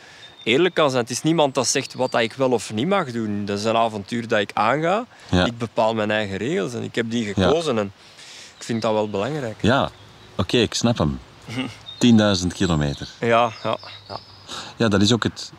eerlijk 0.43 0.75
kan 0.75 0.91
zijn. 0.91 1.03
Het 1.03 1.11
is 1.13 1.23
niemand 1.23 1.55
dat 1.55 1.67
zegt 1.67 1.95
wat 1.95 2.15
ik 2.15 2.33
wel 2.33 2.51
of 2.51 2.73
niet 2.73 2.87
mag 2.87 3.13
doen. 3.13 3.45
Dat 3.45 3.59
is 3.59 3.65
een 3.65 3.77
avontuur 3.77 4.29
dat 4.29 4.39
ik 4.41 4.51
aanga. 4.55 5.05
Ja. 5.31 5.45
Ik 5.45 5.59
bepaal 5.59 5.95
mijn 5.95 6.11
eigen 6.11 6.37
regels 6.37 6.75
en 6.75 6.83
ik 6.83 6.95
heb 6.95 7.11
die 7.11 7.35
gekozen. 7.35 7.79
En 7.79 7.93
ik 8.59 8.65
vind 8.65 8.83
dat 8.83 8.93
wel 8.93 9.11
belangrijk. 9.11 9.57
Ja, 9.61 9.91
oké, 10.41 10.57
ik 10.57 10.75
snap 10.75 10.99
hem. 10.99 11.21
10.000 12.41 12.47
kilometer. 12.55 13.09
Ja, 13.21 13.53
ja. 13.63 13.77
ja. 14.09 14.19
Ja, 14.77 14.89
dat 14.89 15.03
is 15.03 15.13
ook 15.13 15.23
het 15.23 15.53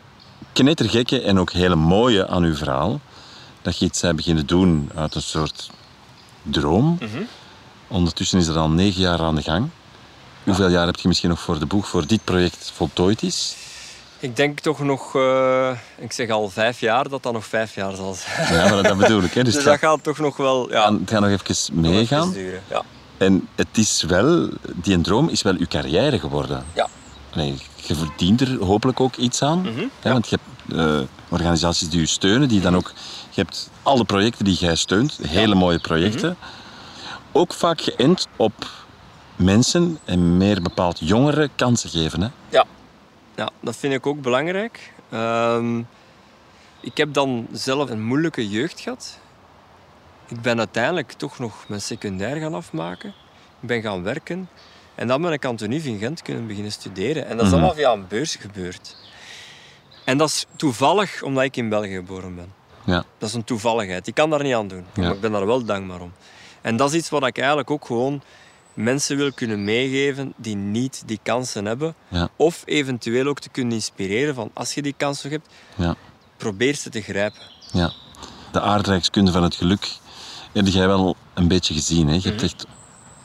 knettergekke 0.52 1.20
en 1.20 1.38
ook 1.38 1.52
hele 1.52 1.74
mooie 1.74 2.28
aan 2.28 2.42
uw 2.42 2.54
verhaal. 2.54 3.00
Dat 3.62 3.78
je 3.78 3.84
iets 3.84 4.00
hebt 4.00 4.16
beginnen 4.16 4.46
doen 4.46 4.90
uit 4.94 5.14
een 5.14 5.22
soort 5.22 5.70
droom. 6.42 6.98
Mhm. 7.00 7.22
Ondertussen 7.88 8.38
is 8.38 8.46
er 8.46 8.58
al 8.58 8.70
negen 8.70 9.00
jaar 9.00 9.20
aan 9.20 9.34
de 9.34 9.42
gang. 9.42 9.68
Hoeveel 10.44 10.68
jaar 10.68 10.86
heb 10.86 10.96
je 10.96 11.08
misschien 11.08 11.30
nog 11.30 11.40
voor 11.40 11.58
de 11.58 11.66
boeg 11.66 11.88
voor 11.88 12.06
dit 12.06 12.24
project 12.24 12.72
voltooid 12.74 13.22
is? 13.22 13.56
Ik 14.18 14.36
denk 14.36 14.60
toch 14.60 14.78
nog, 14.78 15.16
eh, 15.16 15.70
ik 15.98 16.12
zeg 16.12 16.30
al 16.30 16.50
vijf 16.50 16.80
jaar, 16.80 17.08
dat 17.08 17.22
dat 17.22 17.32
nog 17.32 17.46
vijf 17.46 17.74
jaar 17.74 17.94
zal 17.94 18.14
zijn. 18.14 18.54
Ja, 18.54 18.74
maar 18.74 18.82
dat 18.82 18.96
bedoel 18.96 19.22
ik. 19.22 19.34
Hè. 19.34 19.44
Dus, 19.44 19.54
Dus 19.54 19.64
dat 19.64 19.78
gaat, 19.78 19.90
gaat 19.90 20.02
toch 20.02 20.18
nog 20.18 20.36
wel 20.36 20.70
ja, 20.70 20.92
het 20.92 21.10
gaat 21.10 21.20
nog 21.20 21.30
even 21.30 21.74
nog 21.82 21.92
meegaan. 21.92 22.28
even 22.28 22.32
duren. 22.32 22.62
Ja. 22.70 22.82
En 23.22 23.48
het 23.54 23.78
is 23.78 24.02
wel, 24.02 24.48
die 24.74 25.00
droom 25.00 25.28
is 25.28 25.42
wel 25.42 25.54
uw 25.58 25.66
carrière 25.66 26.18
geworden. 26.18 26.64
Ja. 26.74 26.88
Nee, 27.34 27.54
je 27.76 27.94
verdient 27.94 28.40
er 28.40 28.64
hopelijk 28.64 29.00
ook 29.00 29.16
iets 29.16 29.42
aan. 29.42 29.66
Hè, 30.00 30.12
Want 30.12 30.28
je 30.28 30.38
hebt 30.38 30.78
eh, 30.78 31.00
organisaties 31.28 31.88
die 31.88 32.00
u 32.00 32.06
steunen, 32.06 32.48
die 32.48 32.60
dan 32.60 32.76
ook... 32.76 32.92
Je 33.30 33.40
hebt 33.40 33.70
alle 33.82 34.04
projecten 34.04 34.44
die 34.44 34.54
jij 34.54 34.76
steunt, 34.76 35.18
hele 35.22 35.54
mooie 35.54 35.78
projecten. 35.78 36.36
Mhm. 36.38 37.38
Ook 37.38 37.52
vaak 37.52 37.80
geënt 37.80 38.28
op 38.36 38.70
mensen 39.36 39.98
en 40.04 40.36
meer 40.36 40.62
bepaald 40.62 40.98
jongeren 40.98 41.50
kansen 41.56 41.90
geven. 41.90 42.20
Hè? 42.22 42.28
Ja. 42.48 42.64
ja, 43.36 43.50
dat 43.60 43.76
vind 43.76 43.94
ik 43.94 44.06
ook 44.06 44.22
belangrijk. 44.22 44.92
Ehm, 45.10 45.78
ik 46.80 46.96
heb 46.96 47.14
dan 47.14 47.46
zelf 47.52 47.90
een 47.90 48.04
moeilijke 48.04 48.48
jeugd 48.48 48.80
gehad. 48.80 49.18
Ik 50.32 50.40
ben 50.40 50.58
uiteindelijk 50.58 51.12
toch 51.12 51.38
nog 51.38 51.64
mijn 51.68 51.80
secundair 51.80 52.36
gaan 52.36 52.54
afmaken. 52.54 53.08
Ik 53.60 53.68
ben 53.68 53.82
gaan 53.82 54.02
werken. 54.02 54.48
En 54.94 55.06
dan 55.06 55.22
ben 55.22 55.32
ik 55.32 55.44
aan 55.44 55.52
het 55.54 55.62
in 55.62 55.98
Gent 55.98 56.22
kunnen 56.22 56.46
beginnen 56.46 56.72
studeren. 56.72 57.26
En 57.26 57.36
dat 57.36 57.40
is 57.46 57.52
Mhm. 57.52 57.52
allemaal 57.60 57.74
via 57.76 57.92
een 57.92 58.06
beurs 58.08 58.36
gebeurd. 58.36 58.96
En 60.04 60.18
dat 60.18 60.28
is 60.28 60.46
toevallig 60.56 61.22
omdat 61.22 61.44
ik 61.44 61.56
in 61.56 61.68
België 61.68 61.94
geboren 61.94 62.34
ben. 62.34 62.52
Ja. 62.84 63.04
Dat 63.18 63.28
is 63.28 63.34
een 63.34 63.44
toevalligheid. 63.44 64.06
Ik 64.06 64.14
kan 64.14 64.30
daar 64.30 64.42
niet 64.42 64.54
aan 64.54 64.68
doen. 64.68 64.84
Ja. 64.94 65.02
Maar 65.02 65.12
ik 65.12 65.20
ben 65.20 65.32
daar 65.32 65.46
wel 65.46 65.64
dankbaar 65.64 66.00
om. 66.00 66.12
En 66.60 66.76
dat 66.76 66.90
is 66.92 66.98
iets 66.98 67.08
wat 67.10 67.26
ik 67.26 67.38
eigenlijk 67.38 67.70
ook 67.70 67.84
gewoon 67.84 68.22
mensen 68.74 69.16
wil 69.16 69.32
kunnen 69.32 69.64
meegeven 69.64 70.32
die 70.36 70.56
niet 70.56 71.02
die 71.06 71.20
kansen 71.22 71.64
hebben. 71.64 71.94
Ja. 72.08 72.28
Of 72.36 72.62
eventueel 72.64 73.26
ook 73.26 73.40
te 73.40 73.48
kunnen 73.48 73.72
inspireren 73.72 74.34
van 74.34 74.50
als 74.52 74.74
je 74.74 74.82
die 74.82 74.94
kans 74.96 75.22
nog 75.22 75.32
hebt, 75.32 75.48
Ja. 75.74 75.94
probeer 76.36 76.74
ze 76.74 76.90
te 76.90 77.00
grijpen. 77.02 77.40
ja. 77.72 77.92
De 78.52 78.60
aardrijkskunde 78.60 79.32
van 79.32 79.42
het 79.42 79.54
geluk 79.54 79.88
heb 80.52 80.66
jij 80.66 80.86
wel 80.86 81.16
een 81.34 81.48
beetje 81.48 81.74
gezien. 81.74 82.08
Hè? 82.08 82.14
Je 82.14 82.28
hebt 82.28 82.42
echt 82.42 82.66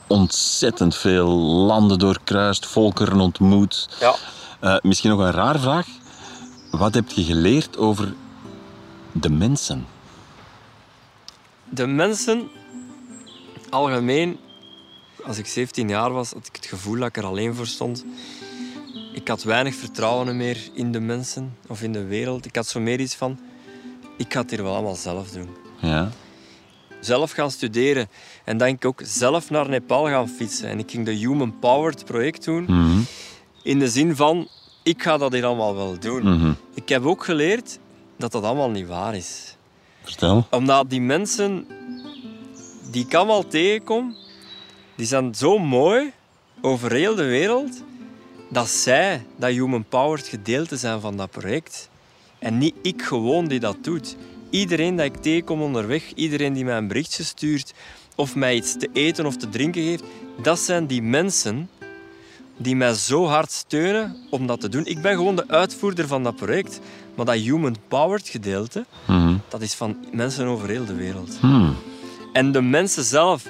ontzettend 0.07 0.95
veel 0.95 1.30
landen 1.39 1.99
doorkruist, 1.99 2.65
volkeren 2.65 3.19
ontmoet. 3.19 3.89
Ja. 3.99 4.15
Eh, 4.59 4.75
misschien 4.82 5.09
nog 5.09 5.19
een 5.19 5.32
raar 5.32 5.59
vraag. 5.59 5.88
Wat 6.71 6.93
heb 6.93 7.11
je 7.11 7.23
geleerd 7.23 7.78
over 7.78 8.13
de 9.11 9.30
mensen? 9.30 9.86
De 11.69 11.88
mensen, 11.88 12.49
algemeen, 13.69 14.39
als 15.25 15.38
ik 15.38 15.47
17 15.47 15.89
jaar 15.89 16.11
was, 16.11 16.32
had 16.32 16.47
ik 16.47 16.55
het 16.55 16.65
gevoel 16.65 16.99
dat 16.99 17.07
ik 17.07 17.17
er 17.17 17.25
alleen 17.25 17.55
voor 17.55 17.67
stond. 17.67 18.05
Ik 19.13 19.28
had 19.28 19.43
weinig 19.43 19.75
vertrouwen 19.75 20.38
meer 20.38 20.57
in 20.73 20.91
de 20.91 20.99
mensen 20.99 21.57
of 21.67 21.82
in 21.82 21.93
de 21.93 22.03
wereld. 22.03 22.45
Ik 22.45 22.55
had 22.55 22.67
zo 22.67 22.80
meer 22.80 22.99
iets 22.99 23.15
van, 23.15 23.39
ik 24.17 24.34
ga 24.34 24.41
het 24.41 24.49
hier 24.49 24.63
wel 24.63 24.73
allemaal 24.73 24.95
zelf 24.95 25.30
doen. 25.30 25.49
Ja. 25.80 26.11
Zelf 27.00 27.32
gaan 27.32 27.52
studeren 27.52 28.10
en 28.43 28.58
dan 28.58 28.68
ik 28.68 28.86
ook 28.86 29.02
zelf 29.04 29.50
naar 29.50 29.70
Nepal 29.70 30.06
gaan 30.06 30.30
fietsen. 30.30 30.70
En 30.70 30.80
ik 30.80 30.91
ging 30.91 31.06
de 31.06 31.12
Human 31.12 31.60
Powered 31.60 32.06
project 32.06 32.43
doen, 32.43 32.64
Mhm. 32.68 33.00
in 33.64 33.80
de 33.80 33.89
zin 33.89 34.16
van, 34.16 34.48
ik 34.84 35.02
ga 35.04 35.18
dat 35.18 35.34
hier 35.34 35.45
allemaal 35.45 35.76
wel 35.76 36.00
doen. 36.00 36.22
Mhm. 36.24 36.52
Ik 36.74 36.89
heb 36.89 37.06
ook 37.06 37.24
geleerd 37.24 37.80
dat 38.18 38.32
dat 38.32 38.43
allemaal 38.43 38.70
niet 38.70 38.88
waar 38.88 39.16
is. 39.16 39.56
Vertel. 40.04 40.48
Omdat 40.52 40.89
die 40.89 41.02
mensen 41.02 41.68
die 42.91 43.06
ik 43.06 43.14
allemaal 43.14 43.48
tegenkom, 43.48 44.16
die 44.95 45.06
zijn 45.06 45.36
zo 45.36 45.58
mooi 45.58 46.12
over 46.62 46.91
heel 46.91 47.16
de 47.16 47.24
wereld, 47.26 47.84
dat 48.50 48.68
zij 48.70 49.26
dat 49.36 49.50
human 49.50 49.86
powered 49.89 50.28
gedeelte 50.28 50.78
zijn 50.78 51.00
van 51.00 51.18
dat 51.18 51.30
project. 51.32 51.89
En 52.39 52.58
niet 52.58 52.76
ik 52.82 53.02
gewoon 53.02 53.48
die 53.48 53.60
dat 53.60 53.78
doet. 53.82 54.16
Iedereen 54.50 54.95
dat 54.95 55.06
ik 55.06 55.16
tegenkom 55.16 55.62
onderweg, 55.62 56.12
iedereen 56.16 56.54
die 56.54 56.66
mij 56.66 56.78
een 56.78 56.88
berichtje 56.88 57.24
stuurt 57.24 57.74
of 58.16 58.36
mij 58.36 58.56
iets 58.56 58.78
te 58.78 58.89
eten 58.93 59.26
of 59.26 59.38
te 59.38 59.50
drinken 59.50 59.84
geeft, 59.84 60.04
dat 60.41 60.60
zijn 60.60 60.88
die 60.88 61.02
mensen 61.02 61.70
die 62.58 62.76
mij 62.76 62.93
zo 62.93 63.26
hard 63.26 63.52
steunen 63.52 64.16
om 64.30 64.48
dat 64.48 64.62
te 64.62 64.70
doen. 64.70 64.86
Ik 64.86 65.02
ben 65.02 65.16
gewoon 65.16 65.36
de 65.36 65.48
uitvoerder 65.48 66.08
van 66.08 66.24
dat 66.24 66.36
project. 66.36 66.80
Maar 67.16 67.26
dat 67.26 67.36
human 67.36 67.76
powered 67.88 68.28
gedeelte, 68.28 68.86
Mhm. 69.06 69.38
dat 69.48 69.62
is 69.62 69.74
van 69.74 69.98
mensen 70.12 70.45
over 70.48 70.70
heel 70.70 70.86
de 70.86 70.95
wereld. 70.95 71.38
Hmm. 71.39 71.76
En 72.34 72.52
de 72.52 72.62
mensen 72.62 73.04
zelf... 73.04 73.43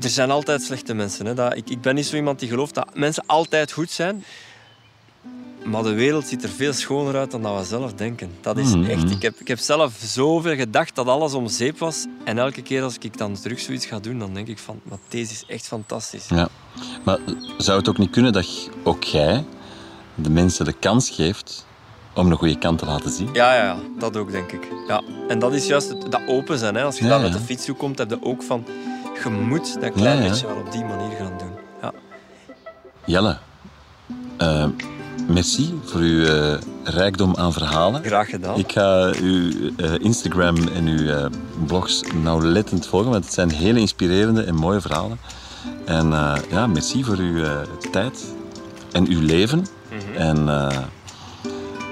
Er 0.00 0.10
zijn 0.10 0.30
altijd 0.30 0.62
slechte 0.62 0.94
mensen. 0.94 1.26
Hè. 1.26 1.34
Dat, 1.34 1.56
ik, 1.56 1.70
ik 1.70 1.80
ben 1.80 1.94
niet 1.94 2.06
zo 2.06 2.16
iemand 2.16 2.38
die 2.38 2.48
gelooft 2.48 2.74
dat 2.74 2.94
mensen 2.94 3.22
altijd 3.26 3.72
goed 3.72 3.90
zijn. 3.90 4.24
Maar 5.64 5.82
de 5.82 5.92
wereld 5.92 6.26
ziet 6.26 6.42
er 6.42 6.48
veel 6.48 6.72
schoner 6.72 7.16
uit 7.16 7.30
dan 7.30 7.42
dat 7.42 7.58
we 7.58 7.64
zelf 7.64 7.92
denken. 7.94 8.30
Dat 8.40 8.58
is 8.58 8.74
Mhm. 8.74 8.84
echt... 8.90 9.10
Ik 9.10 9.22
heb, 9.22 9.40
ik 9.40 9.48
heb 9.48 9.58
zelf 9.58 9.92
zoveel 10.02 10.54
gedacht 10.56 10.94
dat 10.94 11.06
alles 11.06 11.34
om 11.34 11.48
zeep 11.48 11.78
was. 11.78 12.06
En 12.24 12.38
elke 12.38 12.62
keer 12.62 12.82
als 12.82 12.96
ik 13.00 13.18
dan 13.18 13.34
terug 13.40 13.60
zoiets 13.60 13.86
ga 13.86 13.98
doen, 13.98 14.18
dan 14.18 14.34
denk 14.34 14.48
ik 14.48 14.58
van... 14.58 14.80
Maar 14.82 14.98
deze 15.08 15.32
is 15.32 15.44
echt 15.46 15.66
fantastisch. 15.66 16.26
Ja. 16.28 16.48
Maar 17.04 17.18
zou 17.58 17.78
het 17.78 17.88
ook 17.88 17.98
niet 17.98 18.10
kunnen 18.10 18.32
dat 18.32 18.68
ook 18.82 19.02
jij 19.02 19.44
de 20.14 20.30
mensen 20.30 20.64
de 20.64 20.72
kans 20.72 21.10
geeft 21.10 21.66
om 22.14 22.30
een 22.30 22.36
goede 22.36 22.58
kant 22.58 22.78
te 22.78 22.84
laten 22.86 23.10
zien? 23.10 23.28
Ja, 23.32 23.54
ja, 23.54 23.62
ja, 23.64 23.76
dat 23.98 24.16
ook, 24.16 24.30
denk 24.30 24.52
ik. 24.52 24.68
Ja. 24.88 25.02
En 25.28 25.38
dat 25.38 25.52
is 25.52 25.66
juist 25.66 25.88
het, 25.88 26.10
dat 26.10 26.20
open 26.26 26.58
zijn. 26.58 26.74
Hè. 26.74 26.82
Als 26.84 26.98
je 26.98 27.04
Ja, 27.04 27.10
daar 27.10 27.20
met 27.20 27.32
de 27.32 27.38
fiets 27.38 27.64
toe 27.64 27.76
komt, 27.76 27.98
heb 27.98 28.10
je 28.10 28.18
ook 28.22 28.42
van... 28.42 28.64
Je 29.24 29.30
moet 29.30 29.80
dat 29.80 29.92
klein 29.92 30.28
beetje 30.28 30.46
wel 30.46 30.56
op 30.56 30.72
die 30.72 30.84
manier 30.84 31.16
gaan 31.16 31.32
doen. 31.38 31.50
Ja. 31.82 31.92
Jelle, 33.04 33.38
eh, 34.36 34.66
merci 35.28 35.74
voor 35.84 36.00
uw 36.00 36.24
eh, 36.24 36.58
rijkdom 36.84 37.36
aan 37.36 37.52
verhalen. 37.52 38.04
Graag 38.04 38.28
gedaan. 38.30 38.58
Ik 38.58 38.72
ga 38.72 39.12
uw 39.20 39.50
eh, 39.76 39.92
Instagram 39.98 40.56
en 40.68 40.86
uw 40.86 41.08
eh, 41.08 41.26
blogs 41.66 42.02
nauwlettend 42.22 42.86
volgen, 42.86 43.10
want 43.10 43.24
het 43.24 43.34
zijn 43.34 43.50
hele 43.50 43.80
inspirerende 43.80 44.42
en 44.42 44.54
mooie 44.54 44.80
verhalen. 44.80 45.18
En 45.84 46.12
eh, 46.12 46.34
ja, 46.50 46.66
merci 46.66 47.04
voor 47.04 47.16
uw 47.16 47.44
tijd 47.90 48.24
en 48.92 49.06
uw 49.08 49.20
leven. 49.20 49.66
En 50.16 50.48
eh, 50.48 50.78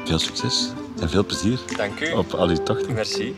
veel 0.05 0.19
succes 0.19 0.69
en 1.01 1.09
veel 1.11 1.25
plezier 1.25 1.59
Dank 1.77 2.01
u. 2.01 2.13
op 2.13 2.33
al 2.33 2.49
uw 2.49 2.63
tochten. 2.63 2.95
Merci. 2.95 3.37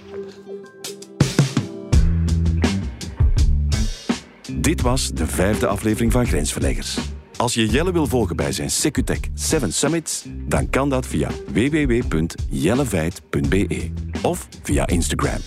Dit 4.52 4.80
was 4.80 5.10
de 5.10 5.26
vijfde 5.26 5.66
aflevering 5.66 6.12
van 6.12 6.26
Grensverleggers. 6.26 6.98
Als 7.36 7.54
je 7.54 7.66
Jelle 7.66 7.92
wil 7.92 8.06
volgen 8.06 8.36
bij 8.36 8.52
zijn 8.52 8.70
Secutech 8.70 9.20
7 9.34 9.72
Summits, 9.72 10.24
dan 10.48 10.70
kan 10.70 10.88
dat 10.88 11.06
via 11.06 11.30
www.jelleveit.be 11.52 13.90
of 14.22 14.48
via 14.62 14.86
Instagram. 14.86 15.40